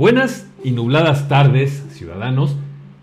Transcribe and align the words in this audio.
Buenas 0.00 0.50
y 0.64 0.70
nubladas 0.70 1.28
tardes, 1.28 1.84
ciudadanos. 1.90 2.56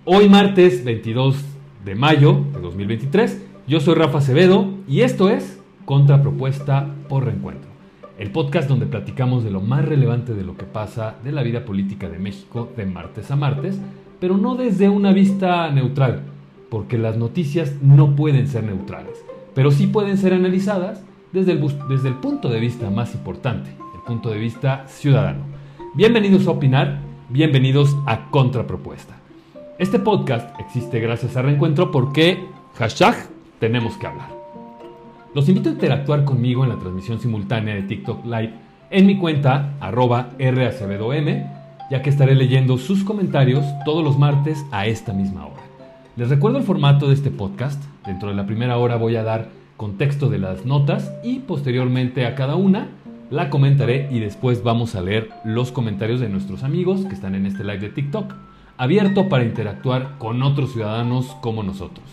Hoy 0.03 0.29
martes 0.29 0.83
22 0.83 1.45
de 1.85 1.93
mayo 1.93 2.43
de 2.55 2.59
2023, 2.59 3.39
yo 3.67 3.79
soy 3.79 3.93
Rafa 3.93 4.17
Acevedo 4.17 4.73
y 4.87 5.01
esto 5.01 5.29
es 5.29 5.61
Contrapropuesta 5.85 6.89
por 7.07 7.25
Reencuentro, 7.25 7.69
el 8.17 8.31
podcast 8.31 8.67
donde 8.67 8.87
platicamos 8.87 9.43
de 9.43 9.51
lo 9.51 9.61
más 9.61 9.85
relevante 9.85 10.33
de 10.33 10.43
lo 10.43 10.57
que 10.57 10.65
pasa 10.65 11.17
de 11.23 11.31
la 11.31 11.43
vida 11.43 11.65
política 11.65 12.09
de 12.09 12.17
México 12.17 12.67
de 12.75 12.87
martes 12.87 13.29
a 13.29 13.35
martes, 13.35 13.79
pero 14.19 14.35
no 14.35 14.55
desde 14.55 14.89
una 14.89 15.13
vista 15.13 15.69
neutral, 15.69 16.23
porque 16.71 16.97
las 16.97 17.15
noticias 17.15 17.75
no 17.79 18.15
pueden 18.15 18.47
ser 18.47 18.63
neutrales, 18.63 19.23
pero 19.53 19.69
sí 19.69 19.85
pueden 19.85 20.17
ser 20.17 20.33
analizadas 20.33 21.03
desde 21.31 21.51
el, 21.51 21.61
desde 21.89 22.07
el 22.07 22.15
punto 22.15 22.49
de 22.49 22.59
vista 22.59 22.89
más 22.89 23.13
importante, 23.13 23.69
el 23.93 24.01
punto 24.01 24.31
de 24.31 24.39
vista 24.39 24.87
ciudadano. 24.87 25.56
Bienvenidos 25.93 26.45
a 26.47 26.51
Opinar, 26.51 26.99
bienvenidos 27.29 27.95
a 28.05 28.29
Contrapropuesta. 28.29 29.15
Este 29.79 29.97
podcast 29.97 30.59
existe 30.59 30.99
gracias 30.99 31.35
a 31.35 31.41
Reencuentro 31.41 31.91
porque 31.91 32.45
hashtag 32.75 33.15
tenemos 33.59 33.97
que 33.97 34.05
hablar. 34.05 34.29
Los 35.33 35.49
invito 35.49 35.69
a 35.69 35.71
interactuar 35.71 36.23
conmigo 36.23 36.63
en 36.63 36.69
la 36.69 36.77
transmisión 36.77 37.19
simultánea 37.19 37.73
de 37.73 37.83
TikTok 37.83 38.25
Live 38.25 38.53
en 38.91 39.07
mi 39.07 39.17
cuenta 39.17 39.73
arroba 39.79 40.29
ya 40.39 42.01
que 42.01 42.09
estaré 42.09 42.35
leyendo 42.35 42.77
sus 42.77 43.03
comentarios 43.03 43.65
todos 43.85 44.03
los 44.03 44.19
martes 44.19 44.65
a 44.71 44.85
esta 44.85 45.13
misma 45.13 45.47
hora. 45.47 45.63
Les 46.15 46.29
recuerdo 46.29 46.57
el 46.57 46.63
formato 46.63 47.07
de 47.07 47.13
este 47.13 47.31
podcast. 47.31 47.81
Dentro 48.05 48.29
de 48.29 48.35
la 48.35 48.45
primera 48.45 48.77
hora 48.77 48.97
voy 48.97 49.15
a 49.15 49.23
dar 49.23 49.49
contexto 49.77 50.29
de 50.29 50.39
las 50.39 50.65
notas 50.65 51.11
y 51.23 51.39
posteriormente 51.39 52.25
a 52.25 52.35
cada 52.35 52.55
una 52.55 52.89
la 53.29 53.49
comentaré 53.49 54.07
y 54.11 54.19
después 54.19 54.63
vamos 54.63 54.95
a 54.95 55.01
leer 55.01 55.29
los 55.43 55.71
comentarios 55.71 56.19
de 56.19 56.29
nuestros 56.29 56.63
amigos 56.63 57.05
que 57.05 57.13
están 57.13 57.35
en 57.35 57.45
este 57.45 57.63
live 57.63 57.79
de 57.79 57.89
TikTok, 57.89 58.33
abierto 58.77 59.27
para 59.27 59.43
interactuar 59.43 60.17
con 60.17 60.41
otros 60.43 60.73
ciudadanos 60.73 61.35
como 61.41 61.63
nosotros. 61.63 62.05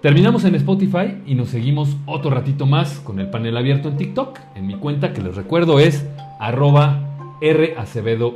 Terminamos 0.00 0.44
en 0.44 0.54
Spotify 0.54 1.16
y 1.26 1.34
nos 1.34 1.48
seguimos 1.48 1.96
otro 2.06 2.30
ratito 2.30 2.66
más 2.66 3.00
con 3.00 3.18
el 3.18 3.28
panel 3.28 3.56
abierto 3.56 3.88
en 3.88 3.96
TikTok. 3.96 4.38
En 4.54 4.66
mi 4.66 4.76
cuenta, 4.76 5.12
que 5.12 5.22
les 5.22 5.34
recuerdo, 5.34 5.80
es 5.80 6.06
arroba 6.38 7.02
racebedom. 7.40 8.34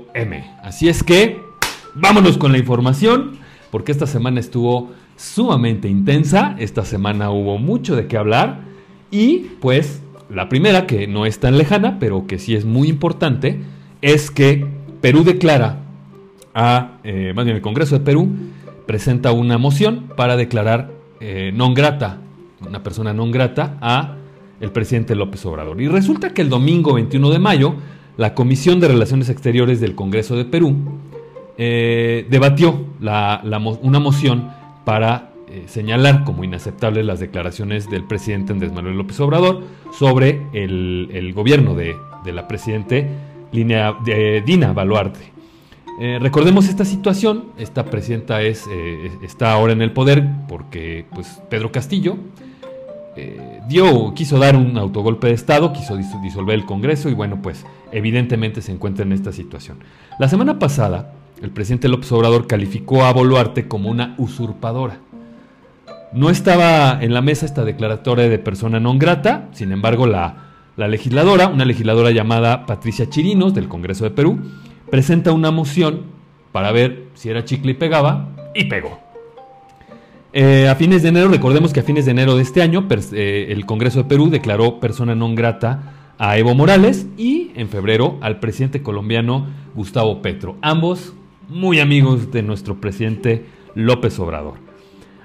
Así 0.62 0.88
es 0.88 1.02
que 1.02 1.38
vámonos 1.94 2.38
con 2.38 2.52
la 2.52 2.58
información, 2.58 3.38
porque 3.70 3.92
esta 3.92 4.06
semana 4.06 4.40
estuvo 4.40 4.90
sumamente 5.16 5.88
intensa, 5.88 6.56
esta 6.58 6.84
semana 6.84 7.30
hubo 7.30 7.58
mucho 7.58 7.94
de 7.94 8.06
qué 8.06 8.16
hablar 8.16 8.62
y 9.10 9.50
pues 9.60 10.02
la 10.30 10.48
primera, 10.48 10.86
que 10.86 11.06
no 11.06 11.26
es 11.26 11.40
tan 11.40 11.58
lejana, 11.58 11.98
pero 11.98 12.26
que 12.26 12.38
sí 12.38 12.54
es 12.54 12.64
muy 12.64 12.88
importante, 12.88 13.60
es 14.00 14.30
que 14.30 14.66
Perú 15.00 15.24
declara 15.24 15.80
a, 16.54 16.98
eh, 17.04 17.32
más 17.34 17.44
bien 17.44 17.56
el 17.56 17.62
Congreso 17.62 17.98
de 17.98 18.04
Perú 18.04 18.28
presenta 18.86 19.32
una 19.32 19.58
moción 19.58 20.08
para 20.16 20.36
declarar 20.36 20.90
eh, 21.20 21.52
non 21.54 21.74
grata, 21.74 22.18
una 22.66 22.82
persona 22.82 23.12
non 23.12 23.30
grata, 23.30 23.78
a 23.80 24.16
el 24.60 24.70
presidente 24.72 25.14
López 25.14 25.44
Obrador. 25.46 25.80
Y 25.80 25.88
resulta 25.88 26.34
que 26.34 26.42
el 26.42 26.48
domingo 26.48 26.94
21 26.94 27.30
de 27.30 27.38
mayo, 27.38 27.74
la 28.16 28.34
Comisión 28.34 28.80
de 28.80 28.88
Relaciones 28.88 29.28
Exteriores 29.28 29.80
del 29.80 29.94
Congreso 29.94 30.36
de 30.36 30.44
Perú 30.44 30.76
eh, 31.56 32.26
debatió 32.30 32.86
una 33.00 34.00
moción 34.00 34.50
para 34.84 35.29
eh, 35.52 35.64
señalar 35.66 36.22
como 36.22 36.44
inaceptables 36.44 37.04
las 37.04 37.18
declaraciones 37.18 37.90
del 37.90 38.04
presidente 38.04 38.52
Andrés 38.52 38.72
Manuel 38.72 38.96
López 38.96 39.18
Obrador 39.18 39.64
sobre 39.92 40.46
el, 40.52 41.32
gobierno 41.34 41.74
de, 41.74 41.96
la 42.24 42.46
presidente 42.46 43.08
Dina 43.50 44.72
Baluarte. 44.72 45.32
Eh, 46.00 46.18
recordemos 46.20 46.68
esta 46.68 46.84
situación, 46.84 47.46
esta 47.58 47.86
presidenta 47.86 48.42
es, 48.42 48.64
eh, 48.70 49.10
está 49.24 49.52
ahora 49.52 49.72
en 49.72 49.82
el 49.82 49.90
poder 49.92 50.24
porque 50.48 51.04
pues, 51.12 51.42
Pedro 51.50 51.72
Castillo 51.72 52.16
dio, 53.68 54.14
quiso 54.14 54.38
dar 54.38 54.56
un 54.56 54.78
autogolpe 54.78 55.26
de 55.26 55.34
Estado, 55.34 55.74
quiso 55.74 55.98
disolver 56.22 56.54
el 56.54 56.64
Congreso 56.64 57.10
y 57.10 57.14
bueno, 57.14 57.42
pues 57.42 57.66
evidentemente 57.92 58.62
se 58.62 58.72
encuentra 58.72 59.04
en 59.04 59.12
esta 59.12 59.30
situación. 59.30 59.78
La 60.18 60.28
semana 60.28 60.58
pasada, 60.58 61.12
el 61.42 61.50
presidente 61.50 61.88
López 61.88 62.10
Obrador 62.12 62.46
calificó 62.46 63.04
a 63.04 63.12
Boluarte 63.12 63.68
como 63.68 63.90
una 63.90 64.14
usurpadora. 64.16 65.00
No 66.12 66.28
estaba 66.28 66.98
en 67.00 67.14
la 67.14 67.22
mesa 67.22 67.46
esta 67.46 67.64
declaratoria 67.64 68.28
de 68.28 68.40
persona 68.40 68.80
non 68.82 68.98
grata, 68.98 69.46
sin 69.54 69.70
embargo 69.70 70.10
la, 70.10 70.50
legisladora, 70.74 71.46
una 71.46 71.64
legisladora 71.64 72.10
llamada 72.10 72.66
Patricia 72.66 73.08
Chirinos 73.08 73.54
del 73.54 73.68
Congreso 73.68 74.02
de 74.02 74.10
Perú, 74.10 74.40
presenta 74.90 75.30
una 75.30 75.52
moción 75.52 76.02
para 76.50 76.72
ver 76.72 77.06
si 77.14 77.30
era 77.30 77.44
chicle 77.44 77.72
y 77.72 77.74
pegaba, 77.74 78.26
y 78.54 78.64
pegó. 78.64 78.98
Eh, 80.32 80.66
a 80.68 80.74
fines 80.74 81.04
de 81.04 81.10
enero, 81.10 81.28
recordemos 81.28 81.72
que 81.72 81.78
a 81.78 81.84
fines 81.84 82.06
de 82.06 82.10
enero 82.10 82.34
de 82.34 82.42
este 82.42 82.60
año, 82.60 82.88
eh, 83.12 83.46
el 83.50 83.64
Congreso 83.64 84.02
de 84.02 84.08
Perú 84.08 84.30
declaró 84.30 84.80
persona 84.80 85.14
non 85.14 85.38
grata 85.38 85.94
a 86.18 86.38
Evo 86.38 86.58
Morales 86.58 87.06
y 87.18 87.52
en 87.54 87.68
febrero 87.68 88.18
al 88.20 88.40
presidente 88.42 88.82
colombiano 88.82 89.46
Gustavo 89.76 90.22
Petro, 90.22 90.56
ambos 90.60 91.14
muy 91.48 91.78
amigos 91.78 92.32
de 92.32 92.42
nuestro 92.42 92.80
presidente 92.80 93.46
López 93.76 94.18
Obrador. 94.18 94.69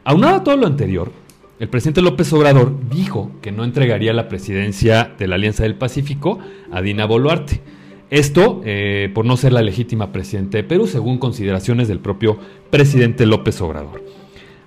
Aunado 0.08 0.36
a 0.36 0.44
todo 0.44 0.56
lo 0.56 0.68
anterior, 0.68 1.12
el 1.58 1.68
presidente 1.68 2.04
López 2.04 2.32
Obrador 2.32 2.76
dijo 2.92 3.32
que 3.42 3.52
no 3.52 3.64
entregaría 3.64 4.14
la 4.14 4.30
presidencia 4.30 5.16
de 5.18 5.28
la 5.28 5.34
Alianza 5.34 5.64
del 5.64 5.74
Pacífico 5.74 6.38
a 6.72 6.84
Dina 6.84 7.06
Boluarte. 7.06 7.60
Esto 8.12 8.62
eh, 8.66 9.10
por 9.16 9.26
no 9.26 9.36
ser 9.36 9.52
la 9.52 9.64
legítima 9.64 10.12
presidenta 10.12 10.60
de 10.60 10.64
Perú, 10.64 10.86
según 10.86 11.18
consideraciones 11.18 11.88
del 11.88 11.98
propio 11.98 12.38
presidente 12.70 13.26
López 13.26 13.60
Obrador. 13.62 14.04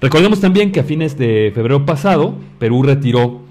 Recordemos 0.01 0.41
también 0.41 0.73
que 0.73 0.81
a 0.81 0.85
fines 0.85 1.17
de 1.17 1.53
febrero 1.55 1.87
pasado, 1.87 2.35
Perú 2.59 2.83
retiró 2.83 3.43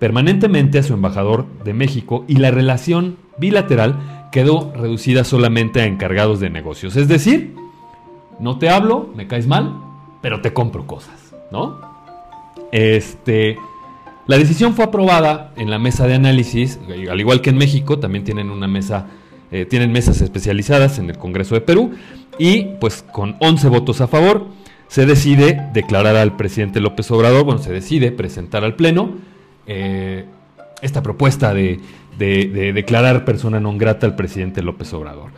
permanentemente 0.00 0.80
a 0.80 0.82
su 0.82 0.94
embajador 0.94 1.46
de 1.64 1.74
México 1.74 2.24
y 2.26 2.38
la 2.38 2.50
relación 2.50 3.18
bilateral 3.38 4.28
quedó 4.32 4.72
reducida 4.74 5.22
solamente 5.22 5.80
a 5.80 5.86
encargados 5.86 6.40
de 6.40 6.50
negocios. 6.50 6.96
Es 6.96 7.06
decir, 7.06 7.54
no 8.40 8.58
te 8.58 8.68
hablo, 8.68 9.10
me 9.14 9.28
caes 9.28 9.46
mal, 9.46 9.80
pero 10.22 10.40
te 10.40 10.52
compro 10.52 10.88
cosas. 10.88 11.25
¿No? 11.50 11.80
Este, 12.72 13.58
la 14.26 14.38
decisión 14.38 14.74
fue 14.74 14.84
aprobada 14.84 15.52
en 15.56 15.70
la 15.70 15.78
mesa 15.78 16.06
de 16.06 16.14
análisis, 16.14 16.80
al 16.88 17.20
igual 17.20 17.40
que 17.40 17.50
en 17.50 17.58
México, 17.58 17.98
también 17.98 18.24
tienen 18.24 18.50
una 18.50 18.66
mesa, 18.66 19.06
eh, 19.52 19.66
tienen 19.66 19.92
mesas 19.92 20.20
especializadas 20.20 20.98
en 20.98 21.08
el 21.10 21.16
Congreso 21.16 21.54
de 21.54 21.60
Perú, 21.60 21.92
y 22.38 22.64
pues 22.80 23.04
con 23.12 23.36
11 23.38 23.68
votos 23.68 24.00
a 24.00 24.08
favor, 24.08 24.46
se 24.88 25.06
decide 25.06 25.68
declarar 25.72 26.16
al 26.16 26.36
presidente 26.36 26.80
López 26.80 27.10
Obrador, 27.10 27.44
bueno, 27.44 27.62
se 27.62 27.72
decide 27.72 28.10
presentar 28.10 28.64
al 28.64 28.74
Pleno 28.74 29.14
eh, 29.66 30.24
esta 30.82 31.02
propuesta 31.02 31.54
de, 31.54 31.80
declarar 32.18 33.24
persona 33.24 33.60
non 33.60 33.78
grata 33.78 34.06
al 34.06 34.16
presidente 34.16 34.62
López 34.62 34.92
Obrador. 34.92 35.30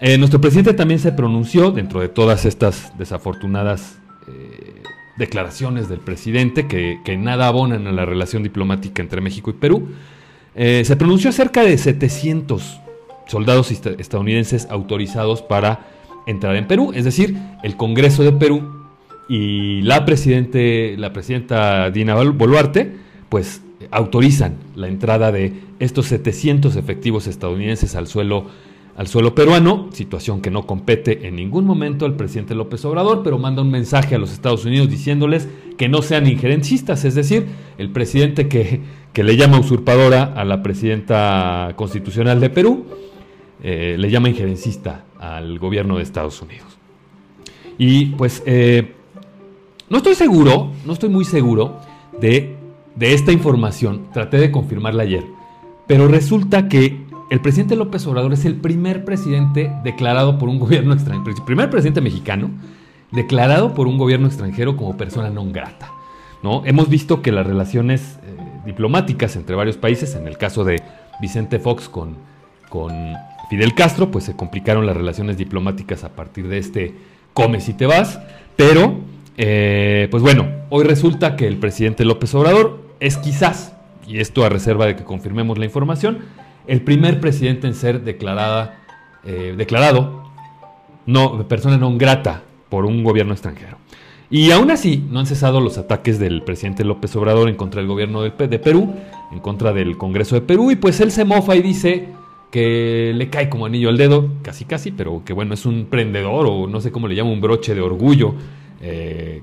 Eh, 0.00 0.18
nuestro 0.18 0.40
presidente 0.40 0.74
también 0.74 1.00
se 1.00 1.12
pronunció 1.12 1.70
dentro 1.70 2.00
de 2.00 2.08
todas 2.08 2.44
estas 2.44 2.92
desafortunadas 2.98 3.98
declaraciones 5.18 5.88
del 5.88 5.98
presidente 5.98 6.66
que, 6.66 7.16
nada 7.18 7.48
abonan 7.48 7.86
a 7.86 7.92
la 7.92 8.04
relación 8.04 8.42
diplomática 8.42 9.02
entre 9.02 9.20
México 9.20 9.50
y 9.50 9.54
Perú. 9.54 9.88
Eh, 10.54 10.82
se 10.84 10.96
pronunció 10.96 11.30
acerca 11.30 11.62
de 11.62 11.76
700 11.76 12.80
soldados 13.26 13.70
estadounidenses 13.70 14.66
autorizados 14.70 15.42
para 15.42 15.86
entrar 16.26 16.56
en 16.56 16.66
Perú, 16.66 16.92
es 16.94 17.04
decir, 17.04 17.36
el 17.62 17.76
Congreso 17.76 18.22
de 18.22 18.32
Perú 18.32 18.86
y 19.28 19.82
la, 19.82 19.98
la 19.98 21.12
presidenta 21.12 21.90
Dina 21.90 22.14
Boluarte, 22.14 22.92
pues 23.28 23.62
autorizan 23.90 24.56
la 24.74 24.88
entrada 24.88 25.30
de 25.32 25.52
estos 25.78 26.06
700 26.06 26.76
efectivos 26.76 27.26
estadounidenses 27.26 27.94
al 27.94 28.06
suelo 28.06 28.46
al 28.98 29.06
suelo 29.06 29.32
peruano, 29.32 29.90
situación 29.92 30.40
que 30.40 30.50
no 30.50 30.66
compete 30.66 31.28
en 31.28 31.36
ningún 31.36 31.64
momento 31.64 32.04
al 32.04 32.16
presidente 32.16 32.56
López 32.56 32.84
Obrador, 32.84 33.22
pero 33.22 33.38
manda 33.38 33.62
un 33.62 33.70
mensaje 33.70 34.16
a 34.16 34.18
los 34.18 34.32
Estados 34.32 34.64
Unidos 34.64 34.90
diciéndoles 34.90 35.48
que 35.76 35.88
no 35.88 36.02
sean 36.02 36.26
injerencistas, 36.26 37.04
es 37.04 37.14
decir, 37.14 37.46
el 37.78 37.90
presidente 37.90 38.48
que, 38.48 38.80
le 39.14 39.36
llama 39.36 39.58
usurpadora 39.58 40.32
a 40.36 40.44
la 40.44 40.62
presidenta 40.62 41.72
constitucional 41.76 42.40
de 42.40 42.50
Perú, 42.50 42.86
eh, 43.62 43.96
le 43.98 44.10
llama 44.10 44.28
injerencista 44.28 45.04
al 45.18 45.60
gobierno 45.60 45.96
de 45.96 46.02
Estados 46.02 46.40
Unidos. 46.42 46.66
Y 47.78 48.06
pues 48.06 48.42
eh, 48.46 48.94
no 49.90 49.98
estoy 49.98 50.16
seguro, 50.16 50.72
no 50.84 50.92
estoy 50.92 51.08
muy 51.08 51.24
seguro 51.24 51.80
de, 52.20 52.56
de 52.96 53.14
esta 53.14 53.30
información, 53.30 54.08
traté 54.12 54.38
de 54.38 54.50
confirmarla 54.50 55.04
ayer, 55.04 55.24
pero 55.86 56.06
resulta 56.06 56.68
que 56.68 57.07
el 57.30 57.40
presidente 57.40 57.76
López 57.76 58.06
Obrador 58.06 58.32
es 58.32 58.44
el 58.44 58.56
primer 58.56 59.04
presidente 59.04 59.72
declarado 59.84 60.38
por 60.38 60.48
un 60.48 60.58
gobierno 60.58 60.94
extranjero, 60.94 61.36
el 61.36 61.44
primer 61.44 61.70
presidente 61.70 62.00
mexicano 62.00 62.50
declarado 63.10 63.74
por 63.74 63.86
un 63.86 63.98
gobierno 63.98 64.26
extranjero 64.26 64.76
como 64.76 64.96
persona 64.96 65.30
non 65.30 65.52
grata. 65.52 65.90
¿no? 66.42 66.62
Hemos 66.64 66.88
visto 66.88 67.22
que 67.22 67.32
las 67.32 67.46
relaciones 67.46 68.18
eh, 68.22 68.36
diplomáticas 68.66 69.36
entre 69.36 69.56
varios 69.56 69.76
países, 69.76 70.14
en 70.14 70.26
el 70.26 70.36
caso 70.38 70.64
de 70.64 70.82
Vicente 71.20 71.58
Fox 71.58 71.88
con, 71.88 72.16
con 72.68 72.92
Fidel 73.50 73.74
Castro, 73.74 74.10
pues 74.10 74.24
se 74.24 74.36
complicaron 74.36 74.86
las 74.86 74.96
relaciones 74.96 75.36
diplomáticas 75.36 76.04
a 76.04 76.10
partir 76.10 76.48
de 76.48 76.58
este 76.58 76.94
come 77.34 77.60
si 77.60 77.72
te 77.72 77.86
vas, 77.86 78.20
pero 78.56 79.00
eh, 79.36 80.08
pues 80.10 80.22
bueno, 80.22 80.48
hoy 80.70 80.84
resulta 80.84 81.36
que 81.36 81.46
el 81.46 81.58
presidente 81.58 82.04
López 82.04 82.34
Obrador 82.34 82.82
es 83.00 83.16
quizás, 83.16 83.72
y 84.06 84.18
esto 84.18 84.44
a 84.44 84.48
reserva 84.48 84.86
de 84.86 84.96
que 84.96 85.04
confirmemos 85.04 85.58
la 85.58 85.64
información, 85.64 86.18
el 86.68 86.82
primer 86.82 87.18
presidente 87.20 87.66
en 87.66 87.74
ser 87.74 88.04
declarada, 88.04 88.78
eh, 89.24 89.54
declarado 89.56 90.22
no, 91.06 91.48
persona 91.48 91.78
no 91.78 91.96
grata 91.96 92.42
por 92.68 92.84
un 92.84 93.02
gobierno 93.02 93.32
extranjero. 93.32 93.78
Y 94.30 94.50
aún 94.50 94.70
así, 94.70 95.02
no 95.10 95.20
han 95.20 95.26
cesado 95.26 95.60
los 95.60 95.78
ataques 95.78 96.18
del 96.18 96.42
presidente 96.42 96.84
López 96.84 97.16
Obrador 97.16 97.48
en 97.48 97.56
contra 97.56 97.80
del 97.80 97.88
gobierno 97.88 98.20
de, 98.20 98.30
Perú, 98.30 98.94
en 99.32 99.40
contra 99.40 99.72
del 99.72 99.96
Congreso 99.96 100.34
de 100.34 100.42
Perú, 100.42 100.70
y 100.70 100.76
pues 100.76 101.00
él 101.00 101.10
se 101.10 101.24
mofa 101.24 101.56
y 101.56 101.62
dice 101.62 102.08
que 102.50 103.12
le 103.14 103.30
cae 103.30 103.48
como 103.48 103.64
anillo 103.64 103.88
al 103.88 103.96
dedo, 103.96 104.28
casi 104.42 104.66
casi, 104.66 104.90
pero 104.90 105.22
que 105.24 105.32
bueno, 105.32 105.54
es 105.54 105.64
un 105.64 105.86
prendedor 105.86 106.46
o 106.46 106.66
no 106.66 106.82
sé 106.82 106.92
cómo 106.92 107.08
le 107.08 107.14
llamo, 107.14 107.32
un 107.32 107.40
broche 107.40 107.74
de 107.74 107.80
orgullo, 107.80 108.34
eh, 108.82 109.42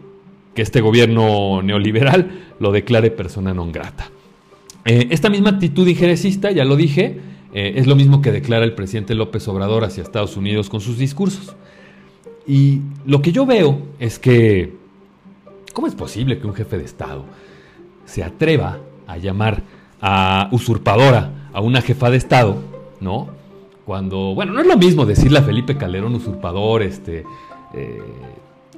que 0.54 0.62
este 0.62 0.82
gobierno 0.82 1.64
neoliberal 1.64 2.54
lo 2.60 2.72
declare 2.72 3.10
persona 3.10 3.54
non 3.54 3.72
grata. 3.72 4.10
Eh, 4.86 5.08
esta 5.10 5.30
misma 5.30 5.50
actitud 5.50 5.88
injerecista, 5.88 6.52
ya 6.52 6.64
lo 6.64 6.76
dije, 6.76 7.20
eh, 7.54 7.74
es 7.78 7.88
lo 7.88 7.96
mismo 7.96 8.22
que 8.22 8.32
declara 8.32 8.64
el 8.64 8.74
presidente 8.74 9.16
López 9.16 9.48
Obrador 9.48 9.84
hacia 9.84 10.04
Estados 10.04 10.38
Unidos 10.38 10.70
con 10.70 10.80
sus 10.80 11.00
discursos. 11.00 11.56
Y 12.48 12.82
lo 13.06 13.22
que 13.24 13.32
yo 13.32 13.48
veo 13.48 13.80
es 14.00 14.20
que, 14.20 14.74
¿cómo 15.74 15.88
es 15.88 15.96
posible 15.96 16.38
que 16.38 16.46
un 16.46 16.54
jefe 16.54 16.78
de 16.78 16.86
Estado 16.86 17.26
se 18.06 18.24
atreva 18.24 18.78
a 19.08 19.18
llamar 19.18 19.64
a 20.02 20.50
usurpadora 20.52 21.50
a 21.52 21.62
una 21.62 21.82
jefa 21.82 22.12
de 22.12 22.18
Estado, 22.18 22.62
¿no? 23.00 23.30
Cuando, 23.86 24.36
bueno, 24.36 24.54
no 24.54 24.62
es 24.62 24.68
lo 24.68 24.78
mismo 24.78 25.06
decirle 25.06 25.40
a 25.40 25.44
Felipe 25.44 25.78
Calderón 25.78 26.14
usurpador, 26.14 26.84
este, 26.84 27.24
eh, 27.74 28.02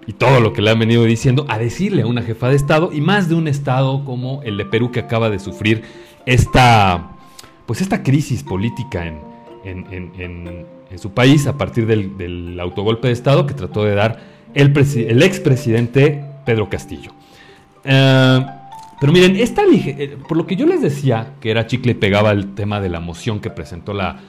y 0.08 0.14
todo 0.14 0.40
lo 0.40 0.54
que 0.54 0.62
le 0.62 0.72
han 0.72 0.80
venido 0.80 1.04
diciendo, 1.04 1.46
a 1.50 1.60
decirle 1.60 2.04
a 2.04 2.08
una 2.08 2.24
jefa 2.24 2.50
de 2.50 2.56
Estado, 2.56 2.90
y 2.92 3.02
más 3.02 3.30
de 3.30 3.36
un 3.36 3.48
Estado 3.48 4.04
como 4.06 4.42
el 4.44 4.58
de 4.58 4.66
Perú 4.66 4.92
que 4.92 5.02
acaba 5.02 5.30
de 5.30 5.38
sufrir 5.38 5.84
esta, 6.26 7.12
pues 7.66 7.82
esta 7.82 8.02
crisis 8.02 8.42
política 8.44 9.06
en, 9.06 9.20
en, 9.64 10.66
su 10.98 11.12
país 11.12 11.46
a 11.46 11.58
partir 11.58 11.86
del, 11.86 12.58
autogolpe 12.60 13.08
de 13.08 13.14
Estado 13.14 13.46
que 13.46 13.54
trató 13.54 13.84
de 13.84 13.94
dar 13.94 14.20
el, 14.54 14.74
el 14.96 15.22
expresidente 15.22 16.24
Pedro 16.46 16.70
Castillo. 16.70 17.12
Eh, 17.84 18.46
pero 19.00 19.14
miren, 19.14 19.36
esta, 19.36 19.64
eh, 19.64 20.18
por 20.28 20.38
lo 20.38 20.48
que 20.48 20.56
yo 20.56 20.66
les 20.66 20.82
decía 20.82 21.34
que 21.40 21.52
era 21.52 21.68
chicle 21.68 21.92
y 21.92 21.96
pegaba 21.96 22.32
el 22.32 22.56
tema 22.56 22.82
de 22.82 22.90
la 22.90 23.00
moción 23.00 23.40
que 23.40 23.50
presentó 23.50 23.94
la, 23.94 24.20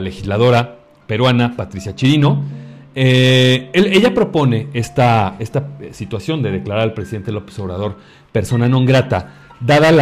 legisladora 0.00 0.78
peruana 1.06 1.56
Patricia 1.56 1.94
Chirino, 1.94 2.42
eh, 2.98 3.70
ella 3.74 4.14
propone 4.14 4.68
esta, 4.72 5.36
esta 5.38 5.68
situación 5.92 6.42
de 6.42 6.50
declarar 6.50 6.82
al 6.84 6.94
presidente 6.94 7.30
López 7.30 7.58
Obrador 7.58 7.98
persona 8.32 8.68
non 8.72 8.88
grata 8.88 9.52
dada 9.60 9.92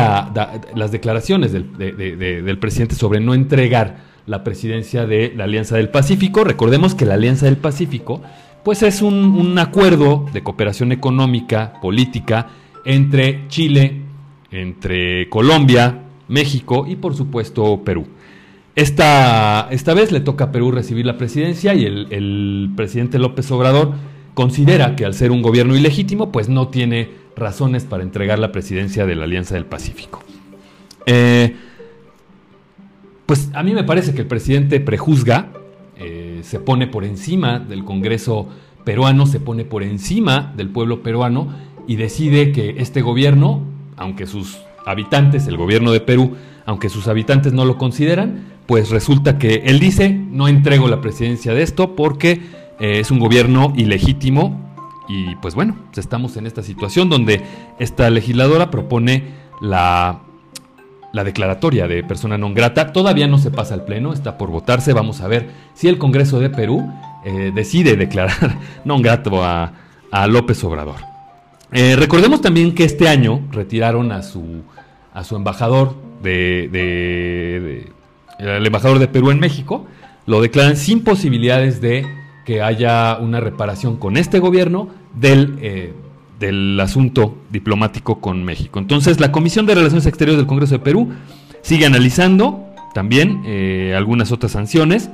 las 0.75 0.93
declaraciones 0.93 1.51
del, 1.51 2.59
presidente 2.61 2.95
sobre 2.95 3.19
no 3.19 3.35
entregar 3.35 4.15
la 4.27 4.45
presidencia 4.45 5.07
de 5.07 5.33
la 5.35 5.43
Alianza 5.43 5.77
del 5.77 5.89
Pacífico. 5.89 6.45
Recordemos 6.45 6.95
que 6.95 7.05
la 7.05 7.15
Alianza 7.15 7.47
del 7.47 7.57
Pacífico 7.57 8.23
pues 8.63 8.83
es 8.83 9.03
un, 9.03 9.59
acuerdo 9.59 10.27
de 10.33 10.45
cooperación 10.45 10.93
económica, 10.93 11.75
política, 11.83 12.49
entre 12.85 13.49
Chile, 13.49 14.03
entre 14.53 15.29
Colombia, 15.29 16.03
México 16.29 16.87
y 16.89 16.95
por 16.95 17.15
supuesto 17.17 17.83
Perú. 17.83 18.07
Esta, 18.77 19.69
esta 19.71 19.95
vez 19.95 20.11
le 20.11 20.21
toca 20.21 20.45
a 20.45 20.53
Perú 20.53 20.73
recibir 20.73 21.07
la 21.07 21.17
presidencia 21.17 21.75
y 21.75 21.85
el, 21.85 22.73
presidente 22.75 23.19
López 23.21 23.49
Obrador 23.53 23.93
considera 24.35 24.97
que 24.97 25.05
al 25.05 25.15
ser 25.15 25.31
un 25.31 25.43
gobierno 25.43 25.77
ilegítimo 25.77 26.33
pues 26.33 26.49
no 26.49 26.69
tiene 26.69 27.11
razones 27.37 27.85
para 27.85 28.03
entregar 28.03 28.41
la 28.41 28.51
presidencia 28.51 29.07
de 29.07 29.15
la 29.15 29.25
Alianza 29.25 29.55
del 29.55 29.65
Pacífico. 29.65 30.25
Eh, 31.07 31.55
pues 33.27 33.51
a 33.55 33.63
mí 33.63 33.75
me 33.75 33.85
parece 33.85 34.13
que 34.13 34.23
el 34.23 34.27
presidente 34.27 34.81
prejuzga, 34.81 35.53
eh, 35.97 36.41
se 36.43 36.59
pone 36.59 36.89
por 36.89 37.05
encima 37.05 37.61
del 37.61 37.85
Congreso 37.85 38.49
peruano, 38.85 39.27
se 39.27 39.39
pone 39.39 39.65
por 39.65 39.85
encima 39.85 40.53
del 40.57 40.69
pueblo 40.69 41.03
peruano 41.03 41.55
y 41.87 41.95
decide 41.95 42.51
que 42.51 42.75
este 42.79 43.03
gobierno, 43.03 43.63
aunque 43.97 44.27
sus 44.27 44.59
habitantes, 44.85 45.47
el 45.47 45.57
gobierno 45.57 45.93
de 45.93 46.01
Perú, 46.01 46.33
aunque 46.67 46.89
sus 46.89 47.09
habitantes 47.09 47.53
no 47.53 47.65
lo 47.65 47.79
consideran, 47.79 48.54
pues 48.67 48.91
resulta 48.91 49.39
que 49.39 49.63
él 49.67 49.81
dice, 49.81 50.11
no 50.11 50.49
entrego 50.49 50.89
la 50.89 51.01
presidencia 51.01 51.55
de 51.55 51.63
esto 51.63 51.95
porque 51.95 52.41
eh, 52.81 53.01
es 53.01 53.11
un 53.11 53.19
gobierno 53.19 53.73
ilegítimo 53.77 54.61
y 55.09 55.37
pues 55.37 55.55
bueno, 55.55 55.77
estamos 55.95 56.37
en 56.37 56.47
esta 56.47 56.63
situación 56.63 57.11
donde 57.11 57.43
esta 57.79 58.09
legisladora 58.09 58.71
propone 58.71 59.25
la, 59.61 60.23
la 61.15 61.25
declaratoria 61.25 61.87
de 61.87 62.03
persona 62.03 62.37
non 62.37 62.55
grata. 62.55 62.93
Todavía 62.93 63.31
no 63.31 63.39
se 63.39 63.55
pasa 63.55 63.75
al 63.75 63.85
Pleno, 63.85 64.13
está 64.13 64.37
por 64.37 64.51
votarse. 64.51 64.93
Vamos 64.93 65.21
a 65.21 65.29
ver 65.29 65.49
si 65.73 65.89
el 65.89 65.97
Congreso 65.97 66.41
de 66.41 66.51
Perú 66.51 66.83
eh, 67.25 67.53
decide 67.55 67.97
declarar 67.97 68.59
non 68.85 69.01
grato 69.01 69.45
a, 69.45 69.73
López 70.29 70.63
Obrador. 70.63 71.03
Eh, 71.73 71.97
recordemos 71.97 72.41
también 72.41 72.73
que 72.75 72.85
este 72.85 73.09
año 73.09 73.43
retiraron 73.51 74.13
a 74.13 74.23
su, 74.23 74.63
a 75.13 75.25
su 75.25 75.35
embajador 75.35 75.97
de, 76.23 77.91
el 78.39 78.67
embajador 78.67 78.99
de 78.99 79.09
Perú 79.09 79.31
en 79.31 79.41
México, 79.41 79.87
lo 80.27 80.41
declaran 80.41 80.77
sin 80.77 81.03
posibilidades 81.03 81.81
de 81.81 82.07
que 82.45 82.63
haya 82.63 83.19
una 83.19 83.41
reparación 83.41 83.97
con 83.97 84.17
este 84.17 84.39
gobierno 84.39 84.89
del, 85.15 85.59
eh, 85.61 85.93
del 86.39 86.79
asunto 86.81 87.39
diplomático 87.51 88.21
con 88.21 88.45
México. 88.45 88.79
Entonces, 88.79 89.21
la 89.21 89.33
Comisión 89.33 89.67
de 89.67 89.75
Relaciones 89.75 90.07
Exteriores 90.07 90.39
del 90.39 90.47
Congreso 90.47 90.75
de 90.75 90.81
Perú 90.81 91.13
sigue 91.63 91.87
analizando 91.87 92.67
también 92.95 93.43
eh, 93.47 93.95
algunas 93.97 94.31
otras 94.31 94.53
sanciones 94.53 95.11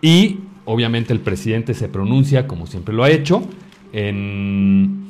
y 0.00 0.40
obviamente 0.64 1.12
el 1.12 1.20
presidente 1.20 1.74
se 1.74 1.88
pronuncia, 1.88 2.46
como 2.46 2.66
siempre 2.66 2.94
lo 2.94 3.02
ha 3.02 3.10
hecho, 3.10 3.42
en, 3.92 5.08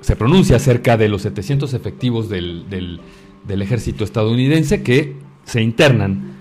se 0.00 0.16
pronuncia 0.16 0.56
acerca 0.56 0.96
de 0.96 1.08
los 1.08 1.22
700 1.22 1.74
efectivos 1.74 2.28
del, 2.28 2.66
del 2.68 3.62
ejército 3.62 4.04
estadounidense 4.04 4.82
que 4.82 5.23
se 5.44 5.62
internan 5.62 6.34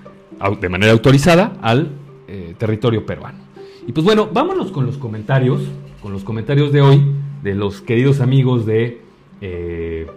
de 0.60 0.70
manera 0.70 0.92
autorizada 0.92 1.54
al 1.62 1.92
eh, 2.28 2.56
territorio 2.58 3.06
peruano. 3.06 3.40
Y 3.88 3.92
pues 3.92 4.06
bueno, 4.06 4.30
vámonos 4.32 4.72
con 4.72 4.86
los 4.86 4.98
comentarios, 4.98 5.62
con 6.02 6.12
los 6.12 6.24
comentarios 6.24 6.72
de 6.72 6.82
hoy 6.82 7.02
de 7.42 7.56
los 7.56 7.82
queridos 7.82 8.22
amigos 8.22 8.66
de, 8.66 9.02
eh, 9.42 10.08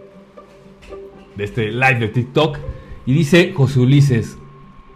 de 1.37 1.45
este 1.45 1.71
live 1.71 1.99
de 1.99 2.09
TikTok. 2.09 2.59
Y 3.07 3.13
dice 3.13 3.53
José 3.55 3.81
Ulises, 3.81 4.39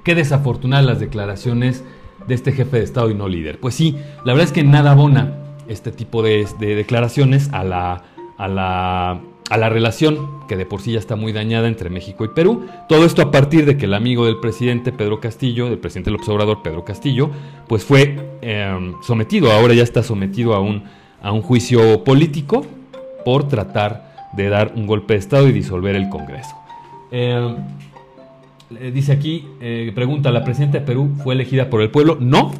qué 0.05 0.15
desafortunadas 0.15 0.87
las 0.87 1.01
declaraciones 1.01 1.85
de 2.27 2.35
este 2.35 2.53
jefe 2.53 2.79
de 2.79 2.85
Estado 2.85 3.11
y 3.11 3.15
no 3.15 3.29
líder. 3.29 3.59
Pues 3.59 3.75
sí, 3.75 3.97
la 4.25 4.33
verdad 4.33 4.47
es 4.47 4.53
que 4.53 4.65
nada 4.65 4.93
abona 4.93 5.37
este 5.69 5.93
tipo 5.93 6.23
de, 6.23 6.47
de 6.59 6.75
declaraciones 6.75 7.51
a 7.53 7.65
la, 7.65 8.03
a 8.37 8.49
la 8.49 9.21
a 9.51 9.59
la 9.59 9.69
relación 9.69 10.47
que 10.47 10.57
de 10.57 10.65
por 10.65 10.81
sí 10.81 10.93
ya 10.93 11.01
está 11.01 11.17
muy 11.17 11.33
dañada 11.33 11.67
entre 11.67 11.91
México 11.91 12.25
y 12.25 12.29
Perú. 12.29 12.67
Todo 12.89 13.05
esto 13.05 13.21
a 13.21 13.33
partir 13.33 13.67
de 13.67 13.77
que 13.77 13.87
el 13.87 13.95
amigo 13.95 14.25
del 14.25 14.39
presidente 14.39 14.93
Pedro 14.93 15.21
Castillo, 15.21 15.69
del 15.69 15.79
presidente 15.79 16.11
del 16.11 16.21
observador 16.21 16.63
Pedro 16.63 16.85
Castillo, 16.85 17.31
pues 17.67 17.85
fue 17.85 18.39
em, 18.43 18.95
sometido, 19.03 19.51
ahora 19.51 19.75
ya 19.75 19.83
está 19.83 20.05
sometido 20.05 20.55
a 20.55 20.61
un, 20.61 20.85
a 21.21 21.33
un 21.33 21.43
juicio 21.43 22.05
político 22.05 22.65
por 23.25 23.49
tratar 23.49 24.31
de 24.37 24.49
dar 24.49 24.73
un 24.77 24.87
golpe 24.87 25.15
de 25.15 25.19
Estado 25.19 25.49
y 25.49 25.53
disolver 25.53 25.97
el 25.97 26.09
Congreso. 26.09 26.55
Em, 27.11 27.57
dice 28.93 29.11
aquí, 29.11 29.47
eh, 29.61 29.91
pregunta, 29.97 30.31
¿la 30.31 30.45
presidenta 30.45 30.79
de 30.79 30.87
Perú 30.87 31.11
fue 31.25 31.35
elegida 31.35 31.69
por 31.69 31.83
el 31.83 31.91
pueblo? 31.91 32.17
No. 32.21 32.53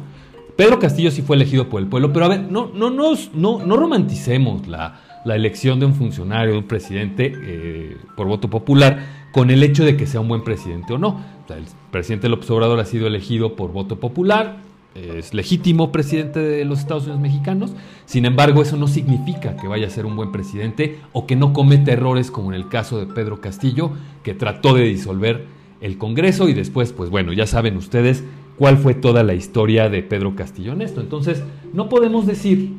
Pedro 0.57 0.77
Castillo 0.77 1.09
sí 1.09 1.21
fue 1.21 1.37
elegido 1.37 1.69
por 1.69 1.81
el 1.81 1.87
pueblo, 1.87 2.11
pero 2.11 2.25
a 2.25 2.27
ver, 2.27 2.41
no, 2.51 2.69
no, 2.73 2.89
no, 2.89 3.13
no, 3.33 3.65
no 3.65 3.77
romanticemos 3.77 4.67
la, 4.67 4.99
la 5.25 5.35
elección 5.35 5.79
de 5.79 5.85
un 5.85 5.95
funcionario, 5.95 6.53
de 6.53 6.59
un 6.59 6.67
presidente 6.67 7.33
eh, 7.35 7.97
por 8.15 8.27
voto 8.27 8.49
popular, 8.49 9.21
con 9.31 9.49
el 9.49 9.63
hecho 9.63 9.85
de 9.85 9.95
que 9.95 10.07
sea 10.07 10.19
un 10.19 10.27
buen 10.27 10.43
presidente 10.43 10.93
o 10.93 10.97
no. 10.97 11.21
el 11.49 11.65
presidente 11.91 12.29
López 12.29 12.49
Obrador 12.49 12.79
ha 12.79 12.85
sido 12.85 13.07
elegido 13.07 13.55
por 13.55 13.71
voto 13.71 13.99
popular, 13.99 14.57
es 14.93 15.33
legítimo 15.33 15.89
presidente 15.93 16.39
de 16.41 16.65
los 16.65 16.79
Estados 16.79 17.03
Unidos 17.03 17.21
mexicanos, 17.21 17.71
sin 18.05 18.25
embargo 18.25 18.61
eso 18.61 18.75
no 18.75 18.87
significa 18.87 19.55
que 19.55 19.69
vaya 19.69 19.87
a 19.87 19.89
ser 19.89 20.05
un 20.05 20.17
buen 20.17 20.33
presidente 20.33 20.99
o 21.13 21.25
que 21.25 21.37
no 21.37 21.53
cometa 21.53 21.93
errores 21.93 22.29
como 22.29 22.51
en 22.51 22.59
el 22.59 22.67
caso 22.67 22.99
de 22.99 23.05
Pedro 23.05 23.39
Castillo, 23.39 23.91
que 24.21 24.33
trató 24.33 24.73
de 24.73 24.83
disolver 24.83 25.45
el 25.79 25.97
Congreso 25.97 26.49
y 26.49 26.53
después, 26.53 26.91
pues 26.91 27.09
bueno, 27.09 27.31
ya 27.31 27.47
saben 27.47 27.77
ustedes 27.77 28.23
cuál 28.57 28.77
fue 28.77 28.93
toda 28.93 29.23
la 29.23 29.33
historia 29.33 29.89
de 29.89 30.03
Pedro 30.03 30.35
Castillo 30.35 30.73
en 30.73 30.81
esto. 30.81 30.99
Entonces, 31.01 31.43
no 31.73 31.87
podemos 31.87 32.27
decir 32.27 32.73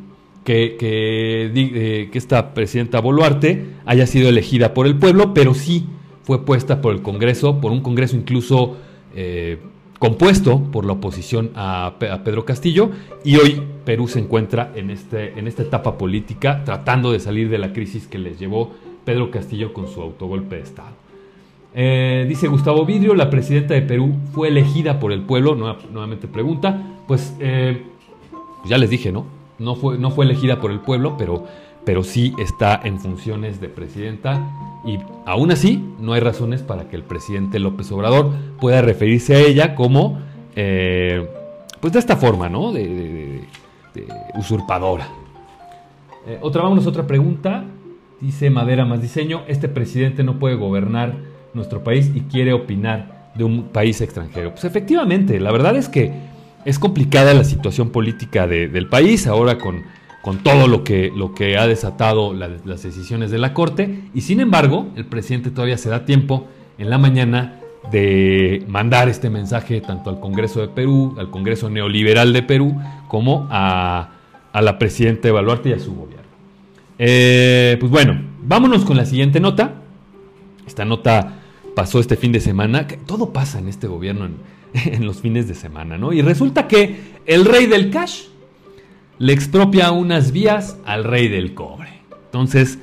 que, 0.45 0.77
eh, 0.81 2.09
que, 2.11 2.19
esta 2.19 2.55
presidenta 2.55 3.01
Boluarte 3.01 3.67
haya 3.87 4.07
sido 4.07 4.29
elegida 4.29 4.75
por 4.75 4.87
el 4.87 4.97
pueblo, 4.97 5.35
pero 5.35 5.55
sí 5.55 5.87
fue 6.23 6.45
puesta 6.45 6.81
por 6.81 6.93
el 6.93 7.03
Congreso, 7.03 7.61
por 7.61 7.73
un 7.73 7.81
Congreso 7.81 8.17
incluso 8.17 8.77
eh, 9.15 9.59
compuesto 9.99 10.61
por 10.73 10.85
la 10.85 10.95
oposición 10.95 11.51
a, 11.55 11.95
Pedro 11.99 12.45
Castillo 12.45 12.91
y 13.25 13.37
hoy 13.37 13.63
Perú 13.85 14.09
se 14.09 14.19
encuentra 14.19 14.73
en, 14.75 14.91
este, 14.91 15.39
en 15.39 15.47
esta 15.47 15.63
etapa 15.63 15.97
política 15.97 16.63
tratando 16.65 17.13
de 17.13 17.21
salir 17.21 17.49
de 17.49 17.59
la 17.59 17.73
crisis 17.73 18.09
que 18.09 18.19
les 18.19 18.39
llevó 18.39 18.73
Pedro 19.05 19.31
Castillo 19.31 19.73
con 19.73 19.89
su 19.89 20.01
autogolpe 20.01 20.57
de 20.57 20.63
Estado. 20.63 21.03
Eh, 21.75 22.27
dice 22.29 22.49
Gustavo 22.49 22.85
Vidrio, 22.85 23.15
la 23.15 23.31
presidenta 23.31 23.75
de 23.75 23.83
Perú 23.83 24.15
fue 24.33 24.49
elegida 24.49 24.99
por 24.99 25.13
el 25.13 25.23
pueblo, 25.23 25.55
nuevamente 25.55 26.27
pregunta, 26.27 26.83
pues 27.07 27.35
ya 27.39 28.79
les 28.79 28.91
dije, 28.91 29.11
¿no? 29.11 29.42
No 29.59 29.75
fue, 29.77 29.99
no 29.99 30.11
fue 30.11 30.25
elegida 30.25 30.61
por 30.61 30.71
el 30.71 30.81
pueblo, 30.81 31.17
pero, 31.17 31.47
pero 31.85 32.03
sí 32.03 32.35
está 32.39 32.81
en 32.83 32.99
funciones 32.99 33.61
de 33.61 33.69
presidenta 33.69 34.41
y 34.85 34.99
aún 35.27 35.53
así, 35.53 35.85
no 36.01 36.13
hay 36.13 36.21
razones 36.21 36.63
para 36.63 36.89
que 36.89 36.97
el 36.97 37.05
presidente 37.05 37.59
López 37.61 37.91
Obrador 37.93 38.33
pueda 38.61 38.83
referirse 38.83 39.37
a 39.37 39.39
ella 39.39 39.75
como, 39.75 40.19
eh, 40.57 41.29
pues 41.81 41.93
de 41.93 42.01
esta 42.01 42.17
forma, 42.17 42.49
¿no? 42.49 42.73
De, 42.73 43.45
usurpadora. 44.35 45.07
Eh, 46.27 46.39
otra, 46.41 46.63
vámonos, 46.63 46.87
otra 46.87 47.07
pregunta. 47.07 47.65
Dice 48.21 48.49
Madera 48.51 48.85
más 48.85 49.03
diseño, 49.03 49.43
este 49.49 49.69
presidente 49.69 50.25
no 50.25 50.39
puede 50.39 50.55
gobernar 50.55 51.15
nuestro 51.53 51.85
país 51.85 52.11
y 52.15 52.23
quiere 52.23 52.53
opinar 52.53 53.31
de 53.35 53.45
un 53.45 53.65
país 53.65 54.01
extranjero. 54.01 54.51
Pues 54.53 54.65
efectivamente, 54.65 55.39
la 55.41 55.53
verdad 55.53 55.77
es 55.77 55.89
que 55.89 56.13
es 56.65 56.79
complicada 56.79 57.35
la 57.35 57.45
situación 57.45 57.91
política 57.91 58.47
del 58.47 58.89
país 58.89 59.27
ahora 59.27 59.59
con 59.59 59.83
con 60.23 60.39
todo 60.39 60.69
lo 60.69 60.85
que, 60.85 61.13
lo 61.15 61.35
que 61.35 61.59
ha 61.59 61.67
desatado 61.67 62.33
las 62.33 62.83
decisiones 62.83 63.31
de 63.33 63.39
la 63.39 63.53
Corte. 63.53 64.03
Y 64.15 64.23
sin 64.23 64.41
embargo, 64.41 64.87
el 64.97 65.05
presidente 65.05 65.51
todavía 65.51 65.77
se 65.77 65.91
da 65.91 66.05
tiempo 66.05 66.47
en 66.79 66.89
la 66.89 66.97
mañana 66.97 67.59
de 67.91 68.65
mandar 68.69 69.09
este 69.09 69.29
mensaje 69.29 69.81
tanto 69.81 70.09
al 70.09 70.21
Congreso 70.21 70.61
de 70.61 70.69
Perú, 70.69 71.17
al 71.19 71.31
Congreso 71.31 71.69
Neoliberal 71.69 72.33
de 72.33 72.45
Perú, 72.45 72.81
como 73.09 73.49
a, 73.51 74.11
la 74.55 74.79
presidenta 74.79 75.23
de 75.23 75.33
Baluarte 75.33 75.71
y 75.71 75.73
a 75.73 75.81
su 75.81 75.93
gobierno. 75.93 76.23
Eh, 77.01 77.77
pues 77.81 77.91
bueno, 77.91 78.23
vámonos 78.43 78.85
con 78.85 78.97
la 78.97 79.05
siguiente 79.05 79.41
nota. 79.41 79.75
Esta 80.69 80.85
nota 80.85 81.41
pasó 81.75 81.99
este 81.99 82.17
fin 82.17 82.31
de 82.31 82.41
semana. 82.41 82.87
Todo 83.07 83.33
pasa 83.33 83.59
en 83.59 83.67
este 83.67 83.89
gobierno 83.89 84.29
en 84.87 85.07
los 85.07 85.21
fines 85.21 85.49
de 85.49 85.55
semana, 85.55 85.99
¿no? 85.99 86.13
Y 86.13 86.23
resulta 86.23 86.69
que 86.69 87.01
el 87.27 87.45
rey 87.45 87.67
del 87.67 87.91
cash 87.91 88.25
le 89.19 89.33
expropia 89.33 89.93
unas 89.93 90.33
vías 90.33 90.79
al 90.85 91.05
rey 91.05 91.29
del 91.29 91.55
cobre. 91.55 92.01
Entonces, 92.27 92.79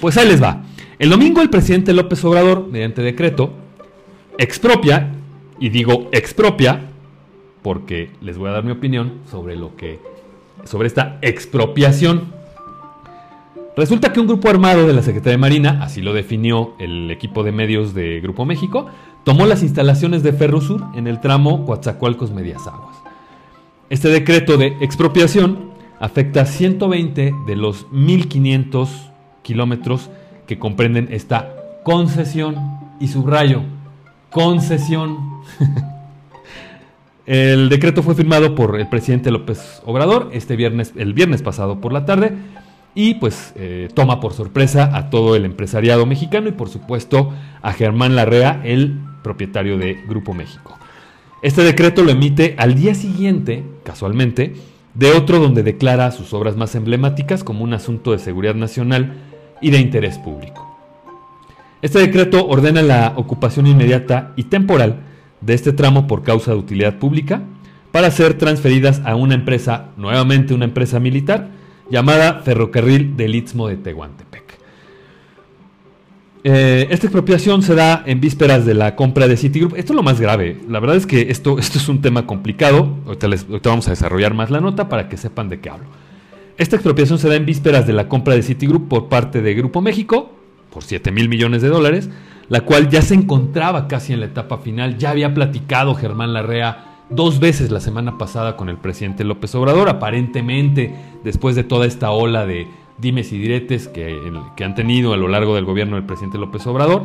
pues 0.00 0.16
ahí 0.16 0.28
les 0.28 0.42
va. 0.42 0.62
El 0.98 1.10
domingo 1.10 1.40
el 1.40 1.50
presidente 1.50 1.92
López 1.92 2.22
Obrador, 2.24 2.68
mediante 2.68 3.02
decreto, 3.02 3.52
expropia, 4.38 5.10
y 5.58 5.68
digo 5.68 6.08
expropia, 6.12 6.90
porque 7.62 8.10
les 8.20 8.38
voy 8.38 8.48
a 8.48 8.52
dar 8.52 8.64
mi 8.64 8.72
opinión 8.72 9.20
sobre 9.30 9.56
lo 9.56 9.76
que 9.76 9.98
sobre 10.64 10.88
esta 10.88 11.18
expropiación. 11.22 12.32
Resulta 13.76 14.12
que 14.12 14.20
un 14.20 14.26
grupo 14.26 14.48
armado 14.48 14.86
de 14.86 14.92
la 14.92 15.02
Secretaría 15.02 15.32
de 15.32 15.38
Marina, 15.38 15.78
así 15.82 16.02
lo 16.02 16.12
definió 16.12 16.74
el 16.78 17.10
equipo 17.10 17.42
de 17.44 17.52
medios 17.52 17.94
de 17.94 18.20
Grupo 18.20 18.44
México, 18.44 18.86
tomó 19.24 19.46
las 19.46 19.62
instalaciones 19.62 20.22
de 20.22 20.32
Ferrosur 20.32 20.84
en 20.94 21.06
el 21.06 21.20
tramo 21.20 21.64
Coatzacoalcos 21.66 22.30
Medias 22.30 22.66
Aguas. 22.66 22.96
Este 23.90 24.08
decreto 24.08 24.56
de 24.56 24.76
expropiación 24.80 25.70
afecta 25.98 26.46
120 26.46 27.34
de 27.46 27.56
los 27.56 27.86
1.500 27.88 28.88
kilómetros 29.42 30.10
que 30.46 30.58
comprenden 30.58 31.08
esta 31.10 31.54
concesión 31.82 32.56
y 33.00 33.08
subrayo, 33.08 33.62
concesión. 34.30 35.18
el 37.26 37.68
decreto 37.68 38.02
fue 38.02 38.14
firmado 38.14 38.54
por 38.54 38.78
el 38.78 38.88
presidente 38.88 39.30
López 39.30 39.82
Obrador 39.84 40.30
este 40.32 40.56
viernes, 40.56 40.92
el 40.96 41.12
viernes 41.12 41.42
pasado 41.42 41.80
por 41.80 41.92
la 41.92 42.04
tarde 42.04 42.32
y 42.94 43.14
pues 43.14 43.52
eh, 43.56 43.88
toma 43.94 44.20
por 44.20 44.32
sorpresa 44.32 44.96
a 44.96 45.10
todo 45.10 45.36
el 45.36 45.44
empresariado 45.44 46.06
mexicano 46.06 46.48
y 46.48 46.52
por 46.52 46.68
supuesto 46.68 47.32
a 47.62 47.72
Germán 47.72 48.16
Larrea, 48.16 48.60
el 48.64 49.00
propietario 49.22 49.78
de 49.78 49.94
Grupo 50.08 50.34
México. 50.34 50.78
Este 51.42 51.62
decreto 51.62 52.04
lo 52.04 52.10
emite 52.10 52.54
al 52.58 52.74
día 52.74 52.94
siguiente, 52.94 53.64
casualmente, 53.84 54.54
de 54.94 55.12
otro 55.12 55.38
donde 55.38 55.62
declara 55.62 56.10
sus 56.10 56.34
obras 56.34 56.56
más 56.56 56.74
emblemáticas 56.74 57.44
como 57.44 57.64
un 57.64 57.72
asunto 57.72 58.12
de 58.12 58.18
seguridad 58.18 58.54
nacional 58.54 59.14
y 59.60 59.70
de 59.70 59.78
interés 59.78 60.18
público. 60.18 60.66
Este 61.82 61.98
decreto 61.98 62.46
ordena 62.46 62.82
la 62.82 63.14
ocupación 63.16 63.66
inmediata 63.66 64.32
y 64.36 64.44
temporal 64.44 65.00
de 65.40 65.54
este 65.54 65.72
tramo 65.72 66.06
por 66.06 66.22
causa 66.22 66.50
de 66.50 66.58
utilidad 66.58 66.98
pública 66.98 67.42
para 67.90 68.10
ser 68.10 68.34
transferidas 68.34 69.00
a 69.04 69.16
una 69.16 69.34
empresa, 69.34 69.88
nuevamente 69.96 70.54
una 70.54 70.66
empresa 70.66 71.00
militar, 71.00 71.48
llamada 71.90 72.40
Ferrocarril 72.40 73.16
del 73.16 73.34
Istmo 73.34 73.66
de 73.66 73.76
Tehuantepec. 73.76 74.49
Eh, 76.42 76.86
esta 76.90 77.06
expropiación 77.06 77.62
se 77.62 77.74
da 77.74 78.02
en 78.06 78.20
vísperas 78.20 78.64
de 78.64 78.74
la 78.74 78.96
compra 78.96 79.28
de 79.28 79.36
Citigroup. 79.36 79.76
Esto 79.76 79.92
es 79.92 79.96
lo 79.96 80.02
más 80.02 80.20
grave. 80.20 80.58
La 80.68 80.80
verdad 80.80 80.96
es 80.96 81.06
que 81.06 81.30
esto, 81.30 81.58
esto 81.58 81.78
es 81.78 81.88
un 81.88 82.00
tema 82.00 82.26
complicado. 82.26 82.96
Ahorita, 83.06 83.28
les, 83.28 83.46
vamos 83.62 83.88
a 83.88 83.90
desarrollar 83.90 84.34
más 84.34 84.50
la 84.50 84.60
nota 84.60 84.88
para 84.88 85.08
que 85.08 85.16
sepan 85.16 85.48
de 85.48 85.60
qué 85.60 85.70
hablo. 85.70 85.86
Esta 86.56 86.76
expropiación 86.76 87.18
se 87.18 87.28
da 87.28 87.36
en 87.36 87.46
vísperas 87.46 87.86
de 87.86 87.92
la 87.92 88.08
compra 88.08 88.34
de 88.34 88.42
Citigroup 88.42 88.88
por 88.88 89.08
parte 89.08 89.42
de 89.42 89.54
Grupo 89.54 89.80
México 89.80 90.32
por 90.70 90.84
7 90.84 91.10
mil 91.10 91.28
millones 91.28 91.62
de 91.62 91.68
dólares, 91.68 92.08
la 92.48 92.62
cual 92.62 92.88
ya 92.88 93.02
se 93.02 93.14
encontraba 93.14 93.88
casi 93.88 94.12
en 94.12 94.20
la 94.20 94.26
etapa 94.26 94.58
final. 94.58 94.98
Ya 94.98 95.10
había 95.10 95.34
platicado 95.34 95.94
Germán 95.94 96.32
Larrea 96.32 96.86
dos 97.10 97.40
veces 97.40 97.70
la 97.70 97.80
semana 97.80 98.18
pasada 98.18 98.56
con 98.56 98.68
el 98.68 98.76
presidente 98.76 99.24
López 99.24 99.54
Obrador, 99.54 99.88
aparentemente 99.88 100.94
después 101.24 101.56
de 101.56 101.64
toda 101.64 101.86
esta 101.86 102.10
ola 102.10 102.46
de 102.46 102.68
dimes 103.00 103.32
y 103.32 103.38
diretes 103.38 103.88
que, 103.88 104.18
que, 104.56 104.64
han 104.64 104.74
tenido 104.74 105.12
a 105.12 105.16
lo 105.16 105.28
largo 105.28 105.54
del 105.54 105.64
gobierno 105.64 105.96
del 105.96 106.04
presidente 106.04 106.38
López 106.38 106.66
Obrador, 106.66 107.04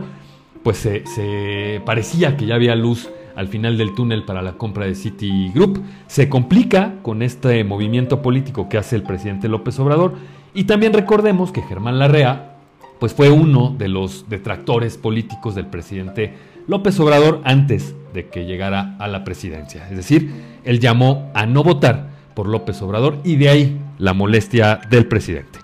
pues 0.65 0.77
se, 0.77 1.81
parecía 1.85 2.37
que 2.37 2.47
ya 2.47 2.55
había 2.55 2.75
luz 2.75 3.09
al 3.35 3.47
final 3.49 3.77
del 3.77 3.93
túnel 3.93 4.23
para 4.23 4.41
la 4.41 4.53
compra 4.53 4.87
de 4.87 4.95
Citigroup. 4.95 5.79
Se 6.07 6.27
complica 6.27 6.95
con 7.03 7.21
este 7.21 7.63
movimiento 7.63 8.23
político 8.23 8.67
que 8.67 8.79
hace 8.79 8.95
el 8.95 9.03
presidente 9.03 9.47
López 9.47 9.77
Obrador. 9.79 10.15
Y 10.55 10.63
también 10.63 10.93
recordemos 10.93 11.51
que 11.51 11.61
Germán 11.61 11.99
Larrea 11.99 12.57
pues 12.99 13.13
fue 13.13 13.29
uno 13.29 13.75
de 13.77 13.89
los 13.89 14.27
detractores 14.27 14.97
políticos 14.97 15.53
del 15.53 15.67
presidente 15.67 16.33
López 16.65 16.99
Obrador 16.99 17.41
antes 17.43 17.93
de 18.15 18.29
que 18.29 18.45
llegara 18.45 18.95
a 18.97 19.07
la 19.07 19.23
presidencia. 19.23 19.87
Es 19.89 19.97
decir, 19.97 20.31
él 20.63 20.79
llamó 20.79 21.29
a 21.35 21.45
no 21.45 21.61
votar 21.61 22.09
por 22.33 22.47
López 22.47 22.81
Obrador 22.81 23.19
y 23.23 23.35
de 23.35 23.49
ahí 23.49 23.77
la 23.99 24.13
molestia 24.13 24.79
del 24.89 25.05
presidente. 25.05 25.59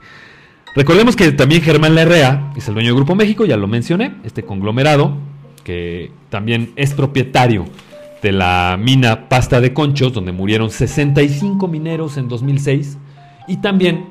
Recordemos 0.74 1.18
que 1.18 1.32
también 1.34 1.62
Germán 1.62 1.96
Larrea 1.96 2.54
es 2.56 2.68
el 2.70 2.76
dueño 2.76 2.90
de 2.92 2.96
Grupo 2.96 3.14
México, 3.14 3.46
ya 3.46 3.58
lo 3.58 3.68
mencioné, 3.68 4.14
este 4.24 4.44
conglomerado, 4.44 5.18
que 5.66 6.12
también 6.30 6.72
es 6.78 6.94
propietario 6.94 7.66
de 8.22 8.32
la 8.32 8.78
mina 8.80 9.28
Pasta 9.28 9.60
de 9.60 9.74
Conchos, 9.74 10.14
donde 10.14 10.32
murieron 10.32 10.70
65 10.70 11.68
mineros 11.68 12.16
en 12.16 12.30
2006, 12.30 12.98
y 13.50 13.58
también 13.58 14.06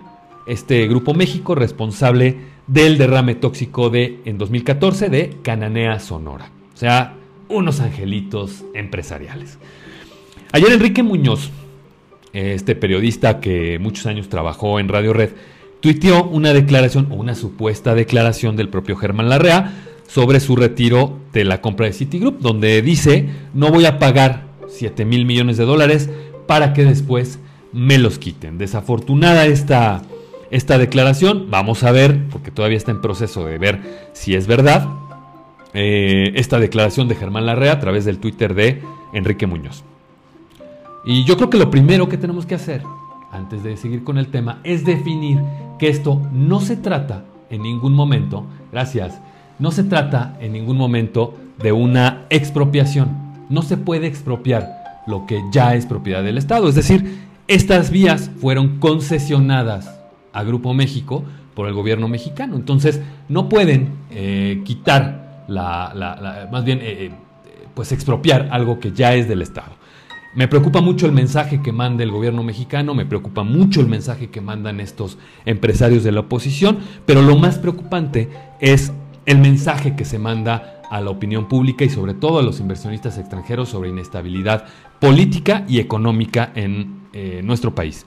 este 0.47 0.87
Grupo 0.87 1.14
México 1.14 1.55
responsable 1.55 2.37
del 2.67 2.99
derrame 2.99 3.37
tóxico 3.37 3.88
de 3.88 4.21
en 4.26 4.37
2014 4.37 5.09
de 5.09 5.37
Cananea 5.43 5.99
Sonora. 5.99 6.50
O 6.75 6.76
sea, 6.76 7.14
unos 7.49 7.81
angelitos 7.81 8.64
empresariales. 8.75 9.59
Ayer 10.52 10.73
Enrique 10.73 11.02
Muñoz, 11.02 11.50
este 12.35 12.75
periodista 12.75 13.40
que 13.40 13.79
muchos 13.79 14.07
años 14.07 14.29
trabajó 14.29 14.79
en 14.79 14.88
Radio 14.88 15.14
Red, 15.14 15.31
tuiteó 15.80 16.25
una 16.25 16.52
declaración 16.52 17.08
o 17.10 17.14
una 17.14 17.34
supuesta 17.34 17.94
declaración 17.94 18.56
del 18.56 18.68
propio 18.68 18.96
Germán 18.96 19.28
Larrea 19.28 19.72
sobre 20.06 20.40
su 20.40 20.56
retiro 20.56 21.18
de 21.32 21.44
la 21.44 21.60
compra 21.60 21.87
de 21.87 21.92
Citigroup, 21.92 22.40
donde 22.40 22.82
dice, 22.82 23.28
no 23.54 23.70
voy 23.70 23.87
a 23.87 23.99
pagar 23.99 24.44
7 24.68 25.04
mil 25.04 25.25
millones 25.25 25.56
de 25.56 25.64
dólares 25.64 26.10
para 26.46 26.72
que 26.72 26.84
después 26.84 27.38
me 27.72 27.99
los 27.99 28.18
quiten. 28.18 28.58
Desafortunada 28.58 29.46
esta, 29.46 30.02
esta 30.50 30.78
declaración, 30.78 31.46
vamos 31.50 31.84
a 31.84 31.92
ver, 31.92 32.26
porque 32.30 32.50
todavía 32.50 32.76
está 32.76 32.90
en 32.90 33.00
proceso 33.00 33.44
de 33.44 33.58
ver 33.58 33.80
si 34.12 34.34
es 34.34 34.46
verdad, 34.46 34.88
eh, 35.72 36.32
esta 36.34 36.58
declaración 36.58 37.06
de 37.06 37.14
Germán 37.14 37.46
Larrea 37.46 37.72
a 37.72 37.80
través 37.80 38.04
del 38.04 38.18
Twitter 38.18 38.54
de 38.54 38.82
Enrique 39.12 39.46
Muñoz. 39.46 39.84
Y 41.04 41.25
yo 41.25 41.37
creo 41.37 41.49
que 41.49 41.58
lo 41.58 41.70
primero 41.70 42.08
que 42.08 42.18
tenemos 42.18 42.44
que 42.44 42.56
hacer 42.56 42.82
antes 43.30 43.62
de 43.62 43.76
seguir 43.76 44.04
con 44.04 44.18
el 44.18 44.28
tema, 44.28 44.60
es 44.64 44.84
definir 44.84 45.40
que 45.78 45.88
esto 45.88 46.20
no 46.32 46.60
se 46.60 46.76
trata 46.76 47.25
en 47.50 47.62
ningún 47.62 47.94
momento, 47.94 48.46
gracias, 48.70 49.20
no 49.58 49.70
se 49.70 49.84
trata 49.84 50.37
en 50.40 50.52
ningún 50.52 50.76
momento 50.76 51.34
de 51.62 51.72
una 51.72 52.25
expropiación. 52.30 53.10
No 53.49 53.62
se 53.62 53.76
puede 53.76 54.06
expropiar 54.06 55.02
lo 55.06 55.26
que 55.26 55.42
ya 55.52 55.75
es 55.75 55.87
propiedad 55.87 56.22
del 56.22 56.38
Estado. 56.38 56.68
Es 56.68 56.75
decir, 56.75 57.18
estas 57.46 57.90
vías 57.90 58.30
fueron 58.40 58.78
concesionadas 58.78 60.00
a 60.32 60.42
Grupo 60.44 60.72
México 60.72 61.25
por 61.54 61.68
el 61.68 61.75
gobierno 61.75 62.08
mexicano. 62.08 62.56
Entonces, 62.56 63.02
no 63.28 63.49
pueden 63.49 63.96
eh, 64.10 64.62
quitar 64.64 65.44
la, 65.49 66.49
más 66.50 66.64
bien, 66.64 66.78
eh, 66.78 67.06
eh, 67.06 67.10
pues 67.75 67.92
expropiar 67.92 68.49
algo 68.52 68.78
que 68.80 68.92
ya 68.92 69.14
es 69.14 69.28
del 69.28 69.42
Estado. 69.42 69.72
Me 70.34 70.46
preocupa 70.46 70.80
mucho 70.80 71.06
el 71.06 71.12
mensaje 71.12 71.60
que 71.60 71.72
manda 71.72 72.04
el 72.04 72.12
gobierno 72.12 72.44
mexicano, 72.44 72.94
me 72.94 73.04
preocupa 73.04 73.42
mucho 73.42 73.80
el 73.80 73.88
mensaje 73.88 74.30
que 74.30 74.40
mandan 74.40 74.78
estos 74.78 75.18
empresarios 75.44 76.04
de 76.04 76.12
la 76.12 76.20
oposición, 76.20 76.78
pero 77.04 77.20
lo 77.20 77.37
más 77.37 77.58
preocupante 77.58 78.28
es 78.60 78.92
el 79.26 79.38
mensaje 79.38 79.96
que 79.96 80.04
se 80.04 80.20
manda 80.20 80.82
a 80.88 81.00
la 81.00 81.10
opinión 81.10 81.49
pública 81.49 81.84
y 81.84 81.90
sobre 81.90 82.14
todo 82.14 82.38
a 82.38 82.42
los 82.42 82.60
inversionistas 82.60 83.18
extranjeros 83.18 83.68
sobre 83.68 83.90
inestabilidad 83.90 84.66
política 85.00 85.64
y 85.68 85.80
económica 85.80 86.52
en 86.54 87.00
eh, 87.12 87.40
nuestro 87.44 87.75
país. 87.75 88.06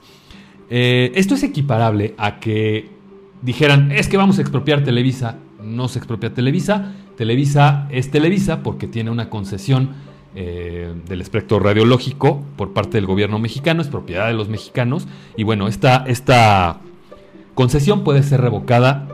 Eh, 0.70 1.12
esto 1.14 1.34
es 1.34 1.42
equiparable 1.42 2.14
a 2.16 2.40
que 2.40 2.88
dijeran, 3.42 3.92
es 3.92 4.08
que 4.08 4.16
vamos 4.16 4.38
a 4.38 4.40
expropiar 4.40 4.82
Televisa, 4.82 5.38
no 5.62 5.88
se 5.88 5.98
expropia 5.98 6.32
Televisa, 6.32 6.92
Televisa 7.16 7.86
es 7.90 8.10
Televisa 8.10 8.62
porque 8.62 8.86
tiene 8.86 9.10
una 9.10 9.28
concesión 9.28 9.90
eh, 10.36 10.92
del 11.06 11.20
espectro 11.20 11.60
radiológico 11.60 12.42
por 12.56 12.72
parte 12.72 12.96
del 12.96 13.06
gobierno 13.06 13.38
mexicano, 13.38 13.82
es 13.82 13.88
propiedad 13.88 14.26
de 14.26 14.34
los 14.34 14.48
mexicanos, 14.48 15.06
y 15.36 15.44
bueno, 15.44 15.68
esta, 15.68 16.04
esta 16.08 16.80
concesión 17.54 18.02
puede 18.02 18.22
ser 18.24 18.40
revocada 18.40 19.06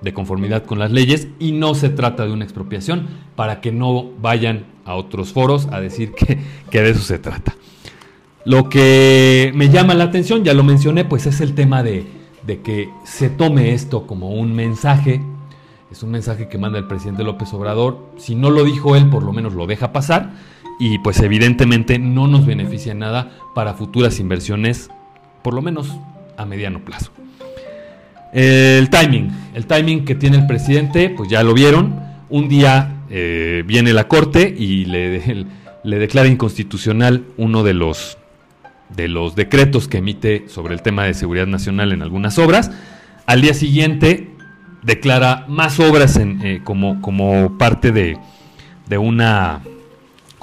de 0.00 0.12
conformidad 0.12 0.64
con 0.64 0.78
las 0.78 0.90
leyes 0.90 1.28
y 1.38 1.52
no 1.52 1.74
se 1.74 1.88
trata 1.88 2.26
de 2.26 2.32
una 2.32 2.44
expropiación 2.44 3.06
para 3.36 3.60
que 3.60 3.70
no 3.70 4.10
vayan 4.20 4.66
a 4.84 4.94
otros 4.94 5.32
foros 5.32 5.68
a 5.70 5.80
decir 5.80 6.12
que, 6.12 6.80
de 6.80 6.90
eso 6.90 7.02
se 7.02 7.18
trata. 7.18 7.54
Lo 8.44 8.68
que 8.68 9.52
me 9.54 9.68
llama 9.68 9.94
la 9.94 10.04
atención, 10.04 10.44
ya 10.44 10.52
lo 10.52 10.64
mencioné, 10.64 11.04
pues 11.04 11.26
es 11.26 11.40
el 11.40 11.54
tema 11.54 11.82
de, 11.82 12.06
de 12.46 12.60
que 12.60 12.88
se 13.04 13.30
tome 13.30 13.72
esto 13.72 14.06
como 14.06 14.30
un 14.30 14.54
mensaje 14.54 15.20
es 15.90 16.02
un 16.02 16.10
mensaje 16.10 16.48
que 16.48 16.58
manda 16.58 16.78
el 16.78 16.88
presidente 16.88 17.22
López 17.22 17.52
Obrador. 17.54 17.98
Si 18.16 18.34
no 18.34 18.50
lo 18.50 18.64
dijo 18.64 18.96
él, 18.96 19.08
por 19.08 19.22
lo 19.22 19.32
menos 19.32 19.54
lo 19.54 19.66
deja 19.66 19.92
pasar 19.92 20.32
y 20.78 20.98
pues 20.98 21.20
evidentemente 21.20 21.98
no 21.98 22.26
nos 22.26 22.46
beneficia 22.46 22.94
nada 22.94 23.30
para 23.54 23.74
futuras 23.74 24.20
inversiones, 24.20 24.90
por 25.42 25.54
lo 25.54 25.62
menos 25.62 25.90
a 26.36 26.44
mediano 26.44 26.84
plazo. 26.84 27.12
El 28.32 28.90
timing, 28.90 29.30
el 29.54 29.66
timing 29.66 30.04
que 30.04 30.14
tiene 30.14 30.36
el 30.36 30.46
presidente, 30.46 31.08
pues 31.10 31.30
ya 31.30 31.42
lo 31.42 31.54
vieron. 31.54 31.98
Un 32.28 32.48
día 32.48 32.96
eh, 33.08 33.62
viene 33.66 33.92
la 33.92 34.08
corte 34.08 34.54
y 34.56 34.84
le, 34.84 35.46
le, 35.84 35.98
declara 35.98 36.28
inconstitucional 36.28 37.24
uno 37.38 37.62
de 37.62 37.72
los, 37.72 38.18
de 38.94 39.08
los 39.08 39.36
decretos 39.36 39.88
que 39.88 39.98
emite 39.98 40.48
sobre 40.48 40.74
el 40.74 40.82
tema 40.82 41.04
de 41.04 41.14
seguridad 41.14 41.46
nacional 41.46 41.92
en 41.92 42.02
algunas 42.02 42.38
obras. 42.38 42.70
Al 43.26 43.40
día 43.40 43.54
siguiente 43.54 44.30
declara 44.82 45.46
más 45.48 45.80
obras 45.80 46.18
eh, 46.18 46.60
como, 46.62 47.00
como 47.00 47.56
parte 47.56 47.90
de, 47.90 48.18
de 48.88 48.98
una 48.98 49.62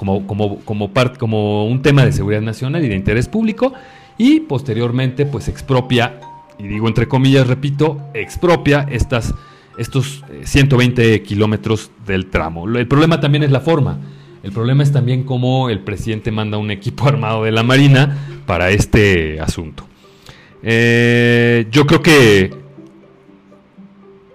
como, 0.04 0.26
como, 0.26 0.58
como, 0.60 0.92
como 1.18 1.66
un 1.66 1.80
tema 1.80 2.04
de 2.04 2.12
seguridad 2.12 2.42
nacional 2.42 2.84
y 2.84 2.88
de 2.88 2.94
interés 2.94 3.28
público 3.28 3.72
y 4.18 4.40
posteriormente 4.40 5.24
pues 5.24 5.48
expropia, 5.48 6.20
y 6.58 6.68
digo 6.68 6.86
entre 6.86 7.08
comillas, 7.08 7.46
repito, 7.46 8.00
expropia 8.12 8.86
estas, 8.90 9.34
estos 9.78 10.22
120 10.44 11.14
eh, 11.14 11.22
kilómetros 11.22 11.90
del 12.06 12.26
tramo. 12.26 12.68
El 12.68 12.86
problema 12.86 13.20
también 13.20 13.44
es 13.44 13.50
la 13.50 13.60
forma. 13.60 13.98
El 14.42 14.52
problema 14.52 14.82
es 14.82 14.92
también 14.92 15.24
cómo 15.24 15.70
el 15.70 15.80
presidente 15.80 16.30
manda 16.30 16.58
un 16.58 16.70
equipo 16.70 17.08
armado 17.08 17.44
de 17.44 17.52
la 17.52 17.62
Marina 17.62 18.42
para 18.46 18.70
este 18.70 19.40
asunto. 19.40 19.84
Eh, 20.62 21.66
yo 21.70 21.86
creo 21.86 22.02
que 22.02 22.54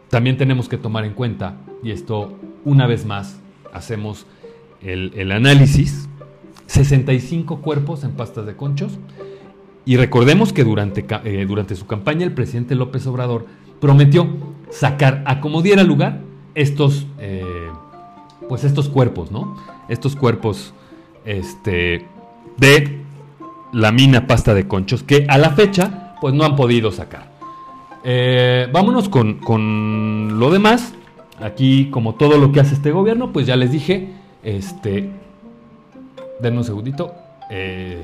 también 0.09 0.35
tenemos 0.35 0.67
que 0.67 0.77
tomar 0.77 1.05
en 1.05 1.13
cuenta, 1.13 1.57
y 1.83 1.91
esto 1.91 2.37
una 2.65 2.87
vez 2.87 3.05
más 3.05 3.39
hacemos 3.71 4.25
el, 4.81 5.31
análisis, 5.31 6.09
65 6.67 7.61
cuerpos 7.61 8.03
en 8.03 8.11
pastas 8.11 8.45
de 8.45 8.55
conchos. 8.55 8.99
Y 9.85 9.97
recordemos 9.97 10.53
que 10.53 10.63
durante, 10.63 11.05
eh, 11.23 11.45
durante 11.47 11.75
su 11.75 11.87
campaña 11.87 12.25
el 12.25 12.33
presidente 12.33 12.75
López 12.75 13.07
Obrador 13.07 13.47
prometió 13.79 14.27
sacar 14.69 15.23
a 15.25 15.41
como 15.41 15.61
diera 15.61 15.83
lugar 15.83 16.21
estos, 16.53 17.07
eh, 17.19 17.43
pues 18.47 18.63
estos 18.63 18.89
cuerpos, 18.89 19.31
¿no? 19.31 19.55
Estos 19.87 20.15
cuerpos 20.15 20.73
este, 21.25 22.05
de 22.57 23.01
la 23.71 23.91
mina 23.91 24.27
pasta 24.27 24.53
de 24.53 24.67
conchos 24.67 25.03
que 25.03 25.25
a 25.29 25.37
la 25.37 25.51
fecha 25.51 26.15
pues 26.21 26.33
no 26.33 26.43
han 26.43 26.55
podido 26.55 26.91
sacar. 26.91 27.31
Eh, 28.03 28.67
vámonos 28.71 29.09
con, 29.09 29.35
con 29.35 30.39
lo 30.39 30.51
demás. 30.51 30.93
Aquí, 31.41 31.89
como 31.89 32.15
todo 32.15 32.37
lo 32.37 32.51
que 32.51 32.59
hace 32.59 32.75
este 32.75 32.91
gobierno, 32.91 33.31
pues 33.31 33.47
ya 33.47 33.55
les 33.55 33.71
dije, 33.71 34.09
este. 34.43 35.09
Denme 36.39 36.59
un 36.59 36.63
segundito. 36.63 37.13
Eh, 37.49 38.03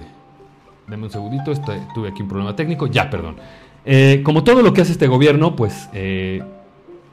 denme 0.87 1.05
un 1.05 1.11
segundito. 1.11 1.53
tuve 1.93 2.09
aquí 2.09 2.21
un 2.21 2.27
problema 2.27 2.55
técnico. 2.55 2.87
Ya, 2.87 3.09
perdón. 3.09 3.37
Eh, 3.85 4.21
como 4.23 4.43
todo 4.43 4.61
lo 4.61 4.73
que 4.73 4.81
hace 4.81 4.91
este 4.91 5.07
gobierno, 5.07 5.55
pues 5.55 5.89
eh, 5.93 6.43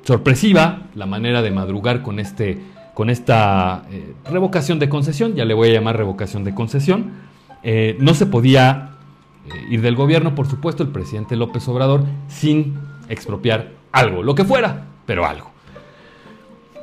sorpresiva 0.02 0.82
la 0.94 1.06
manera 1.06 1.42
de 1.42 1.50
madrugar 1.50 2.02
con, 2.02 2.18
este, 2.18 2.58
con 2.94 3.10
esta 3.10 3.84
revocación 4.30 4.78
de 4.78 4.88
concesión. 4.88 5.34
Ya 5.34 5.44
le 5.44 5.54
voy 5.54 5.70
a 5.70 5.72
llamar 5.72 5.96
revocación 5.96 6.44
de 6.44 6.54
concesión. 6.54 7.12
no 7.98 8.14
se 8.14 8.26
podía 8.26 8.90
ir 9.68 9.82
del 9.82 9.96
gobierno, 9.96 10.34
por 10.34 10.46
supuesto, 10.46 10.82
el 10.82 10.88
presidente 10.90 11.36
López 11.36 11.66
Obrador, 11.68 12.04
sin 12.28 12.78
expropiar 13.08 13.72
algo, 13.92 14.22
lo 14.22 14.34
que 14.34 14.44
fuera, 14.44 14.86
pero 15.04 15.26
algo. 15.26 15.51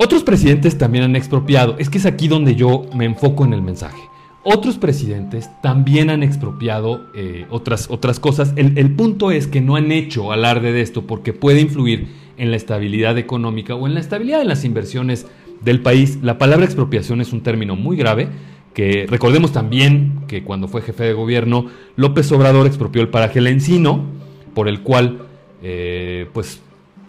Otros 0.01 0.23
presidentes 0.23 0.77
también 0.77 1.03
han 1.03 1.17
expropiado. 1.17 1.75
Es 1.77 1.89
que 1.89 1.97
es 1.97 2.05
aquí 2.05 2.29
donde 2.29 2.55
yo 2.55 2.85
me 2.95 3.03
enfoco 3.03 3.43
en 3.43 3.51
el 3.51 3.62
mensaje. 3.62 3.99
Otros 4.43 4.77
presidentes 4.77 5.49
también 5.62 6.09
han 6.09 6.23
expropiado 6.23 7.07
eh, 7.13 7.45
otras, 7.49 7.89
otras 7.89 8.17
cosas. 8.17 8.53
El, 8.55 8.95
punto 8.95 9.29
es 9.29 9.47
que 9.47 9.59
no 9.59 9.75
han 9.75 9.91
hecho 9.91 10.31
alarde 10.31 10.71
de 10.71 10.79
esto 10.79 11.05
porque 11.05 11.33
puede 11.33 11.59
influir 11.59 12.07
en 12.38 12.49
la 12.49 12.55
estabilidad 12.55 13.17
económica 13.17 13.75
o 13.75 13.88
en 13.88 13.93
la 13.93 13.99
estabilidad 13.99 14.39
de 14.39 14.45
las 14.45 14.63
inversiones 14.63 15.27
del 15.59 15.81
país. 15.81 16.19
La 16.21 16.38
palabra 16.38 16.63
expropiación 16.63 17.19
es 17.19 17.33
un 17.33 17.41
término 17.41 17.75
muy 17.75 17.97
grave 17.97 18.29
que 18.73 19.05
recordemos 19.05 19.51
también 19.51 20.21
que 20.29 20.45
cuando 20.45 20.69
fue 20.69 20.81
jefe 20.81 21.03
de 21.03 21.13
gobierno 21.13 21.65
López 21.97 22.31
Obrador 22.31 22.67
expropió 22.67 23.01
el 23.01 23.09
paraje 23.09 23.39
El 23.39 23.47
Encino 23.47 24.05
por 24.53 24.69
el 24.69 24.81
cual 24.81 25.23
eh, 25.62 26.29
pues 26.31 26.62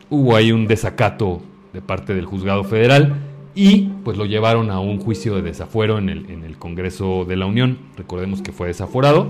hubo 0.09 0.35
ahí 0.35 0.51
un 0.51 0.67
desacato 0.67 1.43
de 1.73 1.81
parte 1.81 2.15
del 2.15 2.27
juzgado 2.27 2.65
federal 2.65 3.17
y 3.55 3.89
pues 4.05 4.17
lo 4.17 4.27
llevaron 4.27 4.71
a 4.71 4.81
un 4.81 5.01
juicio 5.01 5.35
de 5.35 5.43
desafuero 5.43 5.99
en 5.99 6.09
el, 6.09 6.31
en 6.31 6.45
el 6.45 6.57
Congreso 6.57 7.25
de 7.25 7.37
la 7.37 7.47
Unión. 7.47 7.79
Recordemos 7.97 8.43
que 8.43 8.53
fue 8.53 8.69
desaforado. 8.69 9.27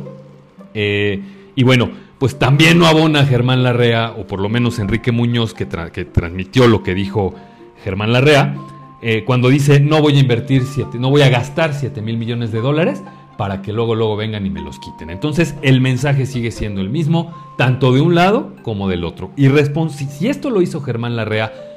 Eh, 0.74 1.20
y 1.55 1.64
bueno, 1.64 1.90
pues 2.18 2.38
también 2.38 2.79
no 2.79 2.87
abona 2.87 3.24
Germán 3.24 3.62
Larrea, 3.62 4.12
o 4.12 4.26
por 4.26 4.40
lo 4.40 4.48
menos 4.48 4.79
Enrique 4.79 5.11
Muñoz, 5.11 5.55
que, 5.55 5.66
que 5.92 6.05
transmitió 6.05 6.68
lo 6.68 6.83
que 6.83 6.94
dijo 6.94 7.35
Germán 7.83 8.12
Larrea, 8.12 8.55
eh, 9.03 9.24
cuando 9.24 9.48
dice 9.48 9.81
no 9.81 10.03
voy 10.03 10.16
a 10.16 10.20
invertir, 10.20 10.64
siete, 10.64 10.98
no 10.98 11.09
voy 11.09 11.22
a 11.22 11.31
gastar 11.31 11.72
7 11.72 12.03
mil 12.03 12.18
millones 12.18 12.53
de 12.53 12.61
dólares 12.61 13.03
para 13.38 13.62
que 13.62 13.72
luego, 13.72 13.94
luego 13.94 14.16
vengan 14.16 14.44
y 14.44 14.50
me 14.50 14.61
los 14.61 14.79
quiten. 14.79 15.09
Entonces 15.09 15.55
el 15.62 15.81
mensaje 15.81 16.26
sigue 16.26 16.50
siendo 16.50 16.83
el 16.83 16.90
mismo, 16.90 17.33
tanto 17.57 17.92
de 17.94 18.03
un 18.03 18.14
lado 18.14 18.53
como 18.62 18.87
del 18.88 19.05
otro. 19.05 19.31
Y 19.37 19.48
si 19.88 20.29
esto 20.29 20.50
lo 20.50 20.61
hizo 20.61 20.83
Germán 20.83 21.16
Larrea, 21.16 21.69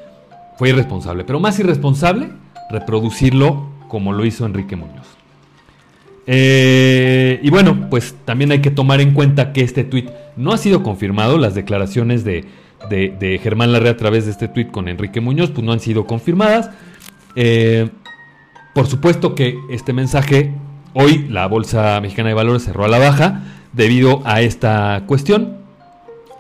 fue 0.58 0.70
irresponsable, 0.70 1.24
pero 1.24 1.40
más 1.40 1.60
irresponsable 1.60 2.30
reproducirlo 2.70 3.70
como 3.88 4.14
lo 4.14 4.26
hizo 4.26 4.46
Enrique 4.46 4.76
Muñoz. 4.76 5.08
Eh, 6.26 7.40
y 7.44 7.50
bueno, 7.50 7.90
pues 7.90 8.16
también 8.26 8.52
hay 8.52 8.62
que 8.62 8.72
tomar 8.72 9.02
en 9.02 9.14
cuenta 9.14 9.52
que 9.54 9.62
este 9.62 9.84
tuit 9.84 10.10
no 10.36 10.52
ha 10.54 10.58
sido 10.58 10.84
confirmado. 10.84 11.38
Las 11.38 11.54
declaraciones 11.54 12.24
de, 12.24 12.46
Germán 13.42 13.72
Larrea 13.72 13.92
a 13.92 13.98
través 13.98 14.26
de 14.26 14.32
este 14.32 14.48
tuit 14.48 14.72
con 14.72 14.88
Enrique 14.88 15.22
Muñoz 15.22 15.52
pues 15.52 15.66
no 15.66 15.72
han 15.72 15.80
sido 15.80 16.06
confirmadas. 16.06 16.70
Eh, 17.36 17.90
por 18.74 18.88
supuesto 18.88 19.36
que 19.36 19.60
este 19.70 19.94
mensaje, 19.94 20.52
hoy 20.94 21.28
la 21.30 21.48
Bolsa 21.48 22.00
Mexicana 22.02 22.30
de 22.30 22.36
Valores 22.36 22.64
cerró 22.64 22.86
a 22.86 22.88
la 22.88 23.00
baja 23.00 23.44
debido 23.74 24.22
a 24.26 24.42
esta 24.42 25.04
cuestión. 25.06 25.58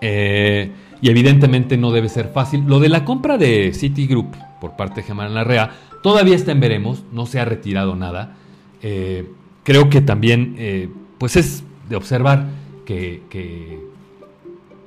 Eh, 0.01 0.71
y 1.03 1.09
evidentemente 1.09 1.75
no 1.75 1.91
debe 1.91 2.07
ser 2.07 2.29
fácil. 2.29 2.63
Lo 2.65 2.79
de 2.79 2.87
la 2.87 3.03
compra 3.03 3.37
de 3.37 3.73
Citigroup 3.73 4.37
por 4.61 4.77
parte 4.77 5.01
de 5.01 5.07
Germán 5.07 5.33
Larrea 5.33 5.71
todavía 6.01 6.33
está 6.33 6.53
en 6.53 6.61
veremos, 6.61 7.03
no 7.11 7.25
se 7.25 7.41
ha 7.41 7.45
retirado 7.45 7.97
nada. 7.97 8.37
Eh, 8.81 9.29
creo 9.63 9.89
que 9.89 9.99
también 9.99 10.55
eh, 10.57 10.89
pues 11.17 11.35
es 11.35 11.65
de 11.89 11.97
observar 11.97 12.45
que, 12.85 13.81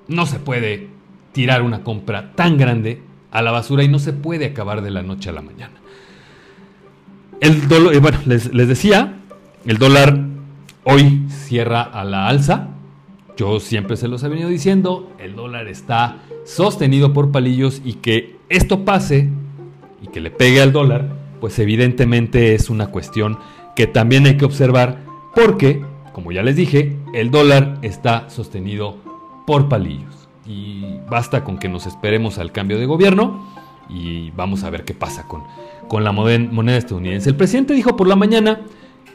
no 0.08 0.24
se 0.24 0.38
puede 0.38 0.88
tirar 1.32 1.60
una 1.60 1.84
compra 1.84 2.32
tan 2.34 2.56
grande 2.56 3.02
a 3.30 3.42
la 3.42 3.50
basura 3.50 3.84
y 3.84 3.88
no 3.88 3.98
se 3.98 4.14
puede 4.14 4.46
acabar 4.46 4.80
de 4.80 4.92
la 4.92 5.02
noche 5.02 5.28
a 5.28 5.34
la 5.34 5.42
mañana. 5.42 5.74
El 7.42 7.68
dólar, 7.68 7.94
eh, 7.94 7.98
bueno, 7.98 8.18
les, 8.24 8.54
les 8.54 8.68
decía, 8.68 9.16
el 9.66 9.76
dólar 9.76 10.18
hoy 10.84 11.26
cierra 11.28 11.82
a 11.82 12.04
la 12.04 12.26
alza, 12.26 12.70
yo 13.36 13.60
siempre 13.60 13.96
se 13.96 14.08
los 14.08 14.22
he 14.22 14.28
venido 14.28 14.48
diciendo, 14.48 15.12
el 15.18 15.36
dólar 15.36 15.68
está 15.68 16.22
sostenido 16.44 17.12
por 17.12 17.30
palillos 17.30 17.82
y 17.84 17.94
que 17.94 18.36
esto 18.48 18.84
pase 18.84 19.28
y 20.02 20.08
que 20.08 20.20
le 20.20 20.30
pegue 20.30 20.62
al 20.62 20.72
dólar, 20.72 21.10
pues 21.40 21.58
evidentemente 21.58 22.54
es 22.54 22.70
una 22.70 22.88
cuestión 22.88 23.38
que 23.74 23.86
también 23.86 24.26
hay 24.26 24.36
que 24.36 24.46
observar 24.46 25.04
porque, 25.34 25.84
como 26.14 26.32
ya 26.32 26.42
les 26.42 26.56
dije, 26.56 26.96
el 27.12 27.30
dólar 27.30 27.78
está 27.82 28.30
sostenido 28.30 28.96
por 29.46 29.68
palillos. 29.68 30.28
Y 30.46 30.98
basta 31.10 31.44
con 31.44 31.58
que 31.58 31.68
nos 31.68 31.86
esperemos 31.86 32.38
al 32.38 32.52
cambio 32.52 32.78
de 32.78 32.86
gobierno 32.86 33.46
y 33.88 34.30
vamos 34.30 34.64
a 34.64 34.70
ver 34.70 34.84
qué 34.84 34.94
pasa 34.94 35.28
con, 35.28 35.42
con 35.88 36.04
la 36.04 36.12
moneda 36.12 36.78
estadounidense. 36.78 37.28
El 37.28 37.36
presidente 37.36 37.74
dijo 37.74 37.96
por 37.96 38.08
la 38.08 38.16
mañana 38.16 38.60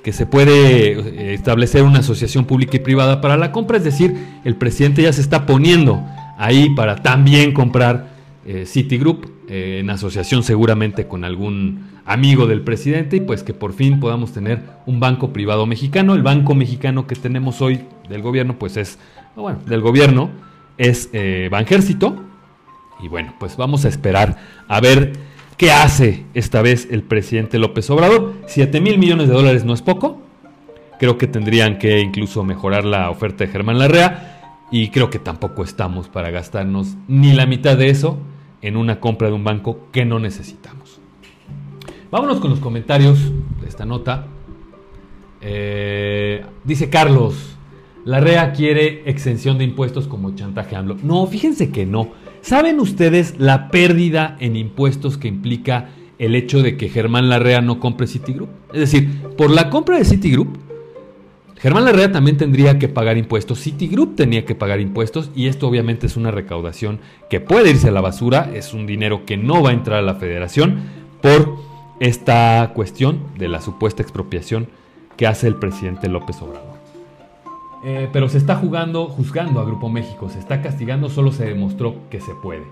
que 0.04 0.14
se 0.14 0.26
puede 0.26 0.94
eh, 0.94 1.34
establecer 1.34 1.84
una 1.84 2.00
asociación 2.00 2.46
pública 2.46 2.78
y 2.78 2.80
privada 2.80 3.22
para 3.22 3.38
la 3.38 3.52
compra, 3.52 3.78
es 3.78 3.84
decir, 3.84 4.16
el 4.44 4.56
presidente 4.56 5.04
ya 5.04 5.14
se 5.14 5.22
está 5.22 5.46
poniendo 5.46 6.04
ahí 6.38 6.70
para 6.76 6.98
también 6.98 7.54
comprar 7.54 8.10
eh, 8.46 8.66
Citigroup 8.66 9.30
eh, 9.48 9.80
en 9.82 9.90
asociación 9.90 10.44
seguramente 10.44 11.08
con 11.08 11.24
algún 11.24 11.92
amigo 12.06 12.48
del 12.48 12.62
presidente 12.62 13.18
y 13.18 13.20
pues 13.22 13.44
que 13.44 13.54
por 13.54 13.74
fin 13.74 14.00
podamos 14.00 14.34
tener 14.34 14.62
un 14.88 15.00
banco 15.00 15.32
privado 15.32 15.68
mexicano. 15.68 16.16
El 16.16 16.24
banco 16.24 16.56
mexicano 16.56 17.06
que 17.06 17.16
tenemos 17.16 17.62
hoy 17.62 17.82
del 18.10 18.24
gobierno 18.24 18.58
pues 18.58 18.78
es, 18.78 18.98
bueno, 19.36 19.60
del 19.68 19.82
gobierno 19.82 20.32
es 20.80 21.12
Banjército 21.52 22.24
y 23.04 23.08
bueno, 23.08 23.36
pues 23.40 23.56
vamos 23.56 23.86
a 23.86 23.90
esperar 23.90 24.38
a 24.68 24.82
ver 24.82 25.14
¿Qué 25.62 25.71
hace 25.71 26.26
esta 26.34 26.63
vez 26.63 26.88
el 26.89 27.04
presidente 27.04 27.60
López 27.60 27.88
Obrador? 27.91 28.34
7 28.47 28.82
mil 28.82 28.97
millones 28.97 29.28
de 29.28 29.36
dólares 29.36 29.63
no 29.63 29.76
es 29.76 29.84
poco. 29.84 30.19
Creo 30.97 31.19
que 31.19 31.28
tendrían 31.28 31.78
que 31.78 32.00
incluso 32.00 32.43
mejorar 32.43 32.84
la 32.84 33.12
oferta 33.12 33.43
de 33.43 33.52
Germán 33.52 33.78
Larrea. 33.78 34.58
Y 34.71 34.88
creo 34.88 35.12
que 35.12 35.19
tampoco 35.19 35.63
estamos 35.63 36.10
para 36.10 36.32
gastarnos 36.32 36.97
ni 37.08 37.34
la 37.34 37.45
mitad 37.45 37.78
de 37.78 37.91
eso 37.91 38.17
en 38.63 38.76
una 38.76 39.00
compra 39.00 39.28
de 39.28 39.36
un 39.36 39.43
banco 39.43 39.86
que 39.91 40.04
no 40.04 40.17
necesitamos. 40.17 41.00
Vámonos 42.10 42.39
con 42.39 42.50
los 42.50 42.60
comentarios 42.60 43.32
de 43.62 43.67
esta 43.67 43.86
nota. 43.86 44.26
Eh, 45.41 46.43
dice 46.63 46.89
Carlos, 46.89 47.56
Larrea 48.04 48.52
quiere 48.54 49.04
exención 49.06 49.60
de 49.60 49.65
impuestos 49.65 50.08
como 50.08 50.34
chantaje 50.34 50.76
AMLO. 50.76 50.97
No, 51.04 51.28
fíjense 51.28 51.69
que 51.69 51.86
no. 51.86 52.10
¿Saben 52.41 52.80
ustedes 52.80 53.36
la 53.38 53.69
pérdida 53.69 54.36
en 54.39 54.56
impuestos 54.56 55.17
que 55.17 55.27
implica 55.27 55.89
el 56.17 56.36
hecho 56.36 56.62
de 56.62 56.75
que 56.75 56.89
Germán 56.89 57.30
Larrea 57.30 57.62
no 57.62 57.80
compre 57.80 58.08
Citigroup? 58.08 58.49
Es 58.73 58.80
decir, 58.80 59.21
por 59.38 59.51
la 59.51 59.69
compra 59.69 59.97
de 59.97 60.06
Citigroup, 60.06 60.58
Germán 61.58 61.86
Larrea 61.86 62.12
también 62.12 62.38
tendría 62.38 62.80
que 62.80 62.89
pagar 62.89 63.17
impuestos, 63.17 63.60
Citigroup 63.60 64.15
tenía 64.15 64.45
que 64.45 64.56
pagar 64.56 64.80
impuestos 64.80 65.30
y 65.36 65.45
esto 65.45 65.67
obviamente 65.67 66.08
es 66.08 66.17
una 66.17 66.32
recaudación 66.32 66.99
que 67.30 67.39
puede 67.39 67.69
irse 67.69 67.89
a 67.89 67.91
la 67.91 68.01
basura, 68.01 68.49
es 68.56 68.73
un 68.73 68.88
dinero 68.88 69.27
que 69.27 69.38
no 69.38 69.62
va 69.62 69.69
a 69.69 69.73
entrar 69.73 69.99
a 69.99 70.01
la 70.01 70.15
federación 70.15 70.82
por 71.21 71.58
esta 71.99 72.71
cuestión 72.73 73.19
de 73.38 73.47
la 73.47 73.62
supuesta 73.62 74.01
expropiación 74.01 74.69
que 75.17 75.27
hace 75.27 75.45
el 75.45 75.56
presidente 75.56 76.10
López 76.10 76.41
Obrador. 76.41 76.71
Eh, 77.84 78.10
pero 78.13 78.30
se 78.30 78.38
está 78.38 78.56
jugando, 78.56 79.08
juzgando 79.08 79.60
a 79.60 79.65
Grupo 79.65 79.89
México, 79.89 80.30
se 80.30 80.39
está 80.39 80.62
castigando, 80.62 81.10
solo 81.10 81.32
se 81.32 81.46
demostró 81.46 81.96
que 82.10 82.22
se 82.22 82.34
puede. 82.36 82.63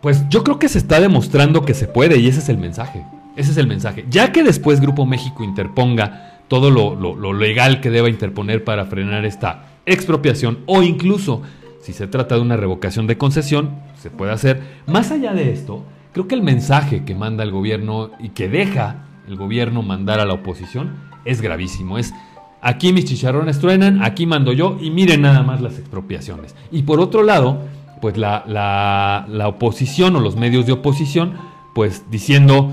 Pues 0.00 0.28
yo 0.28 0.42
creo 0.42 0.58
que 0.58 0.68
se 0.68 0.78
está 0.78 1.00
demostrando 1.00 1.64
que 1.64 1.74
se 1.74 1.86
puede 1.86 2.18
y 2.18 2.26
ese 2.26 2.40
es 2.40 2.48
el 2.48 2.58
mensaje. 2.58 3.04
Ese 3.36 3.52
es 3.52 3.56
el 3.56 3.68
mensaje. 3.68 4.04
Ya 4.10 4.32
que 4.32 4.42
después 4.42 4.80
Grupo 4.80 5.06
México 5.06 5.44
interponga 5.44 6.40
todo 6.48 6.70
lo, 6.70 6.96
lo 6.96 7.32
legal 7.32 7.80
que 7.80 7.90
deba 7.90 8.10
interponer 8.10 8.64
para 8.64 8.86
frenar 8.86 9.24
esta 9.24 9.66
expropiación 9.86 10.58
o 10.66 10.82
incluso 10.82 11.42
si 11.82 11.92
se 11.92 12.06
trata 12.06 12.36
de 12.36 12.40
una 12.40 12.56
revocación 12.56 13.06
de 13.08 13.18
concesión, 13.18 13.70
se 13.96 14.10
puede 14.10 14.32
hacer. 14.32 14.62
Más 14.86 15.10
allá 15.10 15.34
de 15.34 15.52
esto, 15.52 15.84
creo 16.12 16.28
que 16.28 16.36
el 16.36 16.42
mensaje 16.42 17.04
que 17.04 17.16
manda 17.16 17.42
el 17.42 17.50
gobierno 17.50 18.12
y 18.20 18.30
que 18.30 18.48
deja 18.48 19.06
el 19.26 19.36
gobierno 19.36 19.82
mandar 19.82 20.20
a 20.20 20.24
la 20.24 20.34
oposición 20.34 20.94
es 21.24 21.42
gravísimo. 21.42 21.98
Es 21.98 22.14
Aquí 22.62 22.92
mis 22.92 23.04
chicharrones 23.06 23.58
truenan, 23.58 24.02
aquí 24.04 24.24
mando 24.24 24.52
yo 24.52 24.78
y 24.80 24.90
miren 24.90 25.22
nada 25.22 25.42
más 25.42 25.60
las 25.60 25.78
expropiaciones. 25.80 26.54
Y 26.70 26.82
por 26.84 27.00
otro 27.00 27.24
lado, 27.24 27.58
pues 28.00 28.16
la, 28.16 28.44
la, 28.46 29.48
oposición 29.48 30.14
o 30.14 30.20
los 30.20 30.36
medios 30.36 30.64
de 30.66 30.72
oposición, 30.72 31.34
pues 31.74 32.04
diciendo 32.08 32.72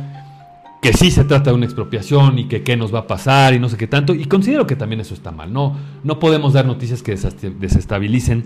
que 0.84 0.94
sí 0.94 1.10
se 1.10 1.24
trata 1.24 1.50
de 1.50 1.56
una 1.56 1.66
expropiación 1.66 2.38
y 2.38 2.46
que 2.46 2.62
qué 2.62 2.78
nos 2.78 2.94
va 2.94 3.00
a 3.00 3.08
pasar 3.08 3.56
y 3.56 3.60
no 3.60 3.68
sé 3.68 3.78
qué 3.78 3.88
tanto. 3.88 4.14
Y 4.14 4.26
considero 4.26 4.68
que 4.68 4.76
también 4.76 5.02
eso 5.02 5.16
está 5.16 5.32
mal. 5.32 5.52
No, 5.52 5.76
no 6.04 6.20
podemos 6.20 6.54
dar 6.54 6.68
noticias 6.68 7.02
que 7.02 7.16
desestabilicen 7.16 8.46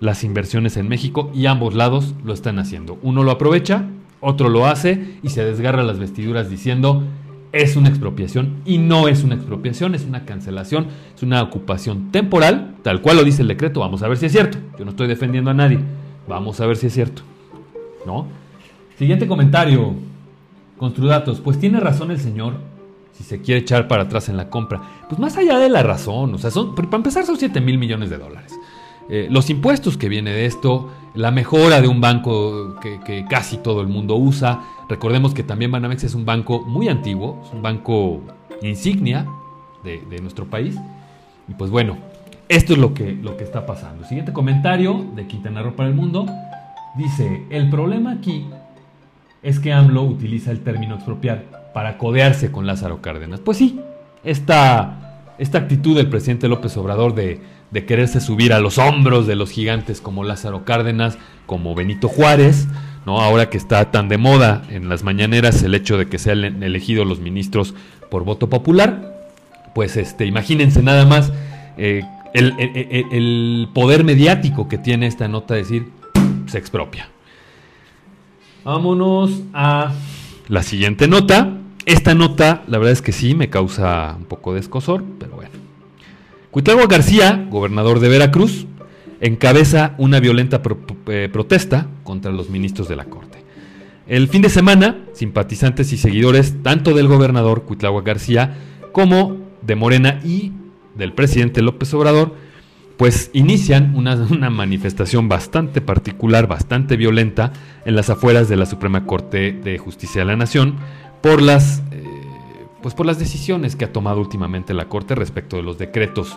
las 0.00 0.24
inversiones 0.24 0.78
en 0.78 0.88
México 0.88 1.30
y 1.34 1.46
ambos 1.46 1.74
lados 1.74 2.14
lo 2.24 2.32
están 2.32 2.58
haciendo. 2.58 2.98
Uno 3.02 3.24
lo 3.24 3.30
aprovecha, 3.30 3.84
otro 4.20 4.48
lo 4.48 4.66
hace 4.66 5.18
y 5.22 5.28
se 5.28 5.44
desgarra 5.44 5.82
las 5.82 5.98
vestiduras 5.98 6.48
diciendo 6.48 7.04
es 7.52 7.76
una 7.76 7.88
expropiación 7.88 8.62
y 8.64 8.78
no 8.78 9.08
es 9.08 9.22
una 9.24 9.34
expropiación, 9.34 9.94
es 9.94 10.04
una 10.04 10.24
cancelación, 10.24 10.86
es 11.14 11.22
una 11.22 11.42
ocupación 11.42 12.10
temporal, 12.10 12.76
tal 12.82 13.02
cual 13.02 13.18
lo 13.18 13.24
dice 13.24 13.42
el 13.42 13.48
decreto. 13.48 13.80
Vamos 13.80 14.02
a 14.02 14.08
ver 14.08 14.16
si 14.16 14.26
es 14.26 14.32
cierto. 14.32 14.58
Yo 14.78 14.84
no 14.84 14.90
estoy 14.92 15.06
defendiendo 15.06 15.50
a 15.50 15.54
nadie. 15.54 15.78
Vamos 16.28 16.60
a 16.60 16.66
ver 16.66 16.76
si 16.76 16.86
es 16.86 16.94
cierto. 16.94 17.22
¿No? 18.06 18.26
Siguiente 18.98 19.26
comentario. 19.26 19.94
Construdatos. 20.78 21.40
Pues 21.40 21.60
tiene 21.60 21.78
razón 21.78 22.10
el 22.10 22.18
señor 22.18 22.54
si 23.12 23.24
se 23.24 23.40
quiere 23.40 23.60
echar 23.60 23.88
para 23.88 24.04
atrás 24.04 24.28
en 24.28 24.36
la 24.36 24.48
compra. 24.48 24.80
Pues 25.08 25.18
más 25.18 25.36
allá 25.36 25.58
de 25.58 25.68
la 25.68 25.82
razón, 25.82 26.34
o 26.34 26.38
sea, 26.38 26.50
son, 26.50 26.74
para 26.74 26.88
empezar 26.96 27.26
son 27.26 27.36
7 27.36 27.60
mil 27.60 27.78
millones 27.78 28.10
de 28.10 28.18
dólares. 28.18 28.58
Eh, 29.08 29.28
los 29.30 29.50
impuestos 29.50 29.96
que 29.96 30.08
viene 30.08 30.32
de 30.32 30.46
esto, 30.46 30.90
la 31.14 31.30
mejora 31.30 31.80
de 31.80 31.88
un 31.88 32.00
banco 32.00 32.76
que, 32.80 33.26
casi 33.28 33.58
todo 33.58 33.80
el 33.80 33.88
mundo 33.88 34.16
usa. 34.16 34.62
Recordemos 34.92 35.32
que 35.32 35.42
también 35.42 35.70
Banamex 35.70 36.04
es 36.04 36.14
un 36.14 36.26
banco 36.26 36.66
muy 36.66 36.88
antiguo, 36.88 37.40
es 37.46 37.54
un 37.54 37.62
banco 37.62 38.20
insignia 38.60 39.26
de, 39.82 40.20
nuestro 40.20 40.44
país. 40.44 40.76
Y 41.48 41.54
pues 41.54 41.70
bueno, 41.70 41.96
esto 42.50 42.74
es 42.74 42.78
lo 42.78 42.92
que, 42.92 43.14
lo 43.14 43.38
que 43.38 43.42
está 43.42 43.64
pasando. 43.64 44.04
siguiente 44.04 44.34
comentario 44.34 45.02
de 45.16 45.26
Quintana 45.26 45.62
Roo 45.62 45.76
para 45.76 45.88
el 45.88 45.94
Mundo 45.94 46.26
dice, 46.94 47.42
el 47.48 47.70
problema 47.70 48.12
aquí 48.12 48.44
es 49.42 49.60
que 49.60 49.72
AMLO 49.72 50.02
utiliza 50.02 50.50
el 50.50 50.60
término 50.60 50.96
expropiar 50.96 51.70
para 51.72 51.96
codearse 51.96 52.52
con 52.52 52.66
Lázaro 52.66 53.00
Cárdenas. 53.00 53.40
Pues 53.40 53.56
sí, 53.56 53.80
esta, 54.24 55.24
esta 55.38 55.56
actitud 55.56 55.96
del 55.96 56.10
presidente 56.10 56.48
López 56.48 56.76
Obrador 56.76 57.14
de 57.14 57.40
de 57.72 57.86
quererse 57.86 58.20
subir 58.20 58.52
a 58.52 58.60
los 58.60 58.78
hombros 58.78 59.26
de 59.26 59.34
los 59.34 59.50
gigantes 59.50 60.00
como 60.00 60.24
Lázaro 60.24 60.64
Cárdenas, 60.64 61.18
como 61.46 61.74
Benito 61.74 62.06
Juárez, 62.06 62.68
¿no? 63.06 63.20
Ahora 63.20 63.50
que 63.50 63.58
está 63.58 63.90
tan 63.90 64.08
de 64.08 64.18
moda 64.18 64.62
en 64.70 64.88
las 64.88 65.02
mañaneras 65.02 65.62
el 65.62 65.74
hecho 65.74 65.98
de 65.98 66.08
que 66.08 66.18
sean 66.18 66.62
elegidos 66.62 67.06
los 67.06 67.20
ministros 67.20 67.74
por 68.10 68.24
voto 68.24 68.48
popular, 68.48 69.12
pues 69.74 69.96
este, 69.96 70.26
imagínense 70.26 70.82
nada 70.82 71.06
más 71.06 71.32
eh, 71.76 72.02
el, 72.34 73.68
poder 73.72 74.04
mediático 74.04 74.68
que 74.68 74.78
tiene 74.78 75.06
esta 75.06 75.28
nota 75.28 75.54
de 75.54 75.60
decir 75.60 75.88
se 76.46 76.58
expropia. 76.58 77.08
Vámonos 78.64 79.42
a 79.52 79.92
la 80.48 80.62
siguiente 80.62 81.08
nota. 81.08 81.58
Esta 81.84 82.14
nota, 82.14 82.62
la 82.68 82.78
verdad 82.78 82.92
es 82.92 83.02
que 83.02 83.10
sí, 83.10 83.34
me 83.34 83.50
causa 83.50 84.14
un 84.16 84.24
poco 84.24 84.54
de 84.54 84.60
escosor, 84.60 85.04
pero 85.18 85.34
bueno. 85.34 85.50
Cuitlagua 86.52 86.86
García, 86.86 87.46
gobernador 87.50 87.98
de 87.98 88.08
Veracruz, 88.08 88.66
encabeza 89.22 89.94
una 89.98 90.20
violenta 90.20 90.60
eh, 91.06 91.30
protesta 91.32 91.86
contra 92.02 92.32
los 92.32 92.50
ministros 92.50 92.88
de 92.88 92.96
la 92.96 93.04
Corte. 93.06 93.38
El 94.06 94.28
fin 94.28 94.42
de 94.42 94.50
semana, 94.50 94.98
simpatizantes 95.14 95.92
y 95.92 95.96
seguidores 95.96 96.62
tanto 96.62 96.92
del 96.92 97.06
gobernador 97.06 97.62
Cuitlagua 97.62 98.02
García 98.02 98.56
como 98.90 99.38
de 99.62 99.76
Morena 99.76 100.20
y 100.24 100.52
del 100.96 101.12
presidente 101.12 101.62
López 101.62 101.94
Obrador, 101.94 102.34
pues 102.96 103.30
inician 103.32 103.94
una, 103.96 104.16
manifestación 104.50 105.28
bastante 105.28 105.80
particular, 105.80 106.48
bastante 106.48 106.96
violenta 106.96 107.52
en 107.84 107.94
las 107.94 108.10
afueras 108.10 108.48
de 108.48 108.56
la 108.56 108.66
Suprema 108.66 109.06
Corte 109.06 109.52
de 109.52 109.78
Justicia 109.78 110.22
de 110.22 110.26
la 110.26 110.36
Nación 110.36 110.74
por 111.20 111.40
las 111.40 111.82
eh, 111.92 112.04
pues 112.82 112.94
por 112.94 113.06
las 113.06 113.18
decisiones 113.18 113.76
que 113.76 113.84
ha 113.84 113.92
tomado 113.92 114.20
últimamente 114.20 114.74
la 114.74 114.88
Corte 114.88 115.14
respecto 115.14 115.56
de 115.56 115.62
los 115.62 115.78
decretos 115.78 116.36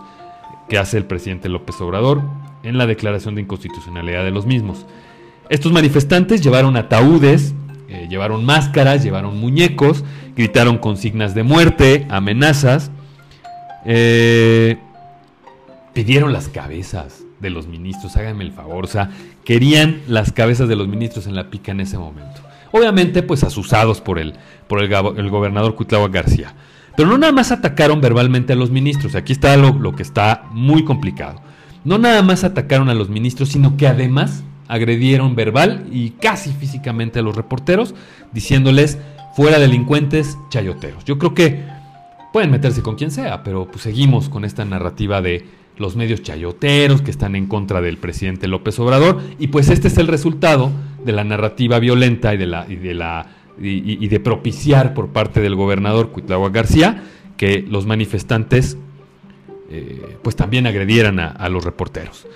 que 0.69 0.77
hace 0.77 0.97
el 0.97 1.05
presidente 1.05 1.49
López 1.49 1.79
Obrador 1.81 2.21
en 2.63 2.77
la 2.77 2.87
declaración 2.87 3.35
de 3.35 3.41
inconstitucionalidad 3.41 4.23
de 4.23 4.31
los 4.31 4.45
mismos. 4.45 4.85
Estos 5.49 5.71
manifestantes 5.71 6.41
llevaron 6.41 6.75
ataúdes, 6.75 7.53
eh, 7.87 8.07
llevaron 8.09 8.45
máscaras, 8.45 9.03
llevaron 9.03 9.39
muñecos, 9.39 10.03
gritaron 10.35 10.79
consignas 10.79 11.35
de 11.35 11.43
muerte, 11.43 12.07
amenazas, 12.09 12.91
eh, 13.85 14.77
pidieron 15.93 16.33
las 16.33 16.49
cabezas 16.49 17.23
de 17.39 17.49
los 17.51 17.67
ministros, 17.67 18.15
háganme 18.17 18.43
el 18.43 18.51
favor, 18.51 18.85
o 18.85 18.87
sea, 18.87 19.11
querían 19.43 20.01
las 20.07 20.31
cabezas 20.31 20.67
de 20.67 20.75
los 20.75 20.87
ministros 20.87 21.27
en 21.27 21.35
la 21.35 21.49
pica 21.49 21.71
en 21.71 21.79
ese 21.79 21.97
momento. 21.97 22.41
Obviamente, 22.71 23.23
pues 23.23 23.43
asusados 23.43 24.01
por 24.01 24.19
el, 24.19 24.33
por 24.67 24.83
el, 24.83 25.29
gobernador 25.29 25.75
Cuitlagua 25.75 26.09
García. 26.09 26.53
Pero 26.95 27.09
no 27.09 27.17
nada 27.17 27.33
más 27.33 27.51
atacaron 27.51 28.01
verbalmente 28.01 28.53
a 28.53 28.55
los 28.55 28.71
ministros, 28.71 29.15
aquí 29.15 29.33
está 29.33 29.55
lo, 29.57 29.95
que 29.95 30.03
está 30.03 30.45
muy 30.51 30.85
complicado. 30.85 31.41
No 31.83 31.97
nada 31.97 32.21
más 32.21 32.43
atacaron 32.43 32.89
a 32.89 32.95
los 32.95 33.09
ministros, 33.09 33.49
sino 33.49 33.77
que 33.77 33.87
además 33.87 34.43
agredieron 34.67 35.35
verbal 35.35 35.85
y 35.91 36.11
casi 36.11 36.51
físicamente 36.51 37.19
a 37.19 37.21
los 37.21 37.35
reporteros, 37.35 37.93
diciéndoles 38.31 38.97
fuera 39.35 39.59
delincuentes 39.59 40.37
chayoteros. 40.49 41.03
Yo 41.05 41.19
creo 41.19 41.33
que 41.33 41.63
pueden 42.33 42.51
meterse 42.51 42.81
con 42.81 42.95
quien 42.95 43.11
sea, 43.11 43.43
pero 43.43 43.67
pues 43.67 43.83
seguimos 43.83 44.29
con 44.29 44.45
esta 44.45 44.65
narrativa 44.65 45.21
de 45.21 45.45
los 45.77 45.95
medios 45.95 46.21
chayoteros 46.21 47.01
que 47.01 47.11
están 47.11 47.35
en 47.35 47.47
contra 47.47 47.81
del 47.81 47.97
presidente 47.97 48.47
López 48.47 48.79
Obrador 48.79 49.21
y 49.39 49.47
pues 49.47 49.69
este 49.69 49.89
es 49.89 49.97
el 49.97 50.07
resultado 50.07 50.71
de 51.03 51.11
la 51.11 51.23
narrativa 51.23 51.79
violenta 51.79 52.33
y 52.33 52.37
de 52.37 52.47
la 52.47 52.65
y 52.67 52.75
de 52.77 52.93
la 52.93 53.27
y, 53.59 54.07
de 54.07 54.19
propiciar 54.19 54.93
por 54.93 55.09
parte 55.09 55.41
del 55.41 55.55
gobernador 55.55 56.11
Cuitlagua 56.11 56.49
García 56.49 57.03
que 57.37 57.61
los 57.61 57.85
manifestantes 57.85 58.77
eh, 59.69 60.17
pues 60.21 60.35
también 60.35 60.67
agredieran 60.67 61.19
a, 61.19 61.49
los 61.49 61.63
reporteros. 61.63 62.27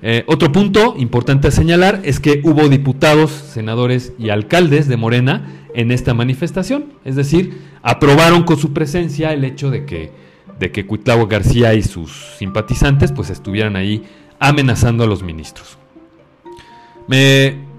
Eh, 0.00 0.24
otro 0.26 0.52
punto 0.52 0.94
importante 0.96 1.48
a 1.48 1.50
señalar 1.50 2.00
es 2.04 2.20
que 2.20 2.40
hubo 2.44 2.68
diputados, 2.68 3.30
senadores 3.30 4.12
y 4.18 4.30
alcaldes 4.30 4.86
de 4.88 4.96
Morena 4.96 5.66
en 5.74 5.90
esta 5.90 6.14
manifestación, 6.14 6.92
es 7.04 7.16
decir, 7.16 7.60
aprobaron 7.82 8.44
con 8.44 8.58
su 8.58 8.72
presencia 8.72 9.32
el 9.32 9.44
hecho 9.44 9.70
de 9.70 9.84
que, 9.84 10.10
de 10.58 10.70
que 10.70 10.86
García 11.28 11.74
y 11.74 11.82
sus 11.82 12.36
simpatizantes 12.38 13.12
pues 13.12 13.30
estuvieran 13.30 13.76
ahí 13.76 14.04
amenazando 14.38 15.04
a 15.04 15.06
los 15.06 15.22
ministros. 15.22 15.78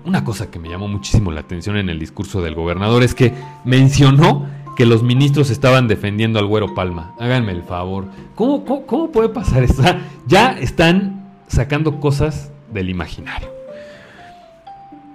Una 0.05 0.23
cosa 0.23 0.49
que 0.49 0.59
me 0.59 0.69
llamó 0.69 0.87
muchísimo 0.87 1.31
la 1.31 1.41
atención 1.41 1.77
en 1.77 1.89
el 1.89 1.99
discurso 1.99 2.41
del 2.41 2.55
gobernador 2.55 3.03
es 3.03 3.13
que 3.15 3.33
mencionó 3.65 4.47
que 4.75 4.85
los 4.85 5.03
ministros 5.03 5.49
estaban 5.49 5.87
defendiendo 5.87 6.39
al 6.39 6.45
güero 6.45 6.73
Palma. 6.73 7.13
Háganme 7.19 7.51
el 7.51 7.63
favor. 7.63 8.05
¿Cómo, 8.35 8.63
cómo, 8.63 9.11
puede 9.11 9.29
pasar 9.29 9.63
esto? 9.63 9.83
Ya 10.25 10.57
están 10.57 11.33
sacando 11.47 11.99
cosas 11.99 12.51
del 12.71 12.89
imaginario. 12.89 13.49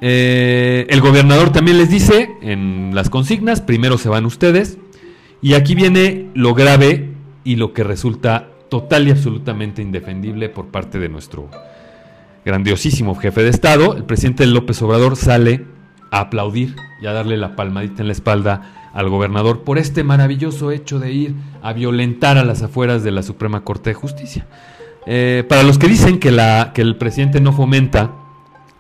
Eh, 0.01 0.87
el 0.91 1.01
gobernador 1.01 1.51
también 1.51 1.79
les 1.79 1.89
dice 1.89 2.31
en 2.43 2.91
las 2.95 3.09
consignas, 3.09 3.63
primero 3.63 3.97
se 3.97 4.11
van 4.11 4.27
ustedes. 4.27 4.77
Y 5.41 5.55
aquí 5.55 5.75
viene 5.75 6.29
lo 6.35 6.53
grave 6.55 7.13
y 7.43 7.57
lo 7.57 7.73
que 7.73 7.85
resulta 7.85 8.49
total 8.69 9.09
y 9.09 9.13
absolutamente 9.13 9.81
indefendible 9.81 10.49
por 10.51 10.67
parte 10.67 10.99
de 10.99 11.09
nuestro 11.09 11.49
grandiosísimo 12.45 13.15
jefe 13.15 13.43
de 13.43 13.51
Estado. 13.51 13.97
El 13.97 14.05
presidente 14.05 14.47
López 14.47 14.81
Obrador 14.83 15.17
sale 15.17 15.65
a 16.11 16.21
aplaudir 16.21 16.77
y 17.01 17.07
a 17.07 17.13
darle 17.13 17.37
la 17.37 17.57
palmadita 17.57 18.03
en 18.03 18.09
la 18.09 18.13
espalda 18.13 18.91
al 18.93 19.09
gobernador 19.09 19.63
por 19.63 19.79
este 19.79 20.05
maravilloso 20.05 20.71
hecho 20.71 21.01
de 21.01 21.13
ir 21.13 21.35
a 21.63 21.73
violentar 21.73 22.39
a 22.39 22.45
las 22.45 22.63
afueras 22.63 23.03
de 23.03 23.11
la 23.11 23.23
Suprema 23.23 23.65
Corte 23.65 23.91
de 23.91 23.95
Justicia. 23.95 24.47
Eh, 25.07 25.45
para 25.49 25.65
los 25.65 25.79
que 25.79 25.89
dicen 25.89 26.19
que, 26.19 26.31
la, 26.31 26.73
que 26.75 26.83
el 26.83 26.97
presidente 26.97 27.41
no 27.41 27.53
fomenta 27.53 28.13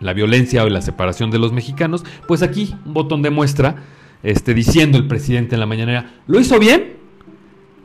la 0.00 0.12
violencia 0.12 0.64
o 0.64 0.68
la 0.68 0.83
separación 0.83 1.31
de 1.31 1.38
los 1.38 1.53
mexicanos, 1.53 2.05
pues 2.29 2.42
aquí 2.42 2.74
un 2.87 2.94
botón 2.94 3.22
de 3.22 3.31
muestra 3.31 3.77
este, 4.22 4.55
diciendo 4.55 4.96
el 4.96 5.07
presidente 5.07 5.55
en 5.55 5.61
la 5.61 5.66
mañanera, 5.66 6.14
lo 6.27 6.40
hizo 6.40 6.59
bien, 6.59 6.94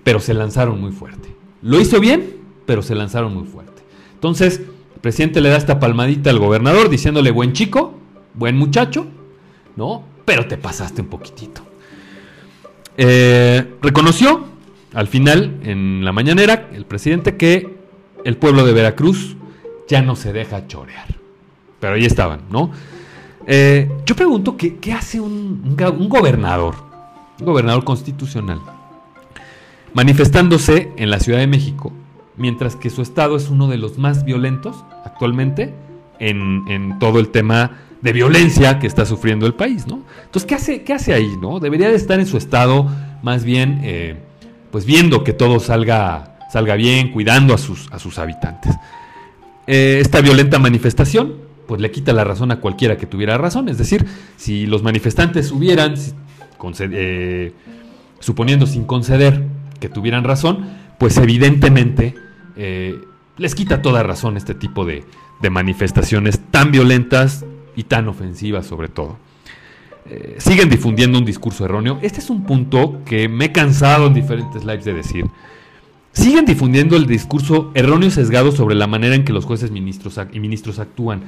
pero 0.04 0.20
se 0.20 0.34
lanzaron 0.34 0.80
muy 0.80 0.92
fuerte. 0.92 1.36
Lo 1.62 1.80
hizo 1.80 2.00
bien, 2.00 2.36
pero 2.66 2.82
se 2.82 2.96
lanzaron 2.96 3.34
muy 3.34 3.46
fuerte. 3.46 3.84
Entonces, 4.14 4.62
el 5.00 5.02
presidente 5.02 5.40
le 5.40 5.48
da 5.48 5.56
esta 5.56 5.80
palmadita 5.80 6.30
al 6.30 6.40
gobernador 6.40 6.90
diciéndole, 6.90 7.32
buen 7.32 7.54
chico, 7.54 7.98
buen 8.34 8.58
muchacho, 8.58 9.08
¿no? 9.78 10.04
Pero 10.26 10.46
te 10.46 10.58
pasaste 10.58 11.02
un 11.02 11.08
poquitito. 11.08 11.62
Eh, 12.98 13.76
reconoció 13.82 14.44
al 14.94 15.08
final, 15.08 15.62
en 15.64 16.04
la 16.04 16.12
mañanera, 16.12 16.68
el 16.74 16.84
presidente 16.84 17.38
que 17.38 17.78
el 18.26 18.36
pueblo 18.36 18.66
de 18.66 18.74
Veracruz 18.74 19.38
ya 19.88 20.02
no 20.02 20.18
se 20.18 20.34
deja 20.34 20.68
chorear. 20.68 21.08
Pero 21.80 21.94
ahí 21.94 22.04
estaban, 22.04 22.42
¿no? 22.50 22.72
Eh, 23.48 23.90
yo 24.06 24.18
pregunto, 24.18 24.58
¿qué, 24.58 24.94
hace 24.94 25.22
un, 25.22 25.78
gobernador, 26.10 26.76
un 27.40 27.46
gobernador 27.46 27.86
constitucional, 27.86 28.60
manifestándose 29.94 30.92
en 30.98 31.10
la 31.10 31.22
Ciudad 31.22 31.40
de 31.40 31.48
México, 31.48 31.94
mientras 32.36 32.76
que 32.76 32.90
su 32.90 33.02
estado 33.02 33.38
es 33.38 33.50
uno 33.50 33.70
de 33.70 33.78
los 33.78 33.98
más 33.98 34.26
violentos 34.26 34.84
actualmente 35.12 35.74
en, 36.20 36.98
todo 37.00 37.20
el 37.20 37.30
tema 37.30 37.72
de 38.02 38.14
violencia 38.14 38.80
que 38.80 38.88
está 38.88 39.06
sufriendo 39.06 39.46
el 39.46 39.54
país, 39.54 39.88
¿no? 39.88 40.04
Entonces, 40.24 40.46
¿qué 40.46 40.56
hace, 40.56 40.84
qué 40.84 40.94
hace 40.94 41.14
ahí, 41.14 41.36
no? 41.42 41.60
Debería 41.60 41.90
de 41.90 41.96
estar 41.96 42.20
en 42.20 42.26
su 42.26 42.38
estado 42.38 42.90
más 43.22 43.44
bien, 43.44 43.82
eh, 43.84 44.18
pues 44.72 44.86
viendo 44.86 45.24
que 45.24 45.34
todo 45.34 45.60
salga, 45.60 46.38
salga 46.52 46.76
bien, 46.76 47.12
cuidando 47.12 47.54
a 47.54 47.58
sus, 47.58 47.92
a 47.92 48.00
sus 48.00 48.18
habitantes. 48.20 48.74
Eh, 49.68 50.00
esta 50.02 50.22
violenta 50.22 50.60
manifestación, 50.60 51.36
pues 51.68 51.82
le 51.82 51.92
quita 51.92 52.14
la 52.14 52.24
razón 52.24 52.52
a 52.52 52.62
cualquiera 52.62 52.98
que 52.98 53.06
tuviera 53.06 53.38
razón. 53.38 53.68
Es 53.68 53.78
decir, 53.78 54.06
si 54.38 54.66
los 54.66 54.82
manifestantes 54.82 55.52
hubieran, 55.52 55.96
eh, 56.80 57.54
suponiendo 58.20 58.66
sin 58.66 58.86
conceder 58.86 59.44
que 59.80 59.90
tuvieran 59.90 60.24
razón, 60.24 60.66
pues 60.98 61.18
evidentemente 61.18 62.16
les 63.40 63.56
quita 63.56 63.82
toda 63.82 64.04
razón 64.04 64.38
este 64.38 64.54
tipo 64.54 64.86
de, 64.86 65.04
manifestaciones 65.50 66.40
tan 66.52 66.72
violentas 66.72 67.46
y 67.76 67.84
tan 67.84 68.08
ofensivas 68.10 68.68
sobre 68.68 68.90
todo. 68.90 69.18
Eh, 70.06 70.36
siguen 70.38 70.70
difundiendo 70.70 71.18
un 71.18 71.26
discurso 71.26 71.64
erróneo. 71.66 71.98
Este 72.02 72.20
es 72.20 72.30
un 72.30 72.44
punto 72.44 73.02
que 73.06 73.30
me 73.30 73.46
he 73.46 73.52
cansado 73.52 74.08
en 74.08 74.14
diferentes 74.14 74.66
lives 74.66 74.84
de 74.84 74.94
decir. 74.94 75.26
Siguen 76.12 76.46
difundiendo 76.46 76.98
el 76.98 77.06
discurso 77.06 77.72
erróneo 77.74 78.10
y 78.10 78.12
sesgado 78.12 78.52
sobre 78.52 78.76
la 78.76 78.88
manera 78.88 79.16
en 79.16 79.24
que 79.24 79.32
los 79.32 79.46
jueces 79.46 79.72
ministros 79.72 80.20
y 80.34 80.40
ministros 80.40 80.80
actúan. 80.80 81.22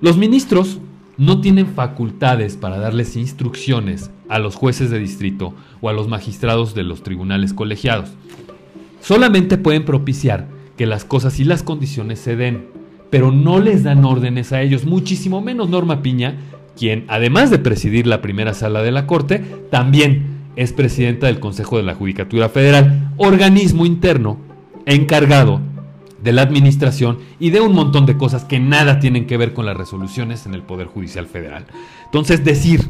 Los 0.00 0.16
ministros 0.16 0.78
no 1.16 1.40
tienen 1.40 1.66
facultades 1.66 2.56
para 2.56 2.78
darles 2.78 3.16
instrucciones 3.16 4.10
a 4.28 4.38
los 4.38 4.54
jueces 4.54 4.90
de 4.90 5.00
distrito 5.00 5.54
o 5.80 5.88
a 5.88 5.92
los 5.92 6.06
magistrados 6.06 6.74
de 6.74 6.84
los 6.84 7.02
tribunales 7.02 7.52
colegiados. 7.52 8.10
Solamente 9.00 9.56
pueden 9.56 9.84
propiciar 9.84 10.57
que 10.78 10.86
las 10.86 11.04
cosas 11.04 11.38
y 11.40 11.44
las 11.44 11.62
condiciones 11.62 12.18
se 12.18 12.36
den 12.36 12.78
pero 13.10 13.32
no 13.32 13.58
les 13.58 13.84
dan 13.84 14.04
órdenes 14.04 14.52
a 14.52 14.62
ellos, 14.62 14.84
muchísimo 14.84 15.40
menos 15.40 15.68
Norma 15.68 16.02
Piña, 16.02 16.36
quien 16.76 17.04
además 17.08 17.50
de 17.50 17.58
presidir 17.58 18.06
la 18.06 18.20
primera 18.20 18.54
sala 18.54 18.82
de 18.82 18.92
la 18.92 19.06
Corte, 19.06 19.42
también 19.70 20.38
es 20.56 20.72
presidenta 20.72 21.26
del 21.26 21.40
Consejo 21.40 21.76
de 21.76 21.84
la 21.84 21.94
Judicatura 21.94 22.48
Federal, 22.48 23.12
organismo 23.16 23.86
interno 23.86 24.38
encargado 24.86 25.60
de 26.22 26.32
la 26.32 26.42
administración 26.42 27.18
y 27.38 27.50
de 27.50 27.60
un 27.60 27.74
montón 27.74 28.06
de 28.06 28.16
cosas 28.16 28.44
que 28.44 28.58
nada 28.58 28.98
tienen 28.98 29.26
que 29.26 29.36
ver 29.36 29.54
con 29.54 29.66
las 29.66 29.76
resoluciones 29.76 30.46
en 30.46 30.54
el 30.54 30.62
Poder 30.62 30.88
Judicial 30.88 31.26
Federal. 31.26 31.66
Entonces 32.06 32.44
decir 32.44 32.82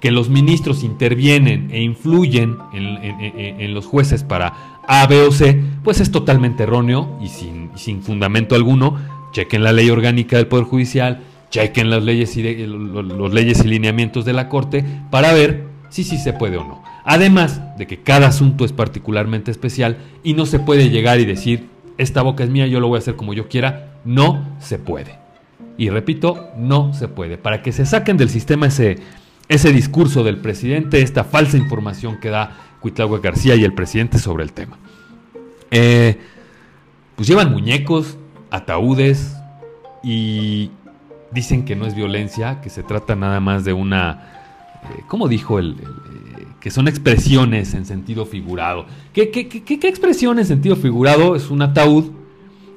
que 0.00 0.10
los 0.10 0.28
ministros 0.28 0.84
intervienen 0.84 1.70
e 1.72 1.82
influyen 1.82 2.56
en, 2.72 3.74
los 3.74 3.86
jueces 3.86 4.22
para 4.24 4.80
A, 4.86 5.06
B 5.06 5.22
o 5.22 5.32
C, 5.32 5.60
pues 5.82 6.00
es 6.00 6.10
totalmente 6.10 6.62
erróneo 6.62 7.18
y 7.20 7.28
sin, 7.28 7.70
sin 7.76 8.02
fundamento 8.02 8.54
alguno 8.54 8.96
chequen 9.32 9.62
la 9.62 9.72
ley 9.72 9.90
orgánica 9.90 10.36
del 10.36 10.46
Poder 10.46 10.64
Judicial, 10.64 11.20
chequen 11.50 11.90
las 11.90 12.02
leyes 12.02 12.36
y 12.36 12.66
los, 12.66 13.32
leyes 13.32 13.64
y 13.64 13.68
lineamientos 13.68 14.24
de 14.24 14.32
la 14.32 14.48
Corte 14.48 14.84
para 15.10 15.32
ver 15.32 15.64
si 15.90 16.04
sí 16.04 16.18
se 16.18 16.32
puede 16.32 16.56
o 16.56 16.64
no. 16.64 16.82
Además 17.04 17.60
de 17.78 17.86
que 17.86 18.02
cada 18.02 18.28
asunto 18.28 18.64
es 18.64 18.72
particularmente 18.72 19.50
especial 19.50 19.96
y 20.22 20.34
no 20.34 20.46
se 20.46 20.58
puede 20.58 20.90
llegar 20.90 21.20
y 21.20 21.24
decir, 21.24 21.68
esta 21.96 22.22
boca 22.22 22.44
es 22.44 22.50
mía, 22.50 22.66
yo 22.66 22.80
lo 22.80 22.88
voy 22.88 22.96
a 22.96 22.98
hacer 22.98 23.16
como 23.16 23.32
yo 23.32 23.48
quiera, 23.48 23.94
no 24.04 24.56
se 24.60 24.78
puede. 24.78 25.18
Y 25.78 25.90
repito, 25.90 26.50
no 26.56 26.92
se 26.92 27.08
puede. 27.08 27.38
Para 27.38 27.62
que 27.62 27.72
se 27.72 27.86
saquen 27.86 28.16
del 28.16 28.28
sistema 28.28 28.66
ese, 28.66 28.98
ese 29.48 29.72
discurso 29.72 30.24
del 30.24 30.38
presidente, 30.38 31.02
esta 31.02 31.24
falsa 31.24 31.56
información 31.56 32.18
que 32.20 32.28
da 32.28 32.56
Cuitlagua 32.80 33.20
García 33.20 33.56
y 33.56 33.64
el 33.64 33.72
presidente 33.72 34.18
sobre 34.18 34.44
el 34.44 34.52
tema. 34.52 34.78
Eh, 35.70 36.18
pues 37.16 37.28
llevan 37.28 37.50
muñecos, 37.50 38.16
ataúdes 38.50 39.36
y 40.02 40.70
dicen 41.32 41.64
que 41.64 41.76
no 41.76 41.86
es 41.86 41.94
violencia, 41.94 42.60
que 42.60 42.70
se 42.70 42.82
trata 42.82 43.16
nada 43.16 43.40
más 43.40 43.64
de 43.64 43.72
una... 43.72 44.80
Eh, 44.84 45.02
¿Cómo 45.08 45.28
dijo 45.28 45.58
el, 45.58 45.72
eh, 45.72 46.46
que 46.60 46.70
son 46.70 46.88
expresiones 46.88 47.74
en 47.74 47.86
sentido 47.86 48.26
figurado? 48.26 48.86
¿Qué, 49.12 49.30
expresión 49.82 50.38
en 50.38 50.46
sentido 50.46 50.76
figurado? 50.76 51.34
Es 51.34 51.50
un 51.50 51.62
ataúd 51.62 52.12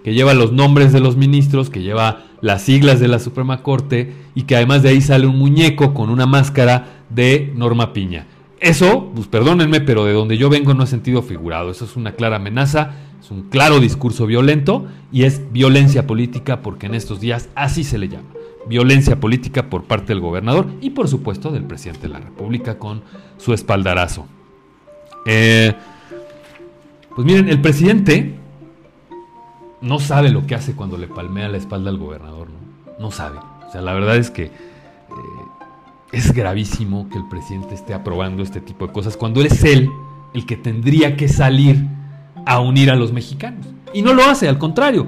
que 0.03 0.13
lleva 0.13 0.33
los 0.33 0.51
nombres 0.51 0.93
de 0.93 0.99
los 0.99 1.15
ministros, 1.15 1.69
que 1.69 1.81
lleva 1.81 2.23
las 2.41 2.63
siglas 2.63 2.99
de 2.99 3.07
la 3.07 3.19
Suprema 3.19 3.63
Corte 3.63 4.13
y 4.35 4.43
que 4.43 4.55
además 4.55 4.83
de 4.83 4.89
ahí 4.89 5.01
sale 5.01 5.27
un 5.27 5.37
muñeco 5.37 5.93
con 5.93 6.09
una 6.09 6.25
máscara 6.25 7.03
de 7.09 7.53
Norma 7.55 7.93
Piña. 7.93 8.25
Eso, 8.59 9.11
pues 9.15 9.27
perdónenme, 9.27 9.81
pero 9.81 10.05
de 10.05 10.13
donde 10.13 10.37
yo 10.37 10.49
vengo 10.49 10.73
no 10.73 10.83
es 10.83 10.89
sentido 10.89 11.21
figurado. 11.21 11.71
Eso 11.71 11.85
es 11.85 11.95
una 11.95 12.13
clara 12.13 12.35
amenaza 12.35 12.91
es 13.21 13.29
un 13.29 13.43
claro 13.43 13.79
discurso 13.79 14.25
violento 14.25 14.87
y 15.11 15.23
es 15.23 15.51
violencia 15.51 16.07
política 16.07 16.61
porque 16.61 16.87
en 16.87 16.95
estos 16.95 17.19
días 17.19 17.49
así 17.53 17.83
se 17.83 17.99
le 17.99 18.09
llama. 18.09 18.29
Violencia 18.67 19.19
política 19.19 19.69
por 19.69 19.83
parte 19.83 20.07
del 20.07 20.21
gobernador 20.21 20.67
y 20.81 20.89
por 20.91 21.07
supuesto 21.07 21.51
del 21.51 21.63
presidente 21.63 22.07
de 22.07 22.13
la 22.13 22.19
República 22.19 22.79
con 22.79 23.03
su 23.37 23.53
espaldarazo. 23.53 24.25
Eh, 25.27 25.73
pues 27.15 27.25
miren, 27.25 27.47
el 27.47 27.61
presidente 27.61 28.39
no 29.81 29.99
sabe 29.99 30.29
lo 30.29 30.45
que 30.45 30.55
hace 30.55 30.73
cuando 30.73 30.97
le 30.97 31.07
palmea 31.07 31.49
la 31.49 31.57
espalda 31.57 31.89
al 31.89 31.97
gobernador, 31.97 32.47
¿no? 32.49 32.93
No 32.99 33.11
sabe. 33.11 33.39
O 33.67 33.71
sea, 33.71 33.81
la 33.81 33.93
verdad 33.93 34.17
es 34.17 34.29
que 34.29 34.45
eh, 34.45 34.51
es 36.11 36.33
gravísimo 36.33 37.09
que 37.09 37.17
el 37.17 37.27
presidente 37.27 37.73
esté 37.73 37.93
aprobando 37.93 38.43
este 38.43 38.61
tipo 38.61 38.87
de 38.87 38.93
cosas 38.93 39.17
cuando 39.17 39.41
es 39.41 39.63
él 39.63 39.89
el 40.33 40.45
que 40.45 40.57
tendría 40.57 41.17
que 41.17 41.27
salir 41.27 41.85
a 42.45 42.59
unir 42.59 42.91
a 42.91 42.95
los 42.95 43.11
mexicanos. 43.11 43.65
Y 43.93 44.01
no 44.01 44.13
lo 44.13 44.23
hace, 44.23 44.47
al 44.47 44.57
contrario, 44.57 45.07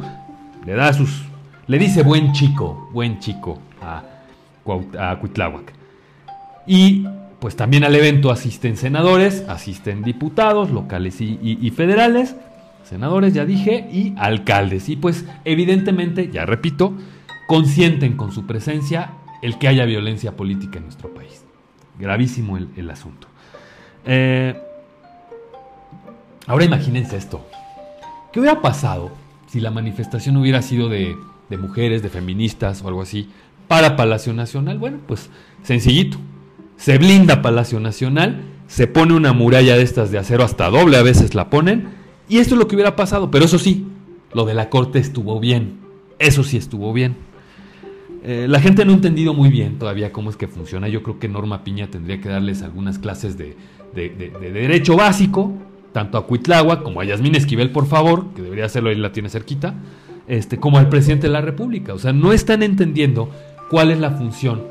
le 0.65 0.73
da 0.73 0.91
sus. 0.93 1.23
le 1.67 1.77
dice 1.77 2.03
buen 2.03 2.33
chico, 2.33 2.89
buen 2.93 3.19
chico 3.19 3.59
a, 3.81 4.03
a. 4.99 5.19
Y 6.65 7.05
pues 7.39 7.55
también 7.55 7.83
al 7.83 7.95
evento 7.95 8.31
asisten 8.31 8.77
senadores, 8.77 9.43
asisten 9.47 10.01
diputados 10.01 10.71
locales 10.71 11.19
y, 11.19 11.69
federales, 11.75 12.35
senadores, 12.83 13.33
ya 13.33 13.45
dije, 13.45 13.87
y 13.91 14.13
alcaldes. 14.17 14.89
Y 14.89 14.95
pues 14.95 15.25
evidentemente, 15.45 16.29
ya 16.31 16.45
repito, 16.45 16.93
consienten 17.47 18.15
con 18.15 18.31
su 18.31 18.45
presencia 18.45 19.13
el 19.41 19.57
que 19.57 19.67
haya 19.67 19.85
violencia 19.85 20.35
política 20.35 20.77
en 20.77 20.85
nuestro 20.85 21.13
país. 21.13 21.43
Gravísimo 21.99 22.57
el, 22.57 22.89
asunto. 22.89 23.27
Eh, 24.05 24.55
ahora 26.47 26.65
imagínense 26.65 27.17
esto. 27.17 27.45
¿Qué 28.31 28.39
hubiera 28.39 28.61
pasado 28.61 29.11
si 29.47 29.59
la 29.59 29.69
manifestación 29.69 30.37
hubiera 30.37 30.61
sido 30.61 30.89
de, 30.89 31.15
de 31.49 31.57
mujeres, 31.57 32.01
de 32.01 32.09
feministas 32.09 32.81
o 32.81 32.87
algo 32.87 33.01
así, 33.01 33.29
para 33.67 33.95
Palacio 33.95 34.33
Nacional? 34.33 34.79
Bueno, 34.79 34.99
pues 35.07 35.29
sencillito 35.61 36.17
se 36.77 36.97
blinda 36.97 37.41
Palacio 37.41 37.79
Nacional, 37.79 38.41
se 38.67 38.87
pone 38.87 39.13
una 39.13 39.31
muralla 39.31 39.77
de 39.77 39.83
estas 39.83 40.11
de 40.11 40.17
acero, 40.17 40.43
hasta 40.43 40.69
doble 40.69 40.97
a 40.97 41.01
veces 41.01 41.33
la 41.33 41.49
ponen, 41.49 41.87
y 42.29 42.37
esto 42.37 42.55
es 42.55 42.59
lo 42.59 42.67
que 42.67 42.75
hubiera 42.75 42.95
pasado, 42.95 43.29
pero 43.29 43.45
eso 43.45 43.59
sí, 43.59 43.85
lo 44.33 44.45
de 44.45 44.53
la 44.53 44.69
corte 44.69 44.99
estuvo 44.99 45.39
bien, 45.39 45.79
eso 46.19 46.43
sí 46.43 46.57
estuvo 46.57 46.93
bien. 46.93 47.15
Eh, 48.25 48.45
la 48.47 48.61
gente 48.61 48.85
no 48.85 48.93
ha 48.93 48.95
entendido 48.95 49.33
muy 49.33 49.49
bien 49.49 49.77
todavía 49.77 50.13
cómo 50.13 50.29
es 50.29 50.37
que 50.37 50.47
funciona. 50.47 50.87
Yo 50.87 51.03
creo 51.03 51.19
que 51.19 51.27
Norma 51.27 51.63
Piña 51.65 51.87
tendría 51.87 52.21
que 52.21 52.29
darles 52.29 52.61
algunas 52.61 52.97
clases 52.97 53.37
de, 53.37 53.57
derecho 53.93 54.95
básico, 54.95 55.53
tanto 55.91 56.17
a 56.17 56.25
Cuitlagua 56.25 56.83
como 56.83 57.01
a 57.01 57.05
Yasmín 57.05 57.35
Esquivel, 57.35 57.71
por 57.71 57.85
favor, 57.85 58.27
que 58.33 58.41
debería 58.41 58.65
hacerlo, 58.65 58.89
ahí 58.89 58.95
la 58.95 59.11
tiene 59.11 59.29
cerquita, 59.29 59.75
este, 60.27 60.57
como 60.57 60.77
al 60.77 60.87
presidente 60.87 61.27
de 61.27 61.33
la 61.33 61.41
República. 61.41 61.93
O 61.93 61.99
sea, 61.99 62.13
no 62.13 62.31
están 62.31 62.63
entendiendo 62.63 63.29
cuál 63.69 63.91
es 63.91 63.99
la 63.99 64.11
función 64.11 64.63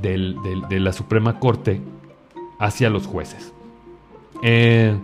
de 0.00 0.80
la 0.80 0.92
Suprema 0.92 1.40
Corte 1.40 1.80
hacia 2.58 2.88
los 2.88 3.06
jueces. 3.06 3.52
Eh, 4.44 4.94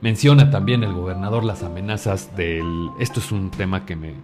menciona 0.00 0.50
también 0.50 0.82
el 0.82 0.92
gobernador 0.92 1.44
las 1.44 1.62
amenazas 1.62 2.36
del... 2.36 2.90
Esto 2.98 3.20
es 3.20 3.32
un 3.32 3.50
tema 3.50 3.84
que 3.84 3.96
me, 3.96 4.14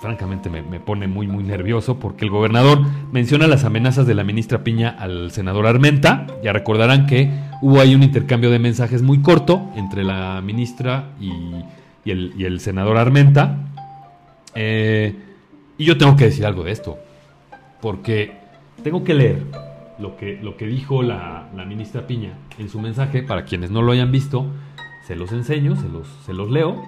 francamente 0.00 0.48
me, 0.48 0.62
pone 0.80 1.06
muy 1.06 1.26
muy 1.26 1.44
nervioso 1.44 1.98
porque 1.98 2.24
el 2.24 2.30
gobernador 2.30 2.80
menciona 3.12 3.46
las 3.46 3.64
amenazas 3.64 4.06
de 4.06 4.14
la 4.14 4.24
ministra 4.24 4.64
Piña 4.64 4.90
al 4.98 5.30
senador 5.30 5.66
Armenta. 5.66 6.26
Ya 6.42 6.52
recordarán 6.52 7.06
que 7.06 7.30
hubo 7.62 7.80
ahí 7.80 7.94
un 7.94 8.02
intercambio 8.02 8.50
de 8.50 8.58
mensajes 8.58 9.02
muy 9.02 9.20
corto 9.20 9.70
entre 9.76 10.04
la 10.04 10.40
ministra 10.40 11.10
y, 11.20 11.32
el, 12.10 12.60
senador 12.60 12.96
Armenta. 12.96 13.58
Eh, 14.54 15.14
y 15.76 15.84
yo 15.84 15.98
tengo 15.98 16.16
que 16.16 16.24
decir 16.24 16.46
algo 16.46 16.64
de 16.64 16.72
esto, 16.72 16.98
porque 17.80 18.32
tengo 18.82 19.04
que 19.04 19.14
leer 19.14 19.42
lo 19.98 20.16
que, 20.16 20.38
lo 20.42 20.56
que 20.56 20.66
dijo 20.66 21.02
la, 21.02 21.48
ministra 21.66 22.06
Piña 22.06 22.32
en 22.58 22.68
su 22.68 22.80
mensaje. 22.80 23.22
Para 23.22 23.44
quienes 23.44 23.70
no 23.70 23.82
lo 23.82 23.92
hayan 23.92 24.10
visto, 24.10 24.46
se 25.08 25.16
los 25.16 25.32
enseño, 25.32 25.74
se 26.26 26.34
los, 26.34 26.50
leo. 26.50 26.82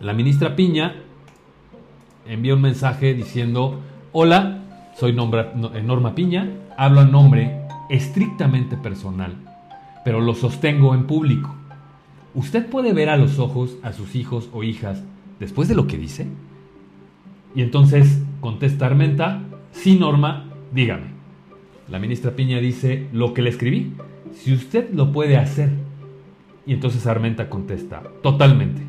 La 0.00 0.12
ministra 0.12 0.54
Piña 0.54 0.94
envía 2.24 2.54
un 2.54 2.60
mensaje 2.60 3.14
diciendo, 3.14 3.80
hola, 4.12 4.62
soy 4.96 5.10
eh, 5.10 5.82
Norma 5.82 6.14
Piña, 6.14 6.48
hablo 6.78 7.02
en 7.02 7.10
nombre 7.10 7.62
estrictamente 7.90 8.76
personal, 8.76 9.34
pero 10.04 10.20
lo 10.20 10.36
sostengo 10.36 10.94
en 10.94 11.08
público. 11.08 11.52
¿Usted 12.32 12.70
puede 12.70 12.92
ver 12.92 13.08
a 13.08 13.16
los 13.16 13.40
ojos 13.40 13.76
a 13.82 13.92
sus 13.92 14.14
hijos 14.14 14.48
o 14.52 14.62
hijas 14.62 15.02
después 15.40 15.66
de 15.66 15.74
lo 15.74 15.88
que 15.88 15.98
dice? 15.98 16.28
Y 17.56 17.62
entonces 17.62 18.22
contesta 18.40 18.86
Armenta, 18.86 19.42
sí 19.72 19.98
Norma, 19.98 20.44
dígame. 20.72 21.08
La 21.88 21.98
ministra 21.98 22.36
Piña 22.36 22.58
dice, 22.60 23.08
lo 23.12 23.34
que 23.34 23.42
le 23.42 23.50
escribí, 23.50 23.94
si 24.32 24.54
usted 24.54 24.92
lo 24.92 25.10
puede 25.10 25.36
hacer. 25.38 25.85
Y 26.66 26.72
entonces 26.72 27.06
Armenta 27.06 27.48
contesta, 27.48 28.02
totalmente. 28.22 28.82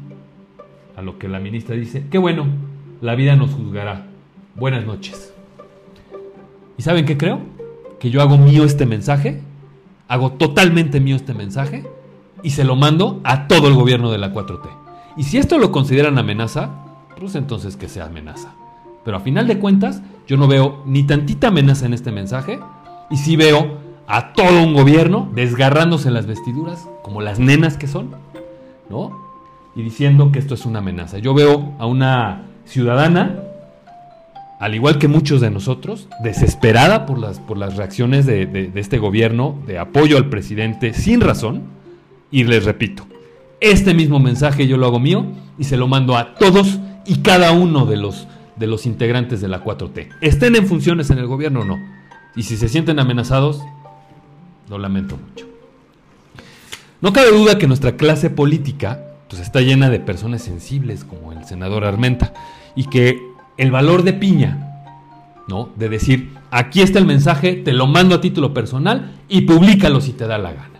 A 0.95 1.03
lo 1.03 1.19
que 1.19 1.27
la 1.27 1.39
ministra 1.39 1.75
dice, 1.75 2.07
qué 2.09 2.17
bueno, 2.17 2.47
la 3.01 3.13
vida 3.13 3.35
nos 3.35 3.51
juzgará. 3.51 4.07
Buenas 4.55 4.85
noches. 4.85 5.33
¿Y 6.77 6.81
saben 6.81 7.05
qué 7.05 7.17
creo? 7.17 7.39
Que 7.99 8.09
yo 8.09 8.21
hago 8.21 8.37
mío 8.39 8.63
este 8.63 8.87
mensaje, 8.87 9.41
hago 10.07 10.31
totalmente 10.31 10.99
mío 10.99 11.15
este 11.15 11.35
mensaje 11.35 11.85
y 12.41 12.49
se 12.49 12.63
lo 12.63 12.75
mando 12.75 13.21
a 13.23 13.47
todo 13.47 13.67
el 13.67 13.75
gobierno 13.75 14.11
de 14.11 14.17
la 14.17 14.33
4T. 14.33 14.67
Y 15.15 15.23
si 15.23 15.37
esto 15.37 15.59
lo 15.59 15.71
consideran 15.71 16.17
amenaza, 16.17 16.71
pues 17.19 17.35
entonces 17.35 17.77
que 17.77 17.89
sea 17.89 18.05
amenaza. 18.05 18.53
Pero 19.05 19.17
a 19.17 19.21
final 19.21 19.47
de 19.47 19.59
cuentas, 19.59 20.01
yo 20.27 20.37
no 20.37 20.47
veo 20.47 20.83
ni 20.85 21.03
tantita 21.03 21.47
amenaza 21.49 21.85
en 21.85 21.93
este 21.93 22.11
mensaje 22.11 22.59
y 23.09 23.17
sí 23.17 23.35
veo 23.35 23.79
a 24.07 24.33
todo 24.33 24.63
un 24.63 24.73
gobierno 24.73 25.29
desgarrándose 25.33 26.11
las 26.11 26.25
vestiduras, 26.25 26.87
como 27.03 27.21
las 27.21 27.39
nenas 27.39 27.77
que 27.77 27.87
son, 27.87 28.11
¿no? 28.89 29.25
Y 29.75 29.83
diciendo 29.83 30.31
que 30.31 30.39
esto 30.39 30.53
es 30.55 30.65
una 30.65 30.79
amenaza. 30.79 31.19
Yo 31.19 31.33
veo 31.33 31.73
a 31.77 31.85
una 31.85 32.43
ciudadana, 32.65 33.39
al 34.59 34.73
igual 34.73 34.97
que 34.97 35.07
muchos 35.07 35.41
de 35.41 35.51
nosotros, 35.51 36.07
desesperada 36.23 37.05
por 37.05 37.19
las, 37.19 37.39
por 37.39 37.57
las 37.57 37.75
reacciones 37.75 38.25
de, 38.25 38.45
de 38.45 38.79
este 38.79 38.97
gobierno, 38.97 39.55
de 39.67 39.77
apoyo 39.77 40.17
al 40.17 40.29
presidente 40.29 40.93
sin 40.93 41.21
razón, 41.21 41.63
y 42.31 42.43
les 42.43 42.65
repito, 42.65 43.05
este 43.59 43.93
mismo 43.93 44.19
mensaje 44.19 44.67
yo 44.67 44.77
lo 44.77 44.87
hago 44.87 44.99
mío 44.99 45.25
y 45.57 45.65
se 45.65 45.77
lo 45.77 45.87
mando 45.87 46.17
a 46.17 46.35
todos 46.35 46.79
y 47.05 47.17
cada 47.17 47.51
uno 47.51 47.85
de 47.85 47.97
los 47.97 48.27
de 48.57 48.67
los 48.67 48.85
integrantes 48.85 49.41
de 49.41 49.47
la 49.47 49.63
4T. 49.63 50.09
Estén 50.21 50.55
en 50.55 50.67
funciones 50.67 51.09
en 51.09 51.19
el 51.19 51.27
gobierno 51.27 51.61
o 51.61 51.65
no. 51.65 51.77
Y 52.35 52.43
si 52.43 52.57
se 52.57 52.69
sienten 52.69 52.99
amenazados, 52.99 53.61
lo 54.69 54.77
lamento 54.77 55.17
mucho. 55.17 55.47
No 57.01 57.13
cabe 57.13 57.31
duda 57.31 57.57
que 57.57 57.67
nuestra 57.67 57.95
clase 57.95 58.29
política 58.29 59.03
pues, 59.29 59.41
está 59.41 59.61
llena 59.61 59.89
de 59.89 59.99
personas 59.99 60.41
sensibles 60.41 61.03
como 61.03 61.31
el 61.31 61.45
senador 61.45 61.85
Armenta 61.85 62.33
y 62.75 62.85
que 62.85 63.21
el 63.57 63.71
valor 63.71 64.03
de 64.03 64.13
piña, 64.13 64.83
¿no? 65.47 65.69
De 65.75 65.89
decir, 65.89 66.31
aquí 66.51 66.81
está 66.81 66.99
el 66.99 67.05
mensaje, 67.05 67.53
te 67.53 67.73
lo 67.73 67.87
mando 67.87 68.15
a 68.15 68.21
título 68.21 68.53
personal 68.53 69.15
y 69.29 69.41
públicalo 69.41 70.01
si 70.01 70.13
te 70.13 70.27
da 70.27 70.37
la 70.37 70.53
gana. 70.53 70.79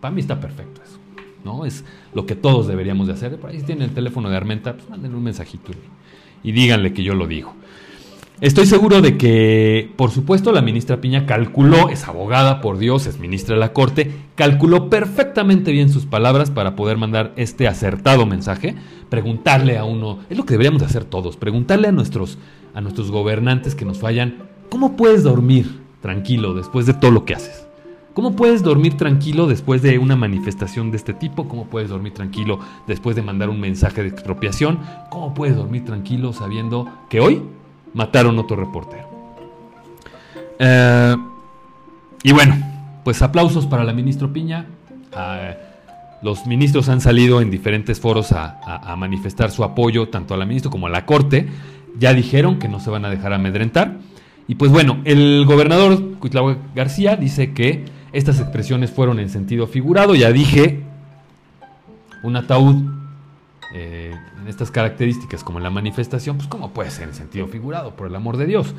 Para 0.00 0.14
mí 0.14 0.20
está 0.20 0.40
perfecto 0.40 0.82
eso, 0.82 0.98
¿no? 1.44 1.66
Es 1.66 1.84
lo 2.14 2.26
que 2.26 2.34
todos 2.34 2.66
deberíamos 2.66 3.06
de 3.06 3.14
hacer. 3.14 3.38
Por 3.38 3.50
ahí 3.50 3.60
si 3.60 3.66
tienen 3.66 3.88
el 3.88 3.94
teléfono 3.94 4.30
de 4.30 4.36
Armenta, 4.36 4.74
pues 4.74 4.88
manden 4.88 5.14
un 5.14 5.22
mensajito 5.22 5.72
y 6.42 6.52
díganle 6.52 6.92
que 6.92 7.02
yo 7.02 7.14
lo 7.14 7.26
digo. 7.26 7.54
Estoy 8.44 8.66
seguro 8.66 9.00
de 9.00 9.16
que, 9.16 9.90
por 9.96 10.10
supuesto, 10.10 10.52
la 10.52 10.60
ministra 10.60 11.00
Piña 11.00 11.24
calculó, 11.24 11.88
es 11.88 12.06
abogada, 12.06 12.60
por 12.60 12.76
Dios, 12.76 13.06
es 13.06 13.18
ministra 13.18 13.54
de 13.54 13.60
la 13.60 13.72
Corte, 13.72 14.12
calculó 14.34 14.90
perfectamente 14.90 15.72
bien 15.72 15.88
sus 15.88 16.04
palabras 16.04 16.50
para 16.50 16.76
poder 16.76 16.98
mandar 16.98 17.32
este 17.36 17.66
acertado 17.66 18.26
mensaje, 18.26 18.74
preguntarle 19.08 19.78
a 19.78 19.84
uno, 19.84 20.18
es 20.28 20.36
lo 20.36 20.44
que 20.44 20.52
deberíamos 20.52 20.82
hacer 20.82 21.06
todos, 21.06 21.38
preguntarle 21.38 21.88
a 21.88 21.92
nuestros, 21.92 22.36
a 22.74 22.82
nuestros 22.82 23.10
gobernantes 23.10 23.74
que 23.74 23.86
nos 23.86 24.00
fallan, 24.00 24.42
¿cómo 24.68 24.94
puedes 24.94 25.22
dormir 25.22 25.80
tranquilo 26.02 26.52
después 26.52 26.84
de 26.84 26.92
todo 26.92 27.12
lo 27.12 27.24
que 27.24 27.32
haces? 27.32 27.66
¿Cómo 28.12 28.36
puedes 28.36 28.62
dormir 28.62 28.98
tranquilo 28.98 29.46
después 29.46 29.80
de 29.80 29.98
una 29.98 30.16
manifestación 30.16 30.90
de 30.90 30.98
este 30.98 31.14
tipo? 31.14 31.48
¿Cómo 31.48 31.64
puedes 31.64 31.88
dormir 31.88 32.12
tranquilo 32.12 32.58
después 32.86 33.16
de 33.16 33.22
mandar 33.22 33.48
un 33.48 33.58
mensaje 33.58 34.02
de 34.02 34.08
expropiación? 34.08 34.80
¿Cómo 35.08 35.32
puedes 35.32 35.56
dormir 35.56 35.86
tranquilo 35.86 36.34
sabiendo 36.34 36.86
que 37.08 37.20
hoy 37.20 37.42
mataron 37.94 38.38
otro 38.38 38.56
reportero? 38.56 39.08
Eh, 40.58 41.16
y 42.22 42.32
bueno, 42.32 42.56
pues 43.04 43.22
aplausos 43.22 43.66
para 43.66 43.84
la 43.84 43.92
ministra 43.92 44.28
Piña. 44.28 44.66
Ah, 45.12 45.52
los 46.22 46.46
ministros 46.46 46.88
han 46.88 47.00
salido 47.00 47.40
en 47.40 47.50
diferentes 47.50 48.00
foros 48.00 48.32
a, 48.32 48.60
a, 48.62 48.96
manifestar 48.96 49.50
su 49.50 49.62
apoyo 49.62 50.08
tanto 50.08 50.32
a 50.32 50.36
la 50.36 50.46
ministra 50.46 50.70
como 50.70 50.86
a 50.86 50.90
la 50.90 51.04
Corte. 51.04 51.48
Ya 51.98 52.14
dijeron 52.14 52.58
que 52.58 52.68
no 52.68 52.80
se 52.80 52.90
van 52.90 53.04
a 53.04 53.10
dejar 53.10 53.32
amedrentar. 53.32 53.98
Y 54.48 54.56
pues 54.56 54.70
bueno, 54.70 54.98
el 55.04 55.44
gobernador 55.46 56.18
Cuitlahua 56.18 56.56
García 56.74 57.16
dice 57.16 57.52
que 57.52 57.84
estas 58.12 58.40
expresiones 58.40 58.90
fueron 58.90 59.18
en 59.18 59.28
sentido 59.28 59.66
figurado, 59.66 60.14
ya 60.14 60.30
dije, 60.32 60.82
un 62.22 62.36
ataúd 62.36 62.76
eh, 63.76 64.14
estas 64.46 64.70
características 64.70 65.42
como 65.42 65.58
la 65.58 65.68
manifestación, 65.68 66.36
pues 66.36 66.48
¿cómo 66.48 66.70
puede 66.70 66.92
ser 66.92 67.08
en 67.08 67.14
sentido 67.14 67.48
figurado, 67.48 67.96
por 67.96 68.06
el 68.06 68.14
amor 68.14 68.36
de 68.36 68.46
Dios? 68.46 68.72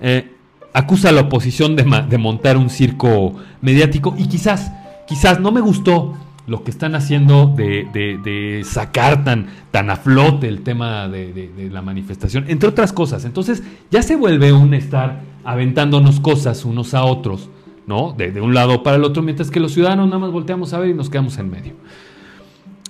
Eh, 0.00 0.32
acusa 0.72 1.10
a 1.10 1.12
la 1.12 1.22
oposición 1.22 1.76
de, 1.76 1.84
montar 2.18 2.56
un 2.56 2.70
circo 2.70 3.36
mediático 3.60 4.14
y 4.16 4.26
quizás, 4.26 4.72
quizás 5.06 5.38
no 5.38 5.52
me 5.52 5.60
gustó 5.60 6.16
lo 6.46 6.64
que 6.64 6.70
están 6.70 6.94
haciendo 6.94 7.54
de, 7.54 8.62
sacar 8.64 9.22
tan, 9.22 9.48
tan 9.70 9.90
a 9.90 9.96
flote 9.96 10.48
el 10.48 10.62
tema 10.62 11.08
de, 11.08 11.68
la 11.70 11.82
manifestación, 11.82 12.46
entre 12.48 12.70
otras 12.70 12.94
cosas. 12.94 13.26
Entonces 13.26 13.62
ya 13.90 14.02
se 14.02 14.16
vuelve 14.16 14.54
un 14.54 14.72
estar 14.72 15.20
aventándonos 15.44 16.20
cosas 16.20 16.64
unos 16.64 16.94
a 16.94 17.04
otros, 17.04 17.50
¿no? 17.86 18.14
De, 18.16 18.40
un 18.40 18.54
lado 18.54 18.82
para 18.82 18.96
el 18.96 19.04
otro, 19.04 19.22
mientras 19.22 19.50
que 19.50 19.60
los 19.60 19.72
ciudadanos 19.74 20.06
nada 20.06 20.20
más 20.20 20.30
volteamos 20.30 20.72
a 20.72 20.78
ver 20.78 20.88
y 20.88 20.94
nos 20.94 21.10
quedamos 21.10 21.36
en 21.36 21.50
medio. 21.50 21.74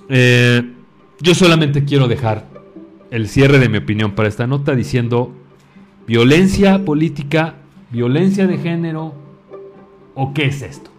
Eh, 0.08 0.74
yo 1.20 1.34
solamente 1.34 1.84
quiero 1.84 2.08
dejar 2.08 2.46
el 3.10 3.28
cierre 3.28 3.58
de 3.58 3.68
mi 3.68 3.78
opinión 3.78 4.12
para 4.12 4.28
esta 4.28 4.46
nota 4.46 4.74
diciendo 4.74 5.32
violencia 6.06 6.84
política, 6.84 7.54
violencia 7.90 8.46
de 8.46 8.58
género, 8.58 9.14
o 10.14 10.32
qué 10.34 10.46
es 10.46 10.62
esto. 10.62 10.90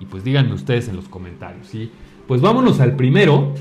Y 0.00 0.06
pues 0.06 0.24
díganme 0.24 0.52
ustedes 0.52 0.88
en 0.88 0.96
los 0.96 1.08
comentarios, 1.08 1.66
¿sí? 1.66 1.90
Pues 2.26 2.40
vámonos 2.40 2.80
al 2.80 2.96
primero. 2.96 3.54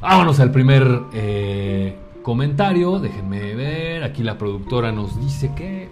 Vámonos 0.00 0.38
al 0.40 0.52
primer 0.52 1.00
eh, 1.12 1.96
comentario. 2.22 2.98
Déjenme 2.98 3.54
ver. 3.54 4.04
Aquí 4.04 4.22
la 4.22 4.38
productora 4.38 4.92
nos 4.92 5.20
dice 5.20 5.52
que 5.56 5.88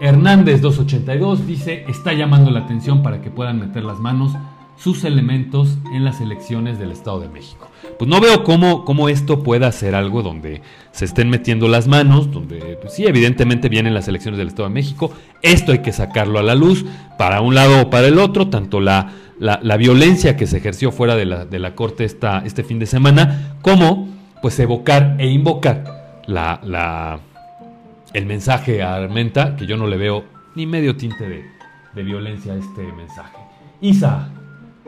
Hernández 0.00 0.60
282 0.60 1.46
dice, 1.46 1.84
está 1.88 2.12
llamando 2.12 2.50
la 2.50 2.60
atención 2.60 3.02
para 3.02 3.20
que 3.22 3.30
puedan 3.30 3.58
meter 3.58 3.84
las 3.84 3.98
manos 3.98 4.34
sus 4.78 5.04
elementos 5.04 5.76
en 5.92 6.04
las 6.04 6.20
elecciones 6.20 6.78
del 6.78 6.92
Estado 6.92 7.20
de 7.20 7.28
México. 7.28 7.68
Pues 7.98 8.08
no 8.08 8.20
veo 8.20 8.44
cómo, 8.44 8.84
cómo 8.84 9.08
esto 9.08 9.42
pueda 9.42 9.72
ser 9.72 9.94
algo 9.94 10.22
donde 10.22 10.62
se 10.92 11.04
estén 11.04 11.30
metiendo 11.30 11.66
las 11.68 11.88
manos, 11.88 12.30
donde 12.30 12.78
pues 12.80 12.94
sí, 12.94 13.04
evidentemente 13.04 13.68
vienen 13.68 13.92
las 13.92 14.06
elecciones 14.06 14.38
del 14.38 14.48
Estado 14.48 14.68
de 14.68 14.74
México, 14.74 15.10
esto 15.42 15.72
hay 15.72 15.80
que 15.80 15.92
sacarlo 15.92 16.38
a 16.38 16.42
la 16.42 16.54
luz, 16.54 16.84
para 17.18 17.40
un 17.40 17.54
lado 17.54 17.82
o 17.82 17.90
para 17.90 18.06
el 18.06 18.18
otro, 18.18 18.48
tanto 18.48 18.80
la, 18.80 19.12
la, 19.40 19.76
violencia 19.76 20.36
que 20.36 20.46
se 20.46 20.58
ejerció 20.58 20.92
fuera 20.92 21.16
de 21.16 21.24
la, 21.24 21.44
de 21.44 21.58
la 21.58 21.74
Corte 21.74 22.04
esta, 22.04 22.44
este 22.44 22.62
fin 22.62 22.78
de 22.78 22.86
semana, 22.86 23.56
como 23.62 24.08
pues 24.40 24.58
evocar 24.60 25.16
e 25.18 25.26
invocar 25.26 26.22
la, 26.26 26.60
la, 26.62 27.18
el 28.12 28.26
mensaje 28.26 28.82
a 28.82 28.94
Armenta, 28.94 29.56
que 29.56 29.66
yo 29.66 29.76
no 29.76 29.88
le 29.88 29.96
veo 29.96 30.24
ni 30.54 30.66
medio 30.66 30.96
tinte 30.96 31.28
de, 31.28 31.44
de 31.94 32.02
violencia 32.02 32.52
a 32.52 32.56
este 32.56 32.82
mensaje. 32.92 33.38
Isa, 33.80 34.30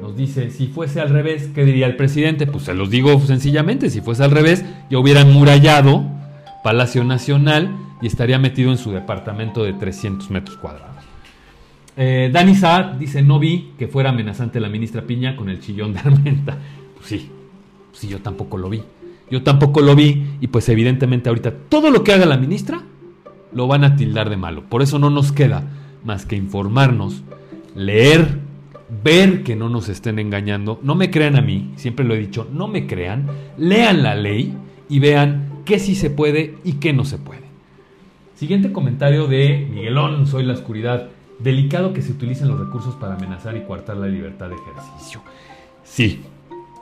nos 0.00 0.16
dice, 0.16 0.50
si 0.50 0.66
fuese 0.66 1.00
al 1.00 1.10
revés, 1.10 1.50
¿qué 1.54 1.64
diría 1.64 1.86
el 1.86 1.96
presidente? 1.96 2.46
Pues 2.46 2.64
se 2.64 2.74
los 2.74 2.90
digo 2.90 3.20
sencillamente, 3.20 3.90
si 3.90 4.00
fuese 4.00 4.24
al 4.24 4.30
revés, 4.30 4.64
ya 4.90 4.98
hubiera 4.98 5.24
murallado 5.24 6.04
Palacio 6.64 7.04
Nacional 7.04 7.76
y 8.00 8.06
estaría 8.06 8.38
metido 8.38 8.70
en 8.70 8.78
su 8.78 8.92
departamento 8.92 9.62
de 9.62 9.72
300 9.74 10.30
metros 10.30 10.56
cuadrados. 10.56 10.90
Eh, 11.96 12.30
Dani 12.32 12.54
Saad 12.54 12.94
dice, 12.94 13.22
no 13.22 13.38
vi 13.38 13.72
que 13.78 13.88
fuera 13.88 14.10
amenazante 14.10 14.60
la 14.60 14.68
ministra 14.68 15.02
Piña 15.02 15.36
con 15.36 15.50
el 15.50 15.60
chillón 15.60 15.92
de 15.92 16.00
Armenta. 16.00 16.56
Pues 16.96 17.06
sí, 17.06 17.30
sí, 17.92 18.08
yo 18.08 18.20
tampoco 18.20 18.56
lo 18.56 18.70
vi. 18.70 18.82
Yo 19.30 19.42
tampoco 19.42 19.80
lo 19.80 19.94
vi 19.94 20.24
y 20.40 20.46
pues 20.48 20.68
evidentemente 20.68 21.28
ahorita 21.28 21.52
todo 21.68 21.90
lo 21.90 22.02
que 22.02 22.12
haga 22.12 22.26
la 22.26 22.36
ministra 22.36 22.82
lo 23.52 23.66
van 23.66 23.84
a 23.84 23.96
tildar 23.96 24.30
de 24.30 24.36
malo. 24.36 24.64
Por 24.68 24.82
eso 24.82 24.98
no 24.98 25.10
nos 25.10 25.30
queda 25.30 25.62
más 26.04 26.26
que 26.26 26.36
informarnos, 26.36 27.22
leer 27.74 28.38
ver 29.02 29.42
que 29.42 29.56
no 29.56 29.68
nos 29.68 29.88
estén 29.88 30.18
engañando. 30.18 30.80
No 30.82 30.94
me 30.94 31.10
crean 31.10 31.36
a 31.36 31.42
mí, 31.42 31.72
siempre 31.76 32.04
lo 32.04 32.14
he 32.14 32.18
dicho, 32.18 32.48
no 32.52 32.68
me 32.68 32.86
crean, 32.86 33.26
lean 33.56 34.02
la 34.02 34.14
ley 34.14 34.56
y 34.88 34.98
vean 34.98 35.62
qué 35.64 35.78
sí 35.78 35.94
se 35.94 36.10
puede 36.10 36.56
y 36.64 36.74
qué 36.74 36.92
no 36.92 37.04
se 37.04 37.18
puede. 37.18 37.40
Siguiente 38.34 38.72
comentario 38.72 39.26
de 39.26 39.68
Miguelón, 39.70 40.26
soy 40.26 40.44
la 40.44 40.54
oscuridad. 40.54 41.08
Delicado 41.38 41.92
que 41.92 42.02
se 42.02 42.12
utilicen 42.12 42.48
los 42.48 42.58
recursos 42.58 42.94
para 42.96 43.14
amenazar 43.14 43.56
y 43.56 43.62
coartar 43.62 43.96
la 43.96 44.06
libertad 44.06 44.48
de 44.48 44.56
ejercicio. 44.56 45.22
Sí, 45.84 46.22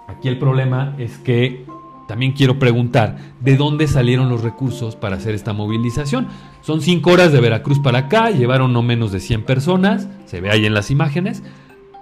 aquí 0.09 0.28
el 0.28 0.38
problema 0.38 0.94
es 0.98 1.18
que 1.18 1.64
también 2.09 2.32
quiero 2.32 2.59
preguntar, 2.59 3.18
¿de 3.40 3.56
dónde 3.56 3.86
salieron 3.86 4.30
los 4.30 4.42
recursos 4.42 4.96
para 4.96 5.16
hacer 5.16 5.34
esta 5.34 5.52
movilización? 5.52 6.26
Son 6.62 6.80
cinco 6.80 7.12
horas 7.12 7.32
de 7.32 7.40
Veracruz 7.40 7.78
para 7.78 7.98
acá, 7.98 8.30
llevaron 8.30 8.72
no 8.72 8.82
menos 8.82 9.12
de 9.12 9.20
100 9.20 9.42
personas, 9.42 10.09
se 10.24 10.40
ve 10.40 10.50
ahí 10.50 10.64
en 10.64 10.74
las 10.74 10.90
imágenes. 10.90 11.42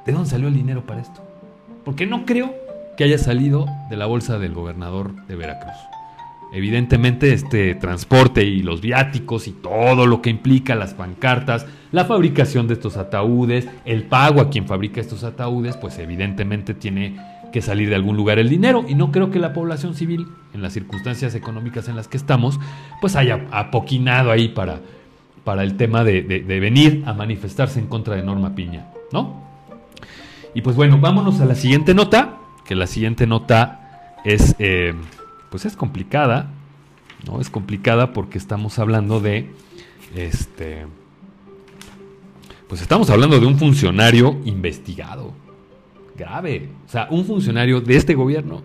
¿De 0.07 0.13
dónde 0.13 0.31
salió 0.31 0.47
el 0.47 0.55
dinero 0.55 0.87
para 0.87 1.01
esto? 1.01 1.21
Porque 1.85 2.07
no 2.07 2.25
creo 2.25 2.55
que 2.97 3.05
haya 3.05 3.19
salido 3.19 3.67
de 3.91 3.97
la 3.97 4.07
bolsa 4.07 4.39
del 4.39 4.55
gobernador 4.55 5.27
de 5.27 5.35
Veracruz. 5.35 5.75
Evidentemente 6.53 7.33
este 7.33 7.75
transporte 7.75 8.45
y 8.45 8.63
los 8.63 8.81
viáticos 8.81 9.49
y 9.49 9.53
todo 9.53 10.07
lo 10.07 10.23
que 10.23 10.31
implica 10.31 10.77
las 10.77 10.95
pancartas, 10.95 11.67
la 11.91 12.05
fabricación 12.05 12.69
de 12.69 12.75
estos 12.75 12.97
ataúdes, 12.97 13.69
el 13.85 14.05
pago 14.05 14.41
a 14.41 14.49
quien 14.49 14.67
fabrica 14.67 15.01
estos 15.01 15.25
ataúdes, 15.25 15.77
pues 15.77 15.99
evidentemente 15.99 16.73
tiene 16.73 17.17
que 17.53 17.61
salir 17.61 17.89
de 17.89 17.97
algún 17.97 18.17
lugar 18.17 18.39
el 18.39 18.49
dinero 18.49 18.85
y 18.89 18.95
no 18.95 19.11
creo 19.11 19.33
que 19.33 19.41
la 19.41 19.53
población 19.53 19.95
civil, 19.97 20.27
en 20.55 20.63
las 20.63 20.73
circunstancias 20.73 21.35
económicas 21.35 21.89
en 21.89 21.97
las 21.97 22.07
que 22.07 22.17
estamos, 22.17 22.61
pues 23.01 23.17
haya 23.17 23.47
apoquinado 23.51 24.31
ahí 24.31 24.49
para, 24.49 24.81
para 25.43 25.65
el 25.65 25.77
tema 25.77 26.05
de, 26.05 26.23
de 26.23 26.61
venir 26.61 27.03
a 27.07 27.13
manifestarse 27.13 27.81
en 27.81 27.89
contra 27.89 28.15
de 28.15 28.23
Norma 28.23 28.55
Piña, 28.55 28.87
¿no? 29.13 29.46
Y 30.55 30.63
pues 30.63 30.77
bueno, 30.77 30.99
vámonos 30.99 31.41
a 31.41 31.45
la 31.45 31.55
siguiente 31.55 31.95
nota, 31.95 32.39
que 32.65 32.75
la 32.75 32.87
siguiente 32.87 33.27
nota 33.27 34.15
es, 34.25 34.57
eh, 34.59 34.95
pues 35.51 35.67
es 35.67 35.77
complicada, 35.77 36.51
¿no? 37.27 37.41
Es 37.41 37.51
complicada 37.51 38.13
porque 38.13 38.39
estamos 38.39 38.79
hablando 38.79 39.21
de, 39.21 39.51
este, 40.15 40.87
pues 42.69 42.81
estamos 42.81 43.11
hablando 43.11 43.39
de 43.39 43.47
un 43.47 43.59
funcionario 43.59 44.39
investigado, 44.45 45.33
grave, 46.17 46.71
o 46.87 46.89
sea, 46.89 47.07
un 47.11 47.25
funcionario 47.25 47.81
de 47.81 47.97
este 47.97 48.15
gobierno 48.15 48.63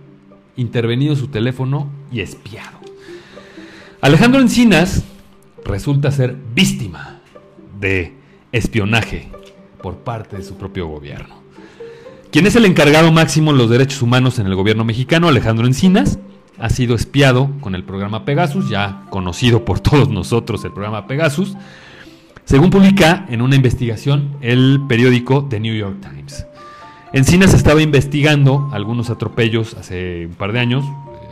intervenido 0.56 1.16
su 1.16 1.28
teléfono 1.28 1.90
y 2.12 2.22
espiado. 2.22 2.80
Alejandro 4.00 4.42
Encinas 4.42 5.04
resulta 5.66 6.12
ser 6.12 6.36
víctima 6.56 7.20
de 7.80 8.14
espionaje 8.52 9.30
por 9.82 9.98
parte 9.98 10.38
de 10.38 10.44
su 10.44 10.56
propio 10.56 10.88
gobierno. 10.88 11.42
Quien 12.32 12.48
es 12.48 12.56
el 12.56 12.66
encargado 12.66 13.12
máximo 13.12 13.52
de 13.52 13.58
los 13.58 13.70
derechos 13.70 14.02
humanos 14.02 14.40
en 14.40 14.48
el 14.48 14.56
gobierno 14.56 14.86
mexicano, 14.86 15.28
Alejandro 15.28 15.68
Encinas, 15.68 16.18
ha 16.58 16.70
sido 16.70 16.96
espiado 16.96 17.50
con 17.60 17.76
el 17.76 17.84
programa 17.84 18.24
Pegasus, 18.24 18.70
ya 18.70 19.06
conocido 19.10 19.66
por 19.66 19.80
todos 19.80 20.10
nosotros 20.10 20.64
el 20.64 20.72
programa 20.72 21.08
Pegasus, 21.08 21.58
según 22.46 22.70
publica 22.70 23.26
en 23.30 23.42
una 23.42 23.56
investigación 23.56 24.38
el 24.42 24.80
periódico 24.88 25.46
The 25.50 25.60
New 25.60 25.76
York 25.76 25.98
Times. 26.02 26.46
Encinas 27.14 27.54
estaba 27.54 27.82
investigando 27.82 28.70
algunos 28.72 29.10
atropellos 29.10 29.74
hace 29.74 30.28
un 30.28 30.36
par 30.36 30.54
de 30.54 30.60
años, 30.60 30.86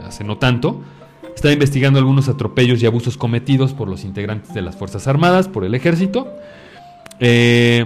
hace 0.06 0.24
no 0.24 0.38
tanto, 0.38 0.82
estaba 1.34 1.54
investigando 1.54 2.00
algunos 2.00 2.28
atropellos 2.28 2.84
y 2.84 2.86
abusos 2.86 3.16
cometidos 3.16 3.74
por 3.74 3.88
los 3.88 4.04
integrantes 4.04 4.54
de 4.54 4.62
las 4.62 4.76
Fuerzas 4.76 5.08
Armadas, 5.08 5.48
por 5.48 5.64
el 5.64 5.74
ejército. 5.74 6.28
Eh, 7.22 7.86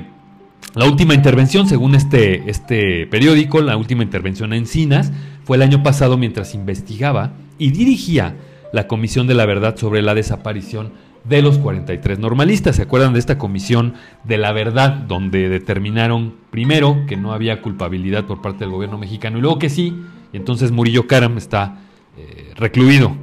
la 0.76 0.86
última 0.86 1.14
intervención, 1.14 1.68
según 1.68 1.94
este, 1.94 2.50
este 2.50 3.06
periódico, 3.08 3.62
la 3.62 3.78
última 3.78 4.02
intervención 4.02 4.54
en 4.54 4.60
Encinas, 4.60 5.12
fue 5.44 5.58
el 5.58 5.64
año 5.64 5.84
pasado 5.84 6.18
mientras 6.18 6.56
investigaba 6.56 7.34
y 7.60 7.72
dirigía 7.72 8.36
la 8.72 8.88
Comisión 8.88 9.28
de 9.28 9.36
la 9.36 9.46
Verdad 9.46 9.78
sobre 9.78 10.02
la 10.02 10.16
desaparición 10.16 10.94
de 11.26 11.44
los 11.44 11.60
43 11.60 12.18
normalistas. 12.18 12.78
¿Se 12.78 12.82
acuerdan 12.82 13.14
de 13.14 13.20
esta 13.20 13.38
Comisión 13.38 13.94
de 14.24 14.38
la 14.38 14.52
Verdad 14.52 14.92
donde 14.94 15.48
determinaron 15.48 16.34
primero 16.50 17.06
que 17.08 17.18
no 17.18 17.34
había 17.34 17.62
culpabilidad 17.62 18.26
por 18.26 18.42
parte 18.42 18.62
del 18.62 18.72
gobierno 18.72 18.98
mexicano 18.98 19.38
y 19.38 19.42
luego 19.42 19.60
que 19.60 19.70
sí? 19.70 19.96
Y 20.32 20.38
entonces 20.38 20.72
Murillo 20.72 21.06
Karam 21.06 21.38
está 21.38 21.82
eh, 22.18 22.52
recluido, 22.56 23.16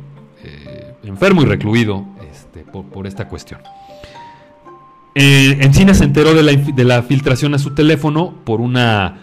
eh, 0.45 0.95
enfermo 1.03 1.43
y 1.43 1.47
recluido 1.47 2.07
este, 2.31 2.61
por 2.63 3.09
esta 3.09 3.27
cuestión. 3.27 3.61
Eh, 5.15 5.59
Encina 5.61 5.95
se 5.95 6.05
enteró 6.05 6.35
de 6.35 6.85
la, 6.85 7.03
filtración 7.03 7.55
a 7.55 7.59
su 7.59 7.75
teléfono 7.75 8.35
por 8.45 8.61
una, 8.61 9.19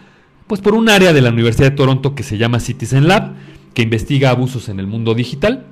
pues 0.48 0.60
por 0.62 0.74
un 0.74 0.90
área 0.90 1.14
de 1.14 1.22
la 1.22 1.30
Universidad 1.30 1.70
de 1.70 1.76
Toronto 1.76 2.14
que 2.14 2.24
se 2.24 2.38
llama 2.38 2.60
Citizen 2.60 3.08
Lab, 3.08 3.34
que 3.74 3.84
investiga 3.84 4.32
abusos 4.32 4.70
en 4.70 4.80
el 4.80 4.88
mundo 4.88 5.14
digital. 5.14 5.66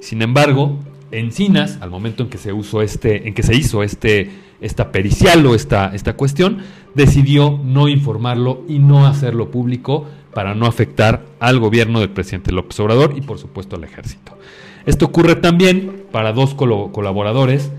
Sin 0.00 0.22
embargo, 0.22 0.78
Encinas, 1.10 1.78
al 1.80 1.90
momento 1.90 2.22
en 2.22 2.28
que 2.28 2.38
se, 2.38 2.52
usó 2.52 2.82
este, 2.82 3.26
en 3.26 3.34
que 3.34 3.42
se 3.42 3.56
hizo 3.56 3.82
este, 3.82 4.30
esta 4.60 4.92
pericial 4.92 5.44
o 5.46 5.56
esta, 5.56 5.92
esta 5.94 6.14
cuestión, 6.14 6.58
decidió 6.94 7.58
no 7.64 7.88
informarlo 7.88 8.62
y 8.68 8.78
no 8.78 9.06
hacerlo 9.06 9.50
público 9.50 10.06
para 10.32 10.54
no 10.54 10.66
afectar 10.66 11.24
al 11.40 11.58
gobierno 11.58 11.98
del 11.98 12.10
presidente 12.10 12.52
López 12.52 12.78
Obrador 12.78 13.14
y 13.16 13.22
por 13.22 13.38
supuesto 13.38 13.74
al 13.74 13.82
ejército. 13.82 14.38
Esto 14.86 15.06
ocurre 15.06 15.34
también 15.34 16.04
para 16.12 16.32
dos 16.32 16.54
colaboradores 16.54 17.72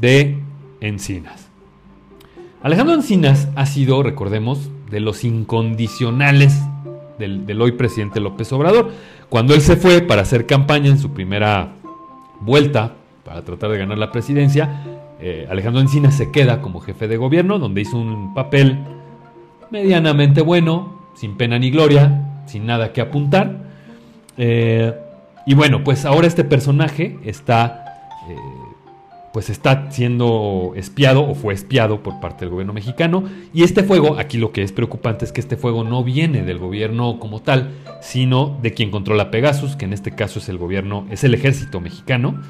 de 0.00 0.38
Encinas. 0.86 1.48
Alejandro 2.62 2.94
Encinas 2.94 3.48
ha 3.54 3.66
sido, 3.66 4.02
recordemos, 4.02 4.70
de 4.90 5.00
los 5.00 5.24
incondicionales 5.24 6.60
del, 7.18 7.60
hoy 7.60 7.72
presidente 7.72 8.20
López 8.20 8.52
Obrador. 8.52 8.90
Cuando 9.28 9.54
él 9.54 9.60
se 9.60 9.76
fue 9.76 10.00
para 10.00 10.22
hacer 10.22 10.46
campaña 10.46 10.88
en 10.88 10.98
su 10.98 11.12
primera 11.12 11.72
vuelta 12.40 12.94
para 13.24 13.42
tratar 13.42 13.70
de 13.70 13.78
ganar 13.78 13.98
la 13.98 14.12
presidencia, 14.12 14.84
eh, 15.20 15.46
Alejandro 15.50 15.80
Encinas 15.80 16.14
se 16.14 16.30
queda 16.30 16.60
como 16.60 16.80
jefe 16.80 17.08
de 17.08 17.16
gobierno, 17.16 17.58
donde 17.58 17.80
hizo 17.80 17.98
un 17.98 18.34
papel 18.34 18.78
medianamente 19.70 20.42
bueno, 20.42 21.08
sin 21.14 21.36
pena 21.36 21.58
ni 21.58 21.70
gloria, 21.70 22.42
sin 22.46 22.66
nada 22.66 22.92
que 22.92 23.00
apuntar. 23.00 23.64
Eh, 24.36 24.94
y 25.46 25.54
bueno, 25.54 25.82
pues 25.82 26.04
ahora 26.04 26.26
este 26.26 26.44
personaje 26.44 27.18
está 27.24 27.84
eh, 28.28 28.36
pues 29.36 29.50
está 29.50 29.90
siendo 29.90 30.72
espiado 30.76 31.28
o 31.28 31.34
fue 31.34 31.52
espiado 31.52 32.02
por 32.02 32.20
parte 32.20 32.46
del 32.46 32.52
gobierno 32.52 32.72
mexicano. 32.72 33.24
Y 33.52 33.64
este 33.64 33.82
fuego, 33.82 34.18
aquí 34.18 34.38
lo 34.38 34.50
que 34.50 34.62
es 34.62 34.72
preocupante 34.72 35.26
es 35.26 35.32
que 35.32 35.42
este 35.42 35.58
fuego 35.58 35.84
no 35.84 36.02
viene 36.02 36.42
del 36.42 36.58
gobierno 36.58 37.18
como 37.18 37.42
tal, 37.42 37.74
sino 38.00 38.58
de 38.62 38.72
quien 38.72 38.90
controla 38.90 39.30
Pegasus, 39.30 39.76
que 39.76 39.84
en 39.84 39.92
este 39.92 40.14
caso 40.14 40.38
es 40.38 40.48
el 40.48 40.56
gobierno, 40.56 41.06
es 41.10 41.22
el 41.22 41.34
ejército 41.34 41.82
mexicano. 41.82 42.40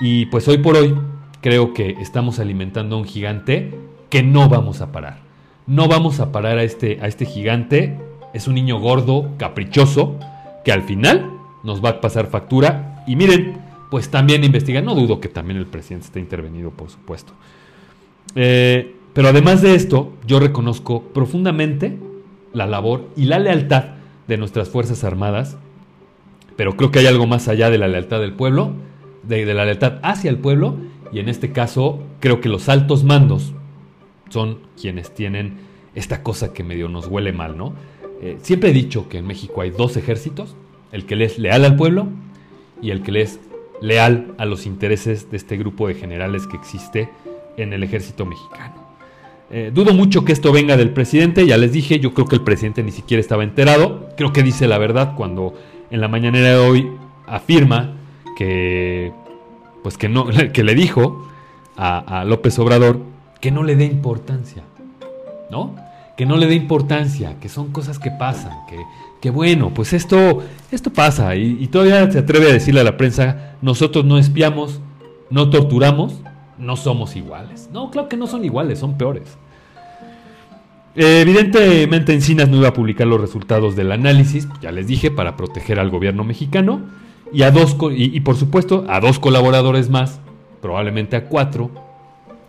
Y 0.00 0.26
pues 0.26 0.46
hoy 0.46 0.58
por 0.58 0.76
hoy 0.76 0.94
creo 1.40 1.74
que 1.74 1.96
estamos 2.00 2.38
alimentando 2.38 2.94
a 2.94 2.98
un 3.00 3.04
gigante 3.04 3.76
que 4.08 4.22
no 4.22 4.48
vamos 4.48 4.80
a 4.80 4.92
parar. 4.92 5.22
No 5.66 5.88
vamos 5.88 6.20
a 6.20 6.30
parar 6.30 6.56
a 6.56 6.62
este, 6.62 7.00
a 7.02 7.08
este 7.08 7.26
gigante. 7.26 7.98
Es 8.32 8.46
un 8.46 8.54
niño 8.54 8.78
gordo, 8.78 9.32
caprichoso, 9.38 10.20
que 10.64 10.70
al 10.70 10.84
final 10.84 11.32
nos 11.64 11.84
va 11.84 11.88
a 11.88 12.00
pasar 12.00 12.28
factura. 12.28 13.02
Y 13.08 13.16
miren, 13.16 13.61
pues 13.92 14.08
también 14.08 14.42
investiga. 14.42 14.80
No 14.80 14.94
dudo 14.94 15.20
que 15.20 15.28
también 15.28 15.58
el 15.58 15.66
presidente 15.66 16.06
esté 16.06 16.18
intervenido, 16.18 16.70
por 16.70 16.88
supuesto. 16.88 17.34
Eh, 18.34 18.96
pero 19.12 19.28
además 19.28 19.60
de 19.60 19.74
esto, 19.74 20.14
yo 20.26 20.40
reconozco 20.40 21.02
profundamente 21.02 21.98
la 22.54 22.64
labor 22.64 23.10
y 23.16 23.26
la 23.26 23.38
lealtad 23.38 23.96
de 24.28 24.38
nuestras 24.38 24.70
Fuerzas 24.70 25.04
Armadas, 25.04 25.58
pero 26.56 26.74
creo 26.74 26.90
que 26.90 27.00
hay 27.00 27.06
algo 27.06 27.26
más 27.26 27.48
allá 27.48 27.68
de 27.68 27.76
la 27.76 27.86
lealtad 27.86 28.20
del 28.20 28.32
pueblo, 28.32 28.72
de, 29.24 29.44
la 29.52 29.66
lealtad 29.66 29.98
hacia 30.02 30.30
el 30.30 30.38
pueblo, 30.38 30.78
y 31.12 31.18
en 31.18 31.28
este 31.28 31.52
caso 31.52 32.02
creo 32.18 32.40
que 32.40 32.48
los 32.48 32.70
altos 32.70 33.04
mandos 33.04 33.52
son 34.30 34.60
quienes 34.80 35.14
tienen 35.14 35.58
esta 35.94 36.22
cosa 36.22 36.54
que 36.54 36.64
medio 36.64 36.88
nos 36.88 37.08
huele 37.08 37.34
mal, 37.34 37.58
¿no? 37.58 37.74
Eh, 38.22 38.38
siempre 38.40 38.70
he 38.70 38.72
dicho 38.72 39.10
que 39.10 39.18
en 39.18 39.26
México 39.26 39.60
hay 39.60 39.68
dos 39.68 39.98
ejércitos, 39.98 40.56
el 40.92 41.04
que 41.04 41.14
le 41.14 41.26
es 41.26 41.38
leal 41.38 41.66
al 41.66 41.76
pueblo 41.76 42.08
y 42.80 42.90
el 42.90 43.02
que 43.02 43.12
le 43.12 43.20
es 43.20 43.38
leal 43.82 44.32
a 44.38 44.46
los 44.46 44.64
intereses 44.64 45.30
de 45.30 45.36
este 45.36 45.56
grupo 45.56 45.88
de 45.88 45.94
generales 45.94 46.46
que 46.46 46.56
existe 46.56 47.10
en 47.56 47.72
el 47.72 47.82
ejército 47.82 48.24
mexicano. 48.24 48.74
Eh, 49.50 49.70
dudo 49.74 49.92
mucho 49.92 50.24
que 50.24 50.32
esto 50.32 50.52
venga 50.52 50.78
del 50.78 50.90
presidente, 50.90 51.46
ya 51.46 51.58
les 51.58 51.72
dije, 51.72 52.00
yo 52.00 52.14
creo 52.14 52.26
que 52.26 52.36
el 52.36 52.42
presidente 52.42 52.82
ni 52.82 52.92
siquiera 52.92 53.20
estaba 53.20 53.44
enterado, 53.44 54.08
creo 54.16 54.32
que 54.32 54.42
dice 54.42 54.66
la 54.66 54.78
verdad 54.78 55.14
cuando 55.14 55.54
en 55.90 56.00
la 56.00 56.08
mañanera 56.08 56.50
de 56.50 56.56
hoy 56.56 56.90
afirma 57.26 57.92
que, 58.36 59.12
pues 59.82 59.98
que, 59.98 60.08
no, 60.08 60.26
que 60.54 60.64
le 60.64 60.74
dijo 60.74 61.28
a, 61.76 62.20
a 62.20 62.24
López 62.24 62.58
Obrador 62.58 63.00
que 63.40 63.50
no 63.50 63.62
le 63.62 63.76
dé 63.76 63.84
importancia, 63.84 64.62
¿no? 65.50 65.74
Que 66.16 66.24
no 66.24 66.36
le 66.36 66.46
dé 66.46 66.54
importancia, 66.54 67.36
que 67.40 67.48
son 67.48 67.72
cosas 67.72 67.98
que 67.98 68.10
pasan, 68.10 68.52
que, 68.68 68.76
que 69.22 69.30
bueno, 69.30 69.72
pues 69.72 69.92
esto, 69.92 70.42
esto 70.72 70.92
pasa 70.92 71.36
y, 71.36 71.68
todavía 71.68 72.10
se 72.10 72.18
atreve 72.18 72.50
a 72.50 72.52
decirle 72.52 72.80
a 72.80 72.84
la 72.84 72.96
prensa, 72.96 73.54
nosotros 73.62 74.04
no 74.04 74.18
espiamos, 74.18 74.80
no 75.30 75.48
torturamos, 75.48 76.20
no 76.58 76.74
somos 76.74 77.14
iguales. 77.14 77.70
No, 77.72 77.92
claro 77.92 78.08
que 78.08 78.16
no 78.16 78.26
son 78.26 78.44
iguales, 78.44 78.80
son 78.80 78.98
peores. 78.98 79.38
evidentemente 80.96 82.12
Encinas 82.12 82.48
no 82.48 82.56
iba 82.56 82.68
a 82.68 82.74
publicar 82.74 83.06
los 83.06 83.20
resultados 83.20 83.76
del 83.76 83.92
análisis, 83.92 84.48
ya 84.60 84.72
les 84.72 84.88
dije, 84.88 85.12
para 85.12 85.36
proteger 85.36 85.78
al 85.78 85.90
gobierno 85.90 86.24
mexicano 86.24 86.80
y 87.32 87.42
a 87.42 87.52
dos 87.52 87.76
y, 87.92 88.18
por 88.20 88.34
supuesto 88.34 88.84
a 88.88 88.98
dos 88.98 89.20
colaboradores 89.20 89.88
más, 89.88 90.20
probablemente 90.60 91.14
a 91.14 91.26
cuatro, 91.26 91.70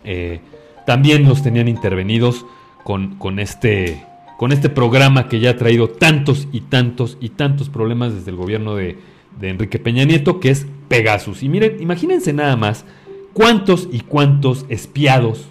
eh, 0.04 0.42
también 0.88 1.30
los 1.30 1.44
tenían 1.44 1.68
intervenidos 1.68 2.48
con, 2.84 3.16
con 3.20 3.38
este 3.38 4.04
con 4.44 4.52
este 4.52 4.68
programa 4.68 5.30
que 5.30 5.40
ya 5.40 5.52
ha 5.52 5.56
traído 5.56 5.88
tantos 5.88 6.50
y 6.52 6.60
tantos 6.60 7.18
y 7.22 7.30
tantos 7.30 7.70
problemas 7.70 8.14
desde 8.14 8.32
el 8.32 8.36
gobierno 8.36 8.76
de, 8.76 8.98
Enrique 9.42 9.80
Peña 9.80 10.04
Nieto, 10.04 10.42
que 10.42 10.50
es 10.50 10.68
Pegasus. 10.90 11.44
Y 11.44 11.48
miren, 11.48 11.82
imagínense 11.82 12.34
nada 12.34 12.58
más 12.58 12.84
cuántos 13.32 13.88
y 13.90 14.02
cuántos 14.02 14.66
espiados 14.68 15.46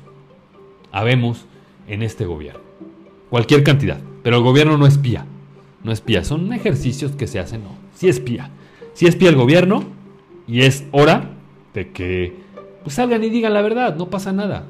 habemos 0.91 1.47
en 1.89 2.03
este 2.03 2.27
gobierno. 2.27 2.61
Cualquier 3.31 3.65
cantidad. 3.65 3.99
Pero 4.23 4.37
el 4.37 4.43
gobierno 4.43 4.77
no 4.77 4.87
espía. 4.87 5.25
No 5.83 5.91
espía. 5.91 6.23
Son 6.23 6.53
ejercicios 6.53 7.13
que 7.13 7.27
se 7.27 7.39
hacen. 7.39 7.63
No. 7.63 7.71
Sí 7.95 8.11
espía. 8.11 8.51
Sí 8.93 9.07
espía 9.07 9.31
el 9.31 9.37
gobierno. 9.37 9.85
Y 10.47 10.65
es 10.65 10.85
hora 10.91 11.31
de 11.73 11.93
que 11.93 12.37
pues, 12.83 12.97
salgan 12.97 13.25
y 13.25 13.31
digan 13.31 13.55
la 13.55 13.63
verdad. 13.63 13.97
No 13.97 14.11
pasa 14.11 14.35
nada. 14.35 14.67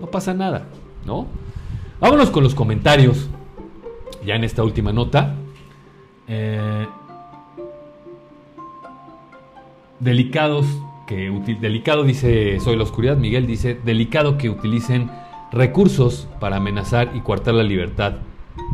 No 0.00 0.08
pasa 0.08 0.34
nada. 0.34 0.66
¿No? 1.06 1.28
Vámonos 2.00 2.30
con 2.30 2.42
los 2.42 2.56
comentarios 2.56 3.28
ya 4.24 4.34
en 4.34 4.44
esta 4.44 4.62
última 4.62 4.92
nota. 4.92 5.36
Eh, 6.28 6.86
delicados 10.00 10.66
que 11.06 11.28
delicado 11.60 12.04
dice 12.04 12.58
soy 12.60 12.76
la 12.76 12.84
oscuridad 12.84 13.16
Miguel 13.16 13.46
dice 13.46 13.78
delicado 13.84 14.38
que 14.38 14.48
utilicen 14.48 15.10
recursos 15.52 16.28
para 16.38 16.56
amenazar 16.56 17.10
y 17.14 17.20
coartar 17.20 17.54
la 17.54 17.62
libertad 17.64 18.14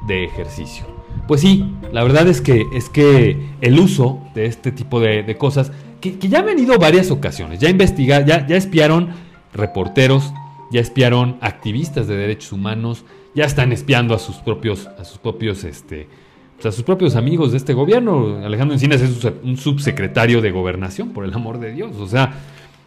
de 0.06 0.24
ejercicio 0.24 0.84
pues 1.26 1.40
sí 1.40 1.74
la 1.92 2.04
verdad 2.04 2.28
es 2.28 2.40
que 2.40 2.66
es 2.74 2.88
que 2.88 3.54
el 3.60 3.78
uso 3.78 4.20
de 4.34 4.46
este 4.46 4.70
tipo 4.70 5.00
de, 5.00 5.36
cosas 5.36 5.72
que, 6.00 6.18
ya 6.18 6.40
han 6.40 6.46
venido 6.46 6.78
varias 6.78 7.10
ocasiones 7.10 7.58
ya 7.58 7.70
investigar 7.70 8.24
ya, 8.24 8.46
ya 8.46 8.56
espiaron 8.56 9.10
reporteros 9.52 10.32
ya 10.70 10.80
espiaron 10.80 11.38
activistas 11.40 12.06
de 12.06 12.16
derechos 12.16 12.52
humanos 12.52 13.04
ya 13.36 13.44
están 13.44 13.70
espiando 13.70 14.14
a 14.14 14.18
sus 14.18 14.36
propios, 14.36 14.86
a 14.86 15.04
sus 15.04 15.18
propios, 15.18 15.62
este, 15.62 16.08
pues, 16.56 16.66
a 16.66 16.72
sus 16.72 16.82
propios 16.82 17.16
amigos 17.16 17.52
de 17.52 17.58
este 17.58 17.74
gobierno. 17.74 18.38
Alejandro 18.42 18.74
Encinas 18.74 19.02
es 19.02 19.22
un 19.44 19.58
subsecretario 19.58 20.40
de 20.40 20.50
gobernación, 20.50 21.10
por 21.10 21.24
el 21.24 21.34
amor 21.34 21.60
de 21.60 21.72
Dios. 21.72 21.96
O 21.96 22.08
sea, 22.08 22.32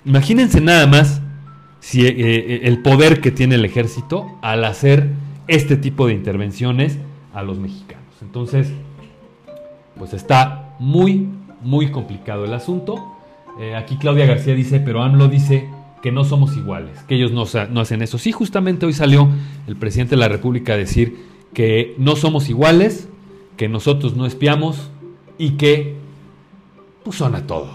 imagínense 0.04 0.60
nada 0.60 0.88
más 0.88 1.22
si 1.80 2.06
eh, 2.06 2.16
eh, 2.18 2.62
el 2.64 2.82
poder 2.82 3.22
que 3.22 3.30
tiene 3.30 3.56
el 3.56 3.64
ejército 3.64 4.26
al 4.42 4.66
hacer 4.66 5.10
este 5.48 5.78
tipo 5.78 6.08
de 6.08 6.14
intervenciones 6.14 6.98
a 7.32 7.44
los 7.44 7.60
mexicanos. 7.60 8.16
Entonces, 8.24 8.72
pues 9.98 10.14
está 10.16 10.76
muy, 10.80 11.30
muy 11.62 11.92
complicado 11.92 12.46
el 12.46 12.54
asunto. 12.56 13.16
Eh, 13.60 13.76
aquí 13.76 13.98
Claudia 13.98 14.26
García 14.26 14.56
dice, 14.56 14.80
pero 14.80 15.04
AMLO 15.04 15.28
dice 15.28 15.70
que 16.02 16.12
no 16.12 16.24
somos 16.24 16.56
iguales, 16.56 17.04
que 17.04 17.16
ellos 17.16 17.32
no, 17.32 17.46
no, 17.72 17.82
hacen 17.82 18.02
eso. 18.02 18.18
Sí, 18.18 18.32
justamente 18.32 18.86
hoy 18.86 18.94
salió 18.94 19.30
el 19.68 19.76
presidente 19.76 20.12
de 20.12 20.22
la 20.22 20.30
República 20.30 20.74
a 20.74 20.78
decir 20.78 21.18
que 21.54 21.96
no 21.98 22.16
somos 22.16 22.50
iguales, 22.50 23.10
que 23.58 23.68
nosotros 23.68 24.16
no 24.16 24.26
espiamos 24.26 24.92
y 25.38 25.52
que 25.52 25.96
pues 27.04 27.18
son 27.18 27.36
a 27.36 27.48
todo 27.48 27.72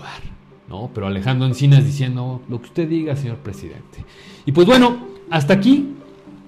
¿no? 0.69 0.91
Pero 0.95 1.07
Alejandro 1.07 1.47
Encinas 1.47 1.85
diciendo 1.85 2.41
lo 2.49 2.61
que 2.61 2.67
usted 2.67 2.89
diga, 2.89 3.17
señor 3.17 3.39
presidente. 3.39 4.05
Y 4.47 4.53
pues 4.53 4.67
bueno, 4.67 5.07
hasta 5.31 5.55
aquí 5.55 5.95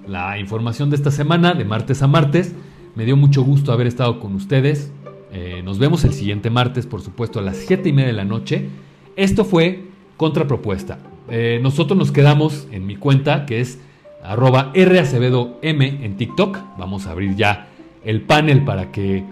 la 0.07 0.39
información 0.39 0.89
de 0.89 0.95
esta 0.95 1.11
semana, 1.11 1.53
de 1.53 1.65
martes 1.65 2.01
a 2.01 2.07
martes. 2.07 2.55
Me 2.95 3.05
dio 3.05 3.15
mucho 3.15 3.43
gusto 3.43 3.71
haber 3.71 3.87
estado 3.87 4.19
con 4.19 4.33
ustedes. 4.33 4.91
Eh, 5.31 5.61
nos 5.63 5.77
vemos 5.77 6.03
el 6.03 6.13
siguiente 6.13 6.49
martes, 6.49 6.87
por 6.87 7.01
supuesto, 7.01 7.39
a 7.39 7.41
las 7.41 7.57
7 7.57 7.89
y 7.89 7.93
media 7.93 8.07
de 8.07 8.13
la 8.13 8.25
noche. 8.25 8.69
Esto 9.15 9.45
fue 9.45 9.83
Contrapropuesta, 10.15 10.97
eh, 11.29 11.59
nosotros 11.61 11.97
nos 11.97 12.11
quedamos 12.11 12.67
en 12.71 12.85
mi 12.85 12.95
cuenta 12.95 13.45
que 13.45 13.61
es 13.61 13.79
arroba 14.23 14.71
racevedom 14.73 15.53
en 15.61 16.17
TikTok. 16.17 16.57
Vamos 16.77 17.07
a 17.07 17.11
abrir 17.11 17.35
ya 17.35 17.67
el 18.03 18.21
panel 18.21 18.63
para 18.63 18.91
que, 18.91 19.23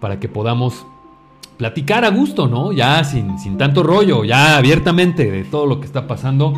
para 0.00 0.18
que 0.18 0.28
podamos 0.28 0.86
platicar 1.56 2.04
a 2.04 2.10
gusto, 2.10 2.48
¿no? 2.48 2.72
Ya 2.72 3.02
sin, 3.04 3.38
sin 3.38 3.58
tanto 3.58 3.82
rollo, 3.82 4.24
ya 4.24 4.56
abiertamente 4.56 5.30
de 5.30 5.44
todo 5.44 5.66
lo 5.66 5.80
que 5.80 5.86
está 5.86 6.06
pasando 6.06 6.54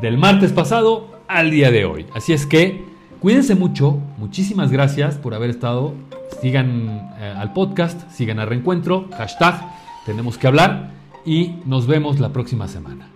del 0.00 0.18
martes 0.18 0.52
pasado 0.52 1.08
al 1.28 1.50
día 1.50 1.70
de 1.70 1.84
hoy. 1.84 2.06
Así 2.14 2.32
es 2.32 2.46
que 2.46 2.84
cuídense 3.20 3.54
mucho, 3.54 3.98
muchísimas 4.18 4.70
gracias 4.70 5.16
por 5.16 5.34
haber 5.34 5.50
estado. 5.50 5.94
Sigan 6.40 7.14
eh, 7.18 7.34
al 7.36 7.52
podcast, 7.52 8.10
sigan 8.10 8.38
al 8.38 8.48
reencuentro, 8.48 9.08
hashtag 9.16 9.60
tenemos 10.04 10.36
que 10.36 10.46
hablar 10.46 10.90
y 11.24 11.54
nos 11.64 11.86
vemos 11.86 12.20
la 12.20 12.30
próxima 12.30 12.68
semana. 12.68 13.13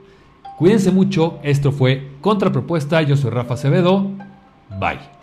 Cuídense 0.58 0.90
mucho, 0.90 1.38
esto 1.44 1.70
fue 1.70 2.08
Contrapropuesta, 2.20 3.00
yo 3.02 3.16
soy 3.16 3.30
Rafa 3.30 3.54
Acevedo, 3.54 4.10
bye. 4.80 5.17